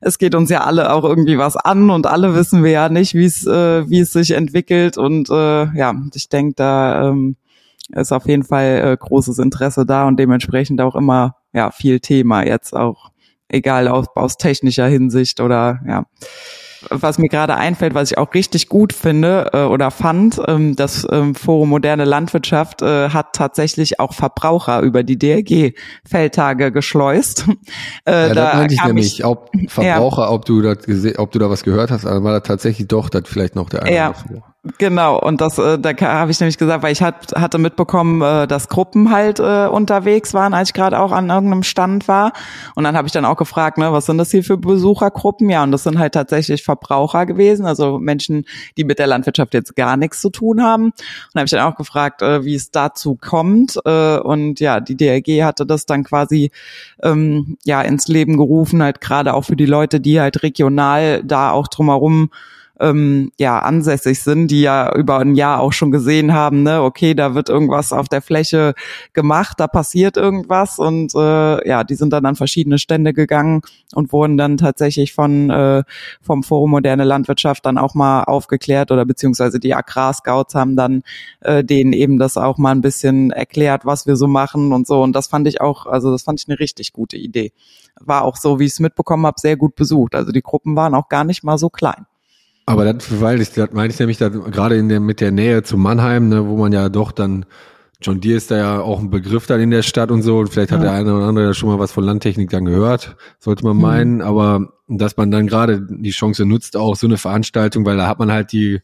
es 0.00 0.18
geht 0.18 0.34
uns 0.34 0.50
ja 0.50 0.64
alle 0.64 0.92
auch 0.92 1.04
irgendwie 1.04 1.38
was 1.38 1.56
an 1.56 1.90
und 1.90 2.06
alle 2.06 2.34
wissen 2.34 2.62
wir 2.62 2.70
ja 2.70 2.88
nicht, 2.88 3.14
wie 3.14 3.24
es 3.24 3.46
äh, 3.46 3.88
wie 3.88 4.00
es 4.00 4.12
sich 4.12 4.32
entwickelt. 4.32 4.98
Und 4.98 5.30
äh, 5.30 5.64
ja, 5.76 5.94
ich 6.14 6.28
denke, 6.28 6.54
da 6.56 7.08
ähm, 7.08 7.36
ist 7.90 8.12
auf 8.12 8.26
jeden 8.26 8.44
Fall 8.44 8.82
äh, 8.84 8.96
großes 8.98 9.38
Interesse 9.38 9.86
da 9.86 10.06
und 10.06 10.18
dementsprechend 10.18 10.80
auch 10.80 10.94
immer 10.94 11.36
ja 11.52 11.70
viel 11.70 12.00
Thema 12.00 12.44
jetzt 12.44 12.74
auch 12.74 13.10
egal 13.48 13.88
aus, 13.88 14.06
aus 14.14 14.36
technischer 14.36 14.86
Hinsicht 14.86 15.40
oder 15.40 15.80
ja 15.86 16.04
was 16.90 17.18
mir 17.18 17.28
gerade 17.28 17.54
einfällt, 17.54 17.94
was 17.94 18.10
ich 18.10 18.18
auch 18.18 18.34
richtig 18.34 18.68
gut 18.68 18.92
finde 18.92 19.50
äh, 19.52 19.62
oder 19.64 19.90
fand, 19.90 20.40
ähm, 20.46 20.76
das 20.76 21.06
ähm, 21.10 21.34
Forum 21.34 21.70
Moderne 21.70 22.04
Landwirtschaft 22.04 22.82
äh, 22.82 23.10
hat 23.10 23.32
tatsächlich 23.32 24.00
auch 24.00 24.14
Verbraucher 24.14 24.80
über 24.80 25.02
die 25.02 25.18
DRG-Feldtage 25.18 26.72
geschleust. 26.72 27.46
Äh, 28.04 28.28
ja, 28.28 28.34
da 28.34 28.54
meinte 28.54 28.74
ich 28.74 28.84
nämlich, 28.84 29.24
ob 29.24 29.50
Verbraucher, 29.66 30.22
ja. 30.22 30.30
ob 30.30 30.44
du 30.44 30.62
da 30.62 30.74
ob 31.18 31.32
du 31.32 31.38
da 31.38 31.50
was 31.50 31.62
gehört 31.62 31.90
hast, 31.90 32.06
aber 32.06 32.22
war 32.22 32.32
da 32.32 32.40
tatsächlich 32.40 32.88
doch 32.88 33.08
das 33.08 33.24
vielleicht 33.26 33.54
noch 33.54 33.68
der 33.68 33.82
eine. 33.82 33.94
Ja. 33.94 34.14
Genau, 34.76 35.20
und 35.20 35.40
das, 35.40 35.56
äh, 35.58 35.78
da 35.78 35.96
habe 36.00 36.32
ich 36.32 36.40
nämlich 36.40 36.58
gesagt, 36.58 36.82
weil 36.82 36.92
ich 36.92 37.00
hat, 37.00 37.32
hatte 37.36 37.58
mitbekommen, 37.58 38.20
äh, 38.22 38.48
dass 38.48 38.68
Gruppen 38.68 39.12
halt 39.12 39.38
äh, 39.38 39.68
unterwegs 39.68 40.34
waren, 40.34 40.52
als 40.52 40.70
ich 40.70 40.74
gerade 40.74 40.98
auch 40.98 41.12
an 41.12 41.30
irgendeinem 41.30 41.62
Stand 41.62 42.08
war. 42.08 42.32
Und 42.74 42.82
dann 42.82 42.96
habe 42.96 43.06
ich 43.06 43.12
dann 43.12 43.24
auch 43.24 43.36
gefragt, 43.36 43.78
ne, 43.78 43.92
was 43.92 44.06
sind 44.06 44.18
das 44.18 44.32
hier 44.32 44.42
für 44.42 44.58
Besuchergruppen? 44.58 45.48
Ja, 45.48 45.62
und 45.62 45.70
das 45.70 45.84
sind 45.84 46.00
halt 46.00 46.14
tatsächlich 46.14 46.64
Verbraucher 46.64 47.24
gewesen, 47.24 47.66
also 47.66 48.00
Menschen, 48.00 48.46
die 48.76 48.82
mit 48.82 48.98
der 48.98 49.06
Landwirtschaft 49.06 49.54
jetzt 49.54 49.76
gar 49.76 49.96
nichts 49.96 50.20
zu 50.20 50.28
tun 50.28 50.60
haben. 50.60 50.86
Und 50.86 51.34
habe 51.36 51.44
ich 51.44 51.52
dann 51.52 51.60
auch 51.64 51.76
gefragt, 51.76 52.22
äh, 52.22 52.44
wie 52.44 52.56
es 52.56 52.72
dazu 52.72 53.14
kommt. 53.14 53.78
Äh, 53.84 54.18
und 54.18 54.58
ja, 54.58 54.80
die 54.80 54.96
DRG 54.96 55.44
hatte 55.44 55.66
das 55.66 55.86
dann 55.86 56.02
quasi 56.02 56.50
ähm, 57.00 57.58
ja 57.64 57.80
ins 57.82 58.08
Leben 58.08 58.36
gerufen, 58.36 58.82
halt 58.82 59.00
gerade 59.00 59.34
auch 59.34 59.42
für 59.42 59.56
die 59.56 59.66
Leute, 59.66 60.00
die 60.00 60.20
halt 60.20 60.42
regional 60.42 61.22
da 61.22 61.52
auch 61.52 61.68
drumherum 61.68 62.30
ähm, 62.80 63.32
ja 63.38 63.58
ansässig 63.58 64.22
sind, 64.22 64.50
die 64.50 64.62
ja 64.62 64.94
über 64.94 65.18
ein 65.18 65.34
Jahr 65.34 65.60
auch 65.60 65.72
schon 65.72 65.90
gesehen 65.90 66.32
haben, 66.32 66.62
ne, 66.62 66.82
okay, 66.82 67.14
da 67.14 67.34
wird 67.34 67.48
irgendwas 67.48 67.92
auf 67.92 68.08
der 68.08 68.22
Fläche 68.22 68.74
gemacht, 69.12 69.58
da 69.58 69.66
passiert 69.66 70.16
irgendwas 70.16 70.78
und 70.78 71.14
äh, 71.14 71.68
ja, 71.68 71.84
die 71.84 71.94
sind 71.94 72.12
dann 72.12 72.26
an 72.26 72.36
verschiedene 72.36 72.78
Stände 72.78 73.12
gegangen 73.12 73.62
und 73.94 74.12
wurden 74.12 74.36
dann 74.36 74.56
tatsächlich 74.56 75.12
von 75.12 75.50
äh, 75.50 75.82
vom 76.20 76.42
Forum 76.42 76.70
Moderne 76.70 77.04
Landwirtschaft 77.04 77.66
dann 77.66 77.78
auch 77.78 77.94
mal 77.94 78.24
aufgeklärt 78.24 78.90
oder 78.90 79.04
beziehungsweise 79.04 79.58
die 79.58 79.74
Agrarscouts 79.74 80.54
haben 80.54 80.76
dann 80.76 81.02
äh, 81.40 81.64
denen 81.64 81.92
eben 81.92 82.18
das 82.18 82.36
auch 82.36 82.58
mal 82.58 82.72
ein 82.72 82.80
bisschen 82.80 83.30
erklärt, 83.30 83.84
was 83.86 84.06
wir 84.06 84.16
so 84.16 84.26
machen 84.26 84.72
und 84.72 84.86
so 84.86 85.02
und 85.02 85.14
das 85.14 85.26
fand 85.26 85.48
ich 85.48 85.60
auch, 85.60 85.86
also 85.86 86.10
das 86.10 86.22
fand 86.22 86.40
ich 86.40 86.48
eine 86.48 86.58
richtig 86.58 86.92
gute 86.92 87.16
Idee. 87.16 87.52
War 88.00 88.22
auch 88.22 88.36
so, 88.36 88.60
wie 88.60 88.64
ich 88.64 88.72
es 88.72 88.80
mitbekommen 88.80 89.26
habe, 89.26 89.40
sehr 89.40 89.56
gut 89.56 89.74
besucht. 89.74 90.14
Also 90.14 90.30
die 90.30 90.42
Gruppen 90.42 90.76
waren 90.76 90.94
auch 90.94 91.08
gar 91.08 91.24
nicht 91.24 91.42
mal 91.42 91.58
so 91.58 91.68
klein. 91.68 92.06
Aber 92.68 92.92
das, 92.92 93.20
weil 93.20 93.40
ich, 93.40 93.52
das 93.52 93.72
meine 93.72 93.92
ich 93.92 93.98
nämlich 93.98 94.18
gerade 94.18 94.76
in 94.76 94.88
der, 94.88 95.00
mit 95.00 95.20
der 95.20 95.30
Nähe 95.30 95.62
zu 95.62 95.78
Mannheim, 95.78 96.28
ne, 96.28 96.46
wo 96.46 96.56
man 96.56 96.72
ja 96.72 96.90
doch 96.90 97.12
dann, 97.12 97.46
John 98.02 98.20
Deere 98.20 98.36
ist 98.36 98.50
da 98.50 98.58
ja 98.58 98.80
auch 98.80 99.00
ein 99.00 99.08
Begriff 99.08 99.46
dann 99.46 99.60
in 99.60 99.70
der 99.70 99.82
Stadt 99.82 100.10
und 100.10 100.22
so, 100.22 100.38
und 100.38 100.50
vielleicht 100.50 100.70
hat 100.70 100.80
ja. 100.80 100.90
der 100.90 100.92
eine 100.92 101.14
oder 101.14 101.26
andere 101.26 101.46
ja 101.46 101.54
schon 101.54 101.70
mal 101.70 101.78
was 101.78 101.92
von 101.92 102.04
Landtechnik 102.04 102.50
dann 102.50 102.66
gehört, 102.66 103.16
sollte 103.38 103.64
man 103.64 103.76
mhm. 103.76 103.82
meinen, 103.82 104.22
aber 104.22 104.74
dass 104.86 105.16
man 105.16 105.30
dann 105.30 105.46
gerade 105.46 105.86
die 105.88 106.10
Chance 106.10 106.44
nutzt, 106.44 106.76
auch 106.76 106.94
so 106.94 107.06
eine 107.06 107.16
Veranstaltung, 107.16 107.86
weil 107.86 107.96
da 107.96 108.06
hat 108.06 108.18
man 108.18 108.30
halt 108.30 108.52
die 108.52 108.80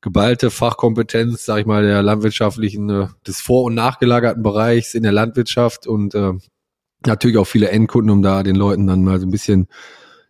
geballte 0.00 0.50
Fachkompetenz, 0.50 1.44
sag 1.44 1.60
ich 1.60 1.66
mal, 1.66 1.82
der 1.82 2.02
landwirtschaftlichen, 2.02 2.88
äh, 2.88 3.06
des 3.26 3.40
vor- 3.40 3.64
und 3.64 3.74
nachgelagerten 3.74 4.42
Bereichs 4.42 4.94
in 4.94 5.02
der 5.02 5.12
Landwirtschaft 5.12 5.86
und 5.86 6.14
äh, 6.14 6.32
natürlich 7.06 7.36
auch 7.36 7.46
viele 7.46 7.68
Endkunden, 7.68 8.10
um 8.10 8.22
da 8.22 8.42
den 8.42 8.56
Leuten 8.56 8.86
dann 8.86 9.04
mal 9.04 9.20
so 9.20 9.26
ein 9.26 9.30
bisschen 9.30 9.68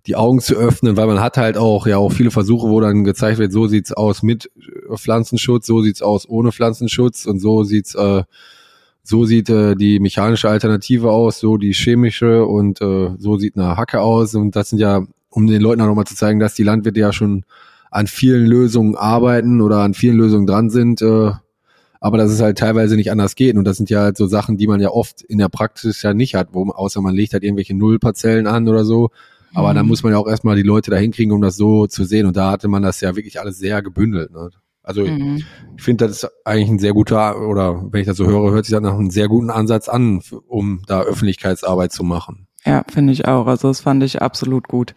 die 0.06 0.16
Augen 0.16 0.40
zu 0.40 0.54
öffnen, 0.54 0.96
weil 0.96 1.06
man 1.06 1.20
hat 1.20 1.36
halt 1.36 1.56
auch 1.56 1.86
ja 1.86 1.98
auch 1.98 2.10
viele 2.12 2.30
Versuche, 2.30 2.68
wo 2.68 2.80
dann 2.80 3.04
gezeigt 3.04 3.38
wird, 3.38 3.52
so 3.52 3.66
sieht's 3.66 3.92
aus 3.92 4.22
mit 4.22 4.50
Pflanzenschutz, 4.94 5.66
so 5.66 5.82
sieht's 5.82 6.02
aus 6.02 6.28
ohne 6.28 6.52
Pflanzenschutz 6.52 7.26
und 7.26 7.38
so 7.40 7.64
sieht's 7.64 7.94
äh, 7.94 8.22
so 9.02 9.24
sieht 9.24 9.48
äh, 9.50 9.74
die 9.74 9.98
mechanische 9.98 10.48
Alternative 10.48 11.10
aus, 11.10 11.40
so 11.40 11.56
die 11.56 11.72
chemische 11.72 12.44
und 12.46 12.80
äh, 12.80 13.10
so 13.18 13.38
sieht 13.38 13.56
eine 13.56 13.76
Hacke 13.76 14.00
aus. 14.00 14.34
Und 14.34 14.56
das 14.56 14.70
sind 14.70 14.78
ja, 14.78 15.04
um 15.30 15.46
den 15.46 15.60
Leuten 15.60 15.80
auch 15.80 15.86
nochmal 15.86 16.06
zu 16.06 16.14
zeigen, 16.14 16.40
dass 16.40 16.54
die 16.54 16.62
Landwirte 16.62 17.00
ja 17.00 17.12
schon 17.12 17.44
an 17.90 18.06
vielen 18.06 18.46
Lösungen 18.46 18.94
arbeiten 18.94 19.60
oder 19.60 19.78
an 19.78 19.94
vielen 19.94 20.16
Lösungen 20.16 20.46
dran 20.46 20.70
sind, 20.70 21.02
äh, 21.02 21.32
aber 22.00 22.18
dass 22.18 22.30
es 22.30 22.40
halt 22.40 22.58
teilweise 22.58 22.96
nicht 22.96 23.10
anders 23.10 23.34
geht. 23.34 23.56
Und 23.56 23.64
das 23.64 23.78
sind 23.78 23.90
ja 23.90 24.00
halt 24.02 24.16
so 24.16 24.26
Sachen, 24.26 24.56
die 24.56 24.66
man 24.66 24.80
ja 24.80 24.90
oft 24.90 25.22
in 25.22 25.38
der 25.38 25.48
Praxis 25.48 26.02
ja 26.02 26.14
nicht 26.14 26.34
hat, 26.34 26.48
wo 26.52 26.70
außer 26.70 27.00
man 27.00 27.14
legt 27.14 27.32
halt 27.32 27.42
irgendwelche 27.42 27.74
Nullparzellen 27.74 28.46
an 28.46 28.68
oder 28.68 28.84
so, 28.84 29.10
aber 29.54 29.70
mhm. 29.70 29.74
da 29.74 29.82
muss 29.82 30.02
man 30.02 30.12
ja 30.12 30.18
auch 30.18 30.28
erstmal 30.28 30.56
die 30.56 30.62
Leute 30.62 30.90
da 30.90 30.96
hinkriegen, 30.96 31.32
um 31.32 31.40
das 31.40 31.56
so 31.56 31.86
zu 31.86 32.04
sehen. 32.04 32.26
Und 32.26 32.36
da 32.36 32.50
hatte 32.50 32.68
man 32.68 32.82
das 32.82 33.00
ja 33.00 33.16
wirklich 33.16 33.40
alles 33.40 33.58
sehr 33.58 33.82
gebündelt. 33.82 34.32
Ne? 34.32 34.50
Also 34.82 35.04
mhm. 35.04 35.44
ich 35.76 35.82
finde, 35.82 36.06
das 36.06 36.22
ist 36.22 36.30
eigentlich 36.44 36.70
ein 36.70 36.78
sehr 36.78 36.92
guter, 36.92 37.40
oder 37.48 37.84
wenn 37.90 38.00
ich 38.00 38.06
das 38.06 38.16
so 38.16 38.26
höre, 38.26 38.50
hört 38.50 38.64
sich 38.64 38.72
das 38.72 38.82
nach 38.82 38.94
einem 38.94 39.10
sehr 39.10 39.28
guten 39.28 39.50
Ansatz 39.50 39.88
an, 39.88 40.22
um 40.46 40.82
da 40.86 41.02
Öffentlichkeitsarbeit 41.02 41.92
zu 41.92 42.02
machen. 42.04 42.46
Ja, 42.64 42.84
finde 42.90 43.12
ich 43.12 43.26
auch. 43.26 43.46
Also 43.46 43.68
das 43.68 43.80
fand 43.80 44.02
ich 44.02 44.20
absolut 44.20 44.68
gut. 44.68 44.94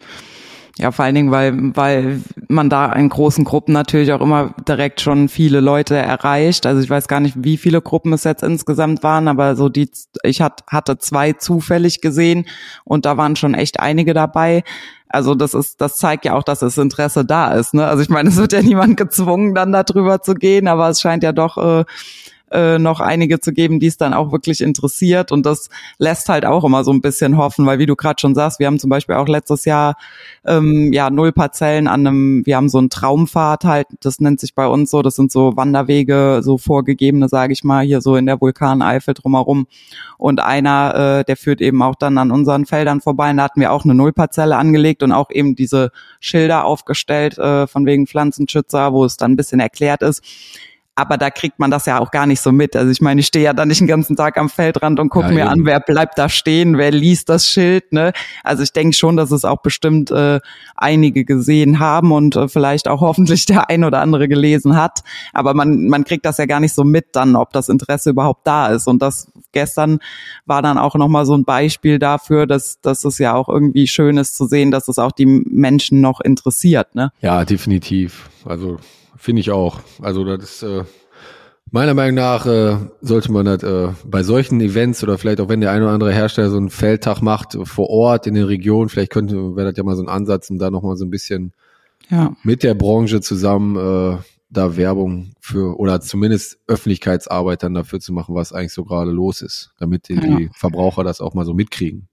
Ja, 0.76 0.90
vor 0.90 1.04
allen 1.04 1.14
Dingen, 1.14 1.30
weil, 1.30 1.76
weil 1.76 2.20
man 2.48 2.68
da 2.68 2.92
in 2.92 3.08
großen 3.08 3.44
Gruppen 3.44 3.72
natürlich 3.72 4.12
auch 4.12 4.20
immer 4.20 4.54
direkt 4.66 5.00
schon 5.00 5.28
viele 5.28 5.60
Leute 5.60 5.94
erreicht. 5.94 6.66
Also 6.66 6.82
ich 6.82 6.90
weiß 6.90 7.06
gar 7.06 7.20
nicht, 7.20 7.36
wie 7.44 7.56
viele 7.58 7.80
Gruppen 7.80 8.12
es 8.12 8.24
jetzt 8.24 8.42
insgesamt 8.42 9.04
waren, 9.04 9.28
aber 9.28 9.54
so 9.54 9.68
die, 9.68 9.88
ich 10.24 10.40
hat, 10.40 10.64
hatte 10.66 10.98
zwei 10.98 11.32
zufällig 11.32 12.00
gesehen 12.00 12.46
und 12.82 13.06
da 13.06 13.16
waren 13.16 13.36
schon 13.36 13.54
echt 13.54 13.78
einige 13.78 14.14
dabei. 14.14 14.64
Also 15.08 15.36
das 15.36 15.54
ist, 15.54 15.80
das 15.80 15.96
zeigt 15.96 16.24
ja 16.24 16.34
auch, 16.34 16.42
dass 16.42 16.58
das 16.58 16.76
Interesse 16.76 17.24
da 17.24 17.52
ist. 17.52 17.72
Ne? 17.72 17.86
Also 17.86 18.02
ich 18.02 18.08
meine, 18.08 18.30
es 18.30 18.36
wird 18.36 18.52
ja 18.52 18.62
niemand 18.62 18.96
gezwungen, 18.96 19.54
dann 19.54 19.70
da 19.70 19.84
drüber 19.84 20.22
zu 20.22 20.34
gehen, 20.34 20.66
aber 20.66 20.88
es 20.88 21.00
scheint 21.00 21.22
ja 21.22 21.30
doch 21.30 21.56
äh, 21.56 21.84
äh, 22.50 22.78
noch 22.78 23.00
einige 23.00 23.40
zu 23.40 23.52
geben, 23.52 23.80
die 23.80 23.86
es 23.86 23.96
dann 23.96 24.14
auch 24.14 24.32
wirklich 24.32 24.60
interessiert. 24.60 25.32
Und 25.32 25.44
das 25.46 25.70
lässt 25.98 26.28
halt 26.28 26.46
auch 26.46 26.64
immer 26.64 26.84
so 26.84 26.92
ein 26.92 27.00
bisschen 27.00 27.36
hoffen, 27.36 27.66
weil 27.66 27.78
wie 27.78 27.86
du 27.86 27.96
gerade 27.96 28.20
schon 28.20 28.34
sagst, 28.34 28.60
wir 28.60 28.66
haben 28.66 28.78
zum 28.78 28.90
Beispiel 28.90 29.16
auch 29.16 29.28
letztes 29.28 29.64
Jahr 29.64 29.96
ähm, 30.46 30.92
ja 30.92 31.10
null 31.10 31.32
Parzellen 31.32 31.88
an 31.88 32.06
einem, 32.06 32.46
wir 32.46 32.56
haben 32.56 32.68
so 32.68 32.78
einen 32.78 32.90
Traumfahrt 32.90 33.64
halt, 33.64 33.86
das 34.00 34.20
nennt 34.20 34.40
sich 34.40 34.54
bei 34.54 34.66
uns 34.66 34.90
so, 34.90 35.02
das 35.02 35.16
sind 35.16 35.32
so 35.32 35.56
Wanderwege, 35.56 36.40
so 36.42 36.58
vorgegebene, 36.58 37.28
sage 37.28 37.52
ich 37.52 37.64
mal, 37.64 37.84
hier 37.84 38.00
so 38.00 38.16
in 38.16 38.26
der 38.26 38.40
Vulkaneifel 38.40 39.14
drumherum. 39.14 39.66
Und 40.18 40.40
einer, 40.40 41.20
äh, 41.20 41.24
der 41.24 41.36
führt 41.36 41.60
eben 41.60 41.82
auch 41.82 41.94
dann 41.94 42.18
an 42.18 42.30
unseren 42.30 42.66
Feldern 42.66 43.00
vorbei. 43.00 43.30
Und 43.30 43.38
da 43.38 43.44
hatten 43.44 43.60
wir 43.60 43.72
auch 43.72 43.84
eine 43.84 43.94
Nullparzelle 43.94 44.56
angelegt 44.56 45.02
und 45.02 45.12
auch 45.12 45.30
eben 45.30 45.56
diese 45.56 45.90
Schilder 46.20 46.64
aufgestellt 46.64 47.38
äh, 47.38 47.66
von 47.66 47.86
wegen 47.86 48.06
Pflanzenschützer, 48.06 48.92
wo 48.92 49.04
es 49.04 49.16
dann 49.16 49.32
ein 49.32 49.36
bisschen 49.36 49.60
erklärt 49.60 50.02
ist 50.02 50.22
aber 50.96 51.18
da 51.18 51.30
kriegt 51.30 51.58
man 51.58 51.70
das 51.70 51.86
ja 51.86 51.98
auch 51.98 52.10
gar 52.10 52.26
nicht 52.26 52.40
so 52.40 52.52
mit. 52.52 52.76
Also 52.76 52.90
ich 52.90 53.00
meine, 53.00 53.20
ich 53.20 53.26
stehe 53.26 53.44
ja 53.44 53.52
da 53.52 53.66
nicht 53.66 53.80
den 53.80 53.88
ganzen 53.88 54.14
Tag 54.14 54.38
am 54.38 54.48
Feldrand 54.48 55.00
und 55.00 55.08
gucke 55.08 55.28
ja, 55.28 55.32
mir 55.32 55.50
an, 55.50 55.64
wer 55.64 55.80
bleibt 55.80 56.18
da 56.18 56.28
stehen, 56.28 56.78
wer 56.78 56.92
liest 56.92 57.28
das 57.28 57.48
Schild. 57.48 57.92
Ne? 57.92 58.12
Also 58.44 58.62
ich 58.62 58.72
denke 58.72 58.94
schon, 58.96 59.16
dass 59.16 59.32
es 59.32 59.44
auch 59.44 59.60
bestimmt 59.62 60.12
äh, 60.12 60.40
einige 60.76 61.24
gesehen 61.24 61.80
haben 61.80 62.12
und 62.12 62.36
äh, 62.36 62.48
vielleicht 62.48 62.86
auch 62.86 63.00
hoffentlich 63.00 63.44
der 63.46 63.70
ein 63.70 63.82
oder 63.82 64.00
andere 64.00 64.28
gelesen 64.28 64.76
hat. 64.76 65.00
Aber 65.32 65.52
man, 65.54 65.88
man 65.88 66.04
kriegt 66.04 66.24
das 66.24 66.38
ja 66.38 66.46
gar 66.46 66.60
nicht 66.60 66.74
so 66.74 66.84
mit 66.84 67.06
dann, 67.12 67.34
ob 67.34 67.52
das 67.52 67.68
Interesse 67.68 68.10
überhaupt 68.10 68.46
da 68.46 68.68
ist. 68.68 68.86
Und 68.86 69.02
das 69.02 69.32
gestern 69.50 69.98
war 70.46 70.62
dann 70.62 70.78
auch 70.78 70.94
nochmal 70.94 71.26
so 71.26 71.36
ein 71.36 71.44
Beispiel 71.44 71.98
dafür, 71.98 72.46
dass, 72.46 72.80
dass 72.80 73.04
es 73.04 73.18
ja 73.18 73.34
auch 73.34 73.48
irgendwie 73.48 73.88
schön 73.88 74.16
ist 74.16 74.36
zu 74.36 74.46
sehen, 74.46 74.70
dass 74.70 74.86
es 74.86 75.00
auch 75.00 75.12
die 75.12 75.26
Menschen 75.26 76.00
noch 76.00 76.20
interessiert. 76.20 76.94
Ne? 76.94 77.10
Ja, 77.20 77.44
definitiv. 77.44 78.30
Also 78.44 78.78
Finde 79.24 79.40
ich 79.40 79.50
auch. 79.50 79.80
Also 80.02 80.22
das 80.22 80.42
ist, 80.42 80.62
äh, 80.64 80.84
Meiner 81.70 81.94
Meinung 81.94 82.16
nach 82.16 82.44
äh, 82.44 82.76
sollte 83.00 83.32
man 83.32 83.46
das 83.46 83.62
äh, 83.62 83.88
bei 84.04 84.22
solchen 84.22 84.60
Events 84.60 85.02
oder 85.02 85.16
vielleicht 85.16 85.40
auch 85.40 85.48
wenn 85.48 85.62
der 85.62 85.70
eine 85.70 85.86
oder 85.86 85.94
andere 85.94 86.12
Hersteller 86.12 86.50
so 86.50 86.58
einen 86.58 86.68
Feldtag 86.68 87.22
macht 87.22 87.56
vor 87.64 87.88
Ort 87.88 88.26
in 88.26 88.34
den 88.34 88.44
Regionen, 88.44 88.90
vielleicht 88.90 89.10
könnte 89.10 89.56
wäre 89.56 89.70
das 89.70 89.78
ja 89.78 89.82
mal 89.82 89.96
so 89.96 90.02
ein 90.02 90.10
Ansatz, 90.10 90.50
um 90.50 90.58
da 90.58 90.70
nochmal 90.70 90.96
so 90.96 91.06
ein 91.06 91.10
bisschen 91.10 91.54
ja. 92.10 92.36
mit 92.42 92.62
der 92.64 92.74
Branche 92.74 93.22
zusammen 93.22 93.76
äh, 93.76 94.18
da 94.50 94.76
Werbung 94.76 95.32
für 95.40 95.80
oder 95.80 96.02
zumindest 96.02 96.58
Öffentlichkeitsarbeit 96.68 97.62
dann 97.62 97.72
dafür 97.72 97.98
zu 97.98 98.12
machen, 98.12 98.34
was 98.34 98.52
eigentlich 98.52 98.74
so 98.74 98.84
gerade 98.84 99.10
los 99.10 99.40
ist, 99.40 99.72
damit 99.80 100.08
die, 100.08 100.14
ja. 100.14 100.20
die 100.20 100.50
Verbraucher 100.52 101.02
das 101.02 101.22
auch 101.22 101.32
mal 101.32 101.46
so 101.46 101.54
mitkriegen. 101.54 102.08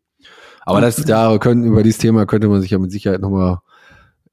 Aber 0.61 0.79
das 0.79 0.95
da 0.95 1.37
können 1.39 1.65
über 1.65 1.83
dieses 1.83 1.99
Thema 1.99 2.25
könnte 2.25 2.47
man 2.47 2.61
sich 2.61 2.71
ja 2.71 2.79
mit 2.79 2.91
Sicherheit 2.91 3.19
nochmal 3.21 3.59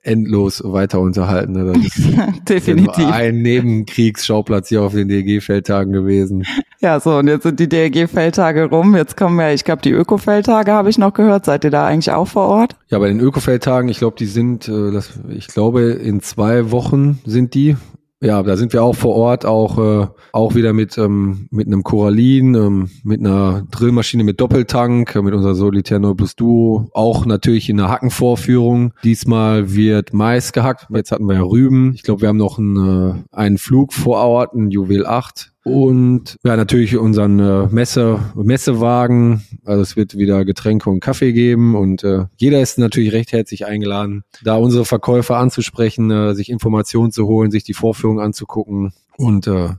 endlos 0.09 0.63
weiter 0.65 1.01
unterhalten. 1.01 1.53
Ne? 1.53 1.73
Das 1.73 1.85
ist 1.85 2.09
Definitiv. 2.49 2.99
Ja 2.99 3.11
ein 3.11 3.43
Nebenkriegsschauplatz 3.43 4.69
hier 4.69 4.83
auf 4.83 4.93
den 4.93 5.09
DLG-Feldtagen 5.09 5.93
gewesen. 5.93 6.45
Ja, 6.81 7.01
so, 7.01 7.17
und 7.19 7.29
jetzt 7.29 7.43
sind 7.43 7.61
die 7.61 7.69
DLG-Feldtage 7.69 8.65
rum. 8.67 8.97
Jetzt 8.97 9.17
kommen 9.17 9.39
ja, 9.39 9.53
ich 9.53 9.65
glaube, 9.65 9.83
die 9.83 9.91
Öko-Feldtage 9.91 10.73
habe 10.73 10.91
ich 10.91 10.99
noch 10.99 11.13
gehört. 11.13 11.45
Seid 11.45 11.65
ihr 11.65 11.71
da 11.71 11.87
eigentlich 11.87 12.13
auch 12.13 12.29
vor 12.29 12.49
Ort? 12.49 12.77
Ja, 12.89 12.99
bei 12.99 13.09
den 13.09 13.21
Öko-Feldtagen, 13.21 13.89
ich 13.89 13.99
glaube, 13.99 14.17
die 14.19 14.27
sind, 14.27 14.69
äh, 14.69 14.93
das, 14.93 15.11
ich 15.29 15.49
glaube, 15.49 15.83
in 15.83 16.21
zwei 16.21 16.71
Wochen 16.71 17.19
sind 17.25 17.55
die. 17.55 17.77
Ja, 18.21 18.43
da 18.43 18.57
sind 18.57 18.73
wir 18.73 18.83
auch 18.83 18.97
vor 18.97 19.15
Ort, 19.15 19.47
auch 19.47 19.79
äh, 19.79 20.09
auch 20.33 20.57
wieder 20.57 20.73
mit 20.73 20.99
ähm, 20.99 21.47
mit 21.53 21.69
einem 21.69 21.85
Corallin, 21.85 22.57
ähm, 22.57 22.91
mit 23.05 23.21
einer 23.21 23.63
Drillmaschine 23.71 24.25
mit 24.25 24.41
Doppeltank, 24.41 25.15
äh, 25.15 25.23
mit 25.23 25.35
unserer 25.35 25.55
Solitaire 25.55 26.01
0 26.01 26.17
Plus 26.17 26.35
Duo, 26.35 26.91
auch 26.95 27.27
natürlich 27.27 27.69
in 27.71 27.77
der 27.77 27.89
Hackenvorführung. 27.89 28.93
Diesmal 29.05 29.73
wird 29.73 30.15
Mais 30.15 30.53
gehackt. 30.53 30.89
Jetzt 30.91 31.13
hatten 31.13 31.27
wir 31.27 31.37
ja 31.37 31.43
Rüben. 31.43 31.93
Ich 31.95 32.03
glaube, 32.03 32.23
wir 32.23 32.29
haben 32.29 32.39
noch 32.39 32.59
einen, 32.59 33.27
äh, 33.31 33.37
einen 33.37 33.59
Flug 33.59 33.93
vor 33.93 34.17
Ort, 34.17 34.53
ein 34.53 34.73
Juwel 34.73 35.07
8 35.07 35.53
und 35.69 36.37
ja, 36.45 36.57
natürlich 36.57 36.97
unseren 36.97 37.39
äh, 37.39 37.67
Messe, 37.67 38.21
Messewagen. 38.35 39.45
Also 39.65 39.83
es 39.83 39.97
wird 39.97 40.17
wieder 40.17 40.45
Getränke 40.45 40.91
und 40.91 41.01
Kaffee 41.01 41.33
geben 41.33 41.75
und 41.75 42.05
äh, 42.05 42.25
jeder 42.37 42.61
ist 42.61 42.79
natürlich 42.79 43.13
recht 43.13 43.33
herzlich 43.33 43.67
eingeladen, 43.67 44.25
da 44.43 44.57
unsere 44.57 44.85
Verkäufer 44.85 45.37
anzusprechen, 45.37 46.11
äh, 46.11 46.35
sich 46.35 46.51
Informationen 46.51 47.13
zu 47.13 47.27
holen, 47.27 47.51
sich 47.51 47.65
die 47.65 47.75
Vorführung 47.75 48.21
anzugucken. 48.21 48.93
Und 49.17 49.47
äh, 49.47 49.71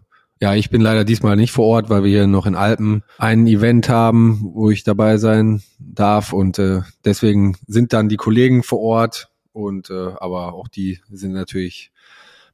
ja, 0.41 0.55
ich 0.55 0.69
bin 0.69 0.79
leider 0.79 1.03
diesmal 1.03 1.35
nicht 1.35 1.51
vor 1.51 1.65
Ort, 1.65 1.89
weil 1.89 2.03
wir 2.03 2.09
hier 2.09 2.27
noch 2.27 2.45
in 2.45 2.55
Alpen 2.55 3.03
ein 3.17 3.45
Event 3.45 3.89
haben, 3.89 4.51
wo 4.53 4.69
ich 4.69 4.83
dabei 4.83 5.17
sein 5.17 5.61
darf. 5.79 6.31
Und 6.31 6.59
äh, 6.59 6.81
deswegen 7.03 7.57
sind 7.67 7.91
dann 7.91 8.07
die 8.07 8.15
Kollegen 8.15 8.63
vor 8.63 8.79
Ort 8.79 9.29
und 9.51 9.89
äh, 9.89 10.13
aber 10.19 10.53
auch 10.53 10.69
die 10.69 10.99
sind 11.09 11.33
natürlich 11.33 11.91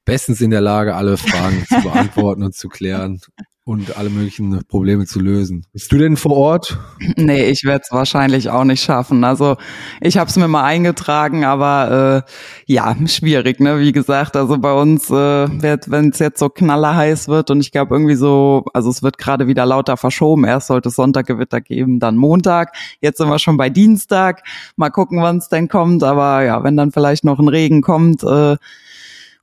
bestens 0.06 0.42
in 0.42 0.52
der 0.52 0.62
Lage, 0.62 0.96
alle 0.96 1.18
Fragen 1.18 1.66
zu 1.68 1.82
beantworten 1.82 2.44
und 2.44 2.56
zu 2.56 2.70
klären 2.70 3.20
und 3.68 3.98
alle 3.98 4.12
möglichen 4.12 4.64
Probleme 4.68 5.08
zu 5.08 5.20
lösen. 5.20 5.66
Bist 5.74 5.92
du 5.92 5.98
denn 5.98 6.18
vor 6.18 6.38
Ort? 6.38 6.78
Nee, 7.18 7.46
ich 7.50 7.64
werde 7.64 7.82
es 7.84 7.92
wahrscheinlich 7.92 8.52
auch 8.52 8.64
nicht 8.64 8.84
schaffen. 8.84 9.24
Also 9.24 9.58
ich 10.02 10.18
habe 10.18 10.30
es 10.30 10.36
mir 10.36 10.48
mal 10.48 10.64
eingetragen, 10.64 11.44
aber 11.46 12.24
äh, 12.28 12.72
ja, 12.72 12.96
schwierig, 13.08 13.60
ne? 13.60 13.80
Wie 13.80 13.92
gesagt, 13.92 14.36
also 14.36 14.60
bei 14.60 14.72
uns, 14.72 15.10
äh, 15.10 15.48
wenn 15.88 16.10
es 16.10 16.20
jetzt 16.20 16.38
so 16.38 16.50
knallerheiß 16.50 17.28
wird 17.28 17.50
und 17.50 17.60
ich 17.60 17.72
glaube 17.72 17.96
irgendwie 17.96 18.16
so, 18.16 18.66
also 18.74 18.92
es 18.92 19.02
wird 19.02 19.18
gerade 19.18 19.48
wieder 19.48 19.66
lauter 19.66 19.98
verschoben. 19.98 20.44
Erst 20.44 20.68
sollte 20.68 20.90
es 20.90 20.96
Sonntaggewitter 20.96 21.60
geben, 21.60 22.00
dann 22.00 22.18
Montag. 22.18 22.76
Jetzt 23.02 23.18
sind 23.18 23.30
wir 23.30 23.40
schon 23.40 23.58
bei 23.58 23.72
Dienstag. 23.72 24.44
Mal 24.76 24.92
gucken, 24.92 25.24
wann 25.24 25.40
es 25.40 25.50
denn 25.50 25.70
kommt. 25.70 26.04
Aber 26.04 26.44
ja, 26.44 26.64
wenn 26.64 26.78
dann 26.78 26.92
vielleicht 26.92 27.24
noch 27.24 27.40
ein 27.40 27.48
Regen 27.48 27.82
kommt, 27.82 28.22
äh, 28.24 28.58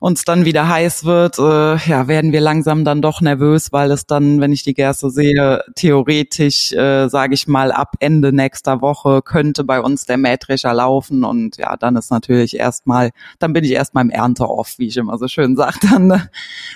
uns 0.03 0.25
dann 0.25 0.43
wieder 0.43 0.67
heiß 0.67 1.05
wird, 1.05 1.39
äh, 1.39 1.77
ja, 1.77 2.09
werden 2.09 2.33
wir 2.33 2.41
langsam 2.41 2.83
dann 2.83 3.01
doch 3.01 3.21
nervös, 3.21 3.71
weil 3.71 3.89
es 3.89 4.05
dann, 4.05 4.41
wenn 4.41 4.51
ich 4.51 4.61
die 4.61 4.73
Gerste 4.73 5.09
sehe, 5.09 5.63
theoretisch, 5.75 6.73
äh, 6.73 7.07
sage 7.07 7.33
ich 7.35 7.47
mal, 7.47 7.71
ab 7.71 7.95
Ende 8.01 8.33
nächster 8.33 8.81
Woche 8.81 9.21
könnte 9.21 9.63
bei 9.63 9.79
uns 9.79 10.05
der 10.05 10.17
Mähdrescher 10.17 10.73
laufen 10.73 11.23
und 11.23 11.55
ja, 11.55 11.77
dann 11.77 11.95
ist 11.95 12.11
natürlich 12.11 12.57
erstmal, 12.57 13.11
dann 13.39 13.53
bin 13.53 13.63
ich 13.63 13.71
erstmal 13.71 14.03
im 14.03 14.09
Ernte-Off, 14.09 14.73
wie 14.77 14.87
ich 14.87 14.97
immer 14.97 15.17
so 15.17 15.29
schön 15.29 15.55
sage, 15.55 15.77
dann, 15.89 16.27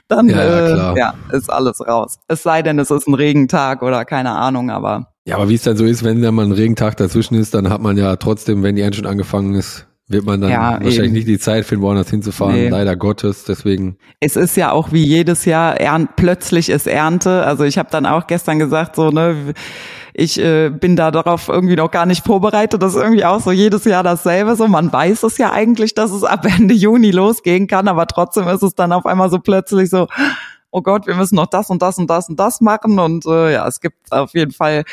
dann 0.08 0.30
ja, 0.30 0.94
äh, 0.94 0.98
ja, 0.98 1.14
ist 1.34 1.52
alles 1.52 1.86
raus. 1.86 2.20
Es 2.30 2.44
sei 2.44 2.62
denn, 2.62 2.80
es 2.80 2.92
ist 2.92 3.10
ein 3.10 3.14
Regentag 3.14 3.82
oder 3.82 4.06
keine 4.06 4.32
Ahnung, 4.32 4.70
aber 4.70 5.12
ja, 5.26 5.36
aber 5.36 5.50
wie 5.50 5.56
es 5.56 5.64
dann 5.64 5.76
so 5.76 5.84
ist, 5.84 6.06
wenn 6.06 6.22
da 6.22 6.32
mal 6.32 6.46
ein 6.46 6.54
Regentag 6.54 6.96
dazwischen 6.96 7.36
ist, 7.36 7.54
dann 7.54 7.70
hat 7.70 7.82
man 7.82 7.98
ja 7.98 8.16
trotzdem, 8.16 8.64
wenn 8.64 8.78
die 8.78 8.84
Ernte 8.84 9.00
schon 9.00 9.06
angefangen 9.06 9.56
ist, 9.56 9.86
wird 10.10 10.26
man 10.26 10.39
dann 10.39 10.49
ja, 10.49 10.72
wahrscheinlich 10.74 10.99
eben. 10.99 11.14
nicht 11.14 11.28
die 11.28 11.39
Zeit 11.39 11.66
finden, 11.66 11.84
woanders 11.84 12.10
hinzufahren, 12.10 12.55
nee. 12.55 12.70
leider 12.70 12.95
Gottes, 12.95 13.43
deswegen. 13.43 13.97
Es 14.22 14.38
ist 14.38 14.55
ja 14.55 14.72
auch 14.72 14.93
wie 14.93 15.03
jedes 15.03 15.43
Jahr, 15.43 15.80
ernt, 15.80 16.16
plötzlich 16.16 16.70
ist 16.70 16.88
Ernte, 16.88 17.43
also 17.43 17.66
ich 17.66 17.78
habe 17.78 17.89
dann 17.91 18.05
auch 18.05 18.26
gestern 18.28 18.58
gesagt, 18.58 18.95
so, 18.95 19.10
ne, 19.10 19.53
ich 20.14 20.39
äh, 20.39 20.70
bin 20.70 20.95
da 20.95 21.12
darauf 21.12 21.49
irgendwie 21.49 21.76
noch 21.76 21.91
gar 21.91 22.05
nicht 22.05 22.26
vorbereitet, 22.26 22.82
das 22.82 22.95
ist 22.95 23.01
irgendwie 23.01 23.26
auch 23.26 23.41
so 23.41 23.51
jedes 23.51 23.84
Jahr 23.84 24.03
dasselbe, 24.03 24.55
so, 24.55 24.68
man 24.70 24.91
weiß 24.93 25.24
es 25.24 25.38
ja 25.38 25.51
eigentlich, 25.51 25.93
dass 25.93 26.12
es 26.12 26.24
ab 26.24 26.45
Ende 26.45 26.74
Juni 26.74 27.12
losgehen 27.12 27.68
kann, 27.68 27.89
aber 27.89 28.08
trotzdem 28.08 28.47
ist 28.47 28.64
es 28.64 28.76
dann 28.76 28.93
auf 28.93 29.05
einmal 29.05 29.30
so 29.30 29.39
plötzlich 29.39 29.89
so, 29.89 30.08
oh 30.72 30.82
Gott, 30.82 31.07
wir 31.07 31.15
müssen 31.15 31.36
noch 31.36 31.47
das 31.47 31.70
und 31.70 31.82
das 31.82 31.97
und 31.97 32.09
das 32.09 32.30
und 32.30 32.39
das 32.39 32.61
machen. 32.61 32.99
Und 32.99 33.26
äh, 33.26 33.53
ja, 33.53 33.68
es 33.68 33.80
gibt 33.80 34.11
auf 34.11 34.34
jeden 34.34 34.51
Fall 34.51 34.84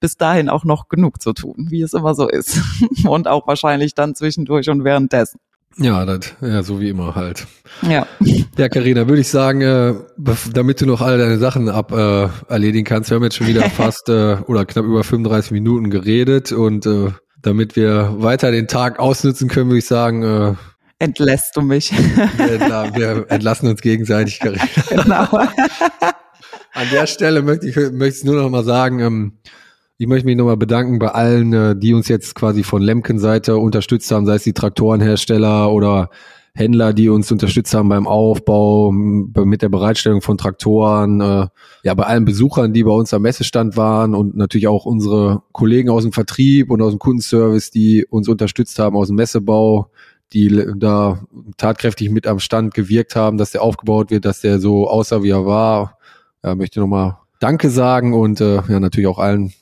bis 0.00 0.16
dahin 0.16 0.48
auch 0.48 0.64
noch 0.64 0.88
genug 0.88 1.20
zu 1.20 1.32
tun, 1.32 1.66
wie 1.70 1.82
es 1.82 1.92
immer 1.92 2.14
so 2.14 2.28
ist. 2.28 2.60
und 3.06 3.28
auch 3.28 3.46
wahrscheinlich 3.46 3.94
dann 3.94 4.14
zwischendurch 4.14 4.70
und 4.70 4.84
währenddessen. 4.84 5.40
Ja, 5.76 6.04
das, 6.04 6.34
ja, 6.40 6.62
so 6.62 6.80
wie 6.80 6.88
immer 6.88 7.16
halt. 7.16 7.46
Ja. 7.82 8.06
Ja, 8.56 8.68
Karina, 8.68 9.08
würde 9.08 9.20
ich 9.20 9.28
sagen, 9.28 9.60
äh, 9.60 9.94
damit 10.52 10.80
du 10.80 10.86
noch 10.86 11.00
all 11.00 11.18
deine 11.18 11.38
Sachen 11.38 11.68
ab 11.68 11.90
äh, 11.90 12.28
erledigen 12.48 12.84
kannst, 12.84 13.10
wir 13.10 13.16
haben 13.16 13.24
jetzt 13.24 13.36
schon 13.36 13.48
wieder 13.48 13.62
fast 13.70 14.08
äh, 14.08 14.36
oder 14.46 14.66
knapp 14.66 14.84
über 14.84 15.02
35 15.02 15.50
Minuten 15.50 15.90
geredet 15.90 16.52
und 16.52 16.86
äh, 16.86 17.10
damit 17.42 17.74
wir 17.74 18.14
weiter 18.18 18.52
den 18.52 18.68
Tag 18.68 19.00
ausnutzen 19.00 19.48
können, 19.48 19.68
würde 19.68 19.78
ich 19.78 19.86
sagen, 19.86 20.22
äh, 20.22 20.54
entlässt 20.98 21.56
du 21.56 21.62
mich. 21.62 21.92
Wir, 21.92 22.60
wir 22.94 23.26
entlassen 23.28 23.68
uns 23.68 23.80
gegenseitig, 23.80 24.40
Carina. 24.40 24.64
Genau. 24.88 25.28
An 26.76 26.88
der 26.90 27.06
Stelle 27.06 27.42
möchte 27.42 27.68
ich, 27.68 27.76
möchte 27.92 28.18
ich 28.18 28.24
nur 28.24 28.42
noch 28.42 28.50
mal 28.50 28.64
sagen, 28.64 28.98
ähm, 28.98 29.32
ich 29.96 30.08
möchte 30.08 30.26
mich 30.26 30.36
nochmal 30.36 30.56
bedanken 30.56 30.98
bei 30.98 31.08
allen, 31.08 31.52
äh, 31.52 31.76
die 31.76 31.94
uns 31.94 32.08
jetzt 32.08 32.34
quasi 32.34 32.64
von 32.64 32.82
Lemken-Seite 32.82 33.56
unterstützt 33.56 34.10
haben, 34.10 34.26
sei 34.26 34.34
es 34.34 34.42
die 34.42 34.52
Traktorenhersteller 34.52 35.70
oder 35.70 36.10
Händler, 36.56 36.92
die 36.92 37.08
uns 37.08 37.32
unterstützt 37.32 37.74
haben 37.74 37.88
beim 37.88 38.06
Aufbau, 38.06 38.92
mit 38.92 39.62
der 39.62 39.68
Bereitstellung 39.68 40.20
von 40.20 40.38
Traktoren, 40.38 41.20
äh, 41.20 41.46
ja, 41.82 41.94
bei 41.94 42.04
allen 42.04 42.24
Besuchern, 42.24 42.72
die 42.72 42.84
bei 42.84 42.92
uns 42.92 43.12
am 43.12 43.22
Messestand 43.22 43.76
waren 43.76 44.14
und 44.14 44.36
natürlich 44.36 44.68
auch 44.68 44.84
unsere 44.84 45.42
Kollegen 45.52 45.90
aus 45.90 46.04
dem 46.04 46.12
Vertrieb 46.12 46.70
und 46.70 46.80
aus 46.80 46.92
dem 46.92 47.00
Kundenservice, 47.00 47.72
die 47.72 48.06
uns 48.08 48.28
unterstützt 48.28 48.78
haben 48.78 48.96
aus 48.96 49.08
dem 49.08 49.16
Messebau, 49.16 49.90
die 50.34 50.64
da 50.76 51.24
tatkräftig 51.56 52.10
mit 52.10 52.26
am 52.26 52.40
Stand 52.40 52.74
gewirkt 52.74 53.14
haben, 53.14 53.38
dass 53.38 53.52
der 53.52 53.62
aufgebaut 53.62 54.10
wird, 54.10 54.24
dass 54.24 54.40
der 54.40 54.58
so 54.58 54.88
aussah, 54.88 55.22
wie 55.22 55.30
er 55.30 55.46
war. 55.46 55.98
Ja, 56.42 56.54
möchte 56.54 56.80
nochmal 56.80 57.18
Danke 57.40 57.70
sagen 57.70 58.14
und 58.14 58.40
äh, 58.40 58.62
ja 58.68 58.80
natürlich 58.80 59.06
auch 59.06 59.18
allen 59.18 59.52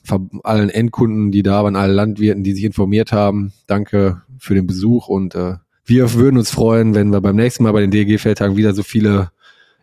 allen 0.43 0.69
Endkunden, 0.69 1.31
die 1.31 1.43
da 1.43 1.63
waren, 1.63 1.75
allen 1.75 1.95
Landwirten, 1.95 2.43
die 2.43 2.53
sich 2.53 2.63
informiert 2.63 3.11
haben. 3.11 3.53
Danke 3.67 4.21
für 4.37 4.55
den 4.55 4.67
Besuch 4.67 5.07
und 5.07 5.35
äh, 5.35 5.55
wir 5.85 6.13
würden 6.13 6.37
uns 6.37 6.49
freuen, 6.49 6.95
wenn 6.95 7.11
wir 7.11 7.21
beim 7.21 7.35
nächsten 7.35 7.63
Mal 7.63 7.73
bei 7.73 7.81
den 7.81 7.91
DG-Feldtagen 7.91 8.55
wieder 8.55 8.73
so 8.73 8.83
viele 8.83 9.31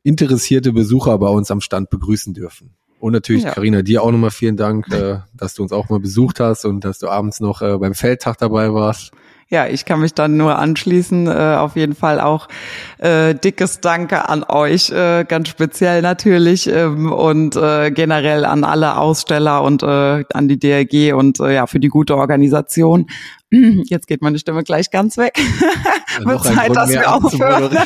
interessierte 0.02 0.72
Besucher 0.72 1.18
bei 1.18 1.28
uns 1.28 1.50
am 1.50 1.60
Stand 1.60 1.90
begrüßen 1.90 2.32
dürfen. 2.32 2.70
Und 3.00 3.12
natürlich, 3.12 3.44
Karina, 3.44 3.78
ja. 3.78 3.82
dir 3.82 4.02
auch 4.02 4.10
nochmal 4.10 4.30
vielen 4.30 4.56
Dank, 4.56 4.90
äh, 4.92 5.18
dass 5.34 5.54
du 5.54 5.62
uns 5.62 5.72
auch 5.72 5.88
mal 5.88 6.00
besucht 6.00 6.40
hast 6.40 6.64
und 6.64 6.84
dass 6.84 6.98
du 6.98 7.08
abends 7.08 7.40
noch 7.40 7.60
äh, 7.60 7.76
beim 7.78 7.94
Feldtag 7.94 8.38
dabei 8.38 8.72
warst 8.72 9.12
ja, 9.50 9.66
ich 9.66 9.84
kann 9.84 10.00
mich 10.00 10.14
dann 10.14 10.36
nur 10.36 10.58
anschließen. 10.58 11.26
Äh, 11.26 11.56
auf 11.58 11.74
jeden 11.74 11.96
Fall 11.96 12.20
auch 12.20 12.46
äh, 12.98 13.34
dickes 13.34 13.80
Danke 13.80 14.28
an 14.28 14.44
euch, 14.44 14.90
äh, 14.90 15.24
ganz 15.24 15.48
speziell 15.48 16.02
natürlich 16.02 16.68
ähm, 16.68 17.12
und 17.12 17.56
äh, 17.56 17.90
generell 17.90 18.44
an 18.44 18.62
alle 18.62 18.96
Aussteller 18.96 19.62
und 19.62 19.82
äh, 19.82 20.24
an 20.32 20.48
die 20.48 20.58
DRG 20.58 21.14
und 21.14 21.40
äh, 21.40 21.54
ja 21.54 21.66
für 21.66 21.80
die 21.80 21.88
gute 21.88 22.16
Organisation. 22.16 23.06
Jetzt 23.50 24.06
geht 24.06 24.22
meine 24.22 24.38
Stimme 24.38 24.62
gleich 24.62 24.90
ganz 24.90 25.16
weg. 25.16 25.38
Ja, 26.18 26.24
Wird 26.24 26.44
Zeit, 26.44 26.74
dass 26.74 26.90
wir 26.90 27.12
aufhören. 27.12 27.70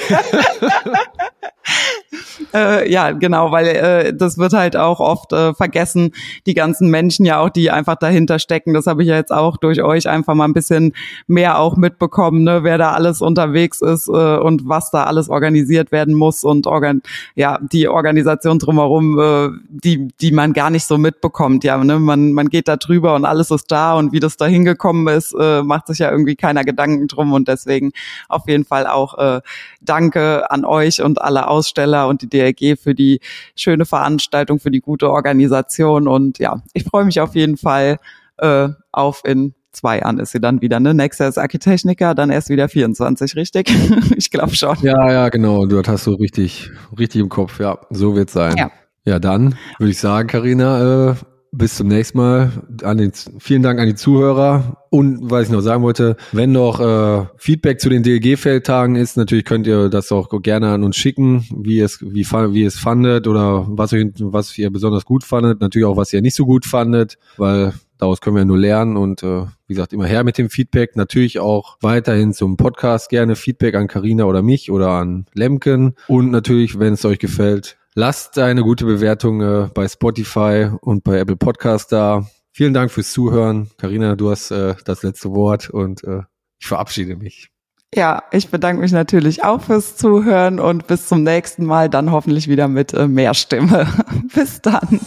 äh, 2.54 2.90
ja, 2.90 3.12
genau, 3.12 3.50
weil 3.50 3.66
äh, 3.66 4.14
das 4.14 4.38
wird 4.38 4.52
halt 4.52 4.76
auch 4.76 5.00
oft 5.00 5.32
äh, 5.32 5.54
vergessen, 5.54 6.12
die 6.46 6.54
ganzen 6.54 6.90
Menschen 6.90 7.24
ja 7.24 7.40
auch, 7.40 7.48
die 7.48 7.70
einfach 7.70 7.96
dahinter 7.96 8.38
stecken. 8.38 8.74
Das 8.74 8.86
habe 8.86 9.02
ich 9.02 9.08
ja 9.08 9.16
jetzt 9.16 9.32
auch 9.32 9.56
durch 9.56 9.82
euch 9.82 10.08
einfach 10.08 10.34
mal 10.34 10.44
ein 10.44 10.52
bisschen 10.52 10.92
mehr 11.26 11.58
auch 11.58 11.76
mitbekommen, 11.76 12.44
ne, 12.44 12.62
wer 12.62 12.78
da 12.78 12.92
alles 12.92 13.20
unterwegs 13.20 13.80
ist 13.80 14.08
äh, 14.08 14.36
und 14.36 14.68
was 14.68 14.90
da 14.90 15.04
alles 15.04 15.28
organisiert 15.28 15.92
werden 15.92 16.14
muss 16.14 16.44
und 16.44 16.66
organ 16.66 17.02
ja, 17.34 17.58
die 17.60 17.88
Organisation 17.88 18.58
drumherum, 18.58 19.18
äh, 19.18 19.48
die, 19.68 20.08
die 20.20 20.32
man 20.32 20.52
gar 20.52 20.70
nicht 20.70 20.86
so 20.86 20.98
mitbekommt. 20.98 21.64
Ja, 21.64 21.82
ne, 21.82 21.98
man, 21.98 22.32
man 22.32 22.48
geht 22.48 22.68
da 22.68 22.76
drüber 22.76 23.14
und 23.14 23.24
alles 23.24 23.50
ist 23.50 23.70
da 23.70 23.94
und 23.94 24.12
wie 24.12 24.20
das 24.20 24.36
da 24.36 24.46
hingekommen 24.46 25.08
ist, 25.08 25.34
äh, 25.34 25.53
äh, 25.60 25.62
macht 25.62 25.86
sich 25.86 25.98
ja 25.98 26.10
irgendwie 26.10 26.36
keiner 26.36 26.64
Gedanken 26.64 27.08
drum 27.08 27.32
und 27.32 27.48
deswegen 27.48 27.92
auf 28.28 28.48
jeden 28.48 28.64
Fall 28.64 28.86
auch 28.86 29.18
äh, 29.18 29.40
Danke 29.80 30.50
an 30.50 30.64
euch 30.64 31.02
und 31.02 31.20
alle 31.20 31.48
Aussteller 31.48 32.08
und 32.08 32.22
die 32.22 32.28
DLG 32.28 32.78
für 32.78 32.94
die 32.94 33.20
schöne 33.56 33.84
Veranstaltung, 33.84 34.58
für 34.58 34.70
die 34.70 34.80
gute 34.80 35.10
Organisation 35.10 36.08
und 36.08 36.38
ja, 36.38 36.62
ich 36.72 36.84
freue 36.84 37.04
mich 37.04 37.20
auf 37.20 37.34
jeden 37.34 37.56
Fall 37.56 37.98
äh, 38.38 38.68
auf 38.92 39.22
in 39.24 39.54
zwei 39.74 39.98
Jahren 39.98 40.18
ist 40.18 40.32
sie 40.32 40.40
dann 40.40 40.62
wieder, 40.62 40.80
ne? 40.80 40.94
Nächster 40.94 41.28
ist 41.28 41.38
Architechniker, 41.38 42.14
dann 42.14 42.30
erst 42.30 42.48
wieder 42.48 42.68
24, 42.68 43.36
richtig? 43.36 43.72
ich 44.16 44.30
glaube 44.30 44.54
schon. 44.54 44.76
Ja, 44.82 45.10
ja, 45.10 45.28
genau. 45.28 45.66
Du 45.66 45.82
hast 45.82 46.04
so 46.04 46.14
richtig, 46.14 46.70
richtig 46.96 47.20
im 47.20 47.28
Kopf. 47.28 47.60
Ja, 47.60 47.78
so 47.90 48.14
wird's 48.14 48.32
sein. 48.32 48.56
Ja, 48.56 48.70
ja 49.04 49.18
dann 49.18 49.56
würde 49.78 49.90
ich 49.90 49.98
sagen, 49.98 50.28
Karina, 50.28 51.10
äh, 51.10 51.14
bis 51.56 51.76
zum 51.76 51.88
nächsten 51.88 52.18
Mal. 52.18 52.50
An 52.82 52.98
den, 52.98 53.12
vielen 53.38 53.62
Dank 53.62 53.78
an 53.78 53.86
die 53.86 53.94
Zuhörer. 53.94 54.84
Und 54.90 55.30
was 55.30 55.44
ich 55.44 55.50
noch 55.50 55.60
sagen 55.60 55.82
wollte, 55.82 56.16
wenn 56.32 56.52
noch 56.52 56.80
äh, 56.80 57.26
Feedback 57.36 57.80
zu 57.80 57.88
den 57.88 58.02
DLG-Feldtagen 58.02 58.96
ist, 58.96 59.16
natürlich 59.16 59.44
könnt 59.44 59.66
ihr 59.66 59.88
das 59.88 60.12
auch 60.12 60.28
gerne 60.42 60.70
an 60.70 60.84
uns 60.84 60.96
schicken, 60.96 61.46
wie 61.56 61.80
es, 61.80 62.00
wie, 62.00 62.24
wie 62.24 62.60
ihr 62.60 62.68
es 62.68 62.78
fandet 62.78 63.26
oder 63.26 63.66
was, 63.68 63.92
euch, 63.92 64.06
was 64.18 64.56
ihr 64.58 64.70
besonders 64.70 65.04
gut 65.04 65.24
fandet. 65.24 65.60
Natürlich 65.60 65.86
auch, 65.86 65.96
was 65.96 66.12
ihr 66.12 66.22
nicht 66.22 66.36
so 66.36 66.46
gut 66.46 66.64
fandet, 66.64 67.18
weil 67.36 67.72
daraus 67.98 68.20
können 68.20 68.36
wir 68.36 68.44
nur 68.44 68.58
lernen 68.58 68.96
und 68.96 69.22
äh, 69.22 69.46
wie 69.66 69.74
gesagt, 69.74 69.92
immer 69.92 70.06
her 70.06 70.24
mit 70.24 70.38
dem 70.38 70.50
Feedback. 70.50 70.96
Natürlich 70.96 71.38
auch 71.38 71.76
weiterhin 71.80 72.32
zum 72.32 72.56
Podcast 72.56 73.08
gerne 73.08 73.34
Feedback 73.34 73.74
an 73.74 73.88
Karina 73.88 74.24
oder 74.24 74.42
mich 74.42 74.70
oder 74.70 74.90
an 74.90 75.26
Lemken. 75.34 75.94
Und 76.08 76.30
natürlich, 76.30 76.78
wenn 76.78 76.94
es 76.94 77.04
euch 77.04 77.18
gefällt, 77.18 77.76
lasst 77.94 78.38
eine 78.38 78.62
gute 78.62 78.84
Bewertung 78.84 79.40
äh, 79.40 79.68
bei 79.72 79.88
Spotify 79.88 80.70
und 80.80 81.04
bei 81.04 81.18
Apple 81.18 81.36
Podcast 81.36 81.92
da. 81.92 82.26
Vielen 82.52 82.74
Dank 82.74 82.90
fürs 82.90 83.12
Zuhören. 83.12 83.70
Karina, 83.78 84.16
du 84.16 84.30
hast 84.30 84.50
äh, 84.50 84.74
das 84.84 85.02
letzte 85.02 85.32
Wort 85.32 85.70
und 85.70 86.04
äh, 86.04 86.22
ich 86.60 86.66
verabschiede 86.66 87.16
mich. 87.16 87.50
Ja, 87.94 88.24
ich 88.32 88.48
bedanke 88.48 88.80
mich 88.82 88.92
natürlich 88.92 89.44
auch 89.44 89.62
fürs 89.62 89.96
Zuhören 89.96 90.58
und 90.58 90.86
bis 90.88 91.06
zum 91.08 91.22
nächsten 91.22 91.64
Mal, 91.64 91.88
dann 91.88 92.10
hoffentlich 92.10 92.48
wieder 92.48 92.66
mit 92.66 92.92
äh, 92.92 93.06
mehr 93.06 93.34
Stimme. 93.34 93.86
bis 94.34 94.60
dann. 94.60 95.00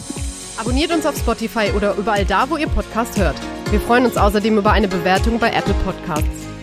Abonniert 0.58 0.92
uns 0.92 1.06
auf 1.06 1.16
Spotify 1.16 1.70
oder 1.76 1.94
überall 1.96 2.24
da, 2.24 2.48
wo 2.50 2.56
ihr 2.56 2.66
Podcast 2.68 3.18
hört. 3.18 3.36
Wir 3.70 3.80
freuen 3.80 4.06
uns 4.06 4.16
außerdem 4.16 4.58
über 4.58 4.72
eine 4.72 4.88
Bewertung 4.88 5.38
bei 5.38 5.50
Apple 5.50 5.74
Podcasts. 5.84 6.48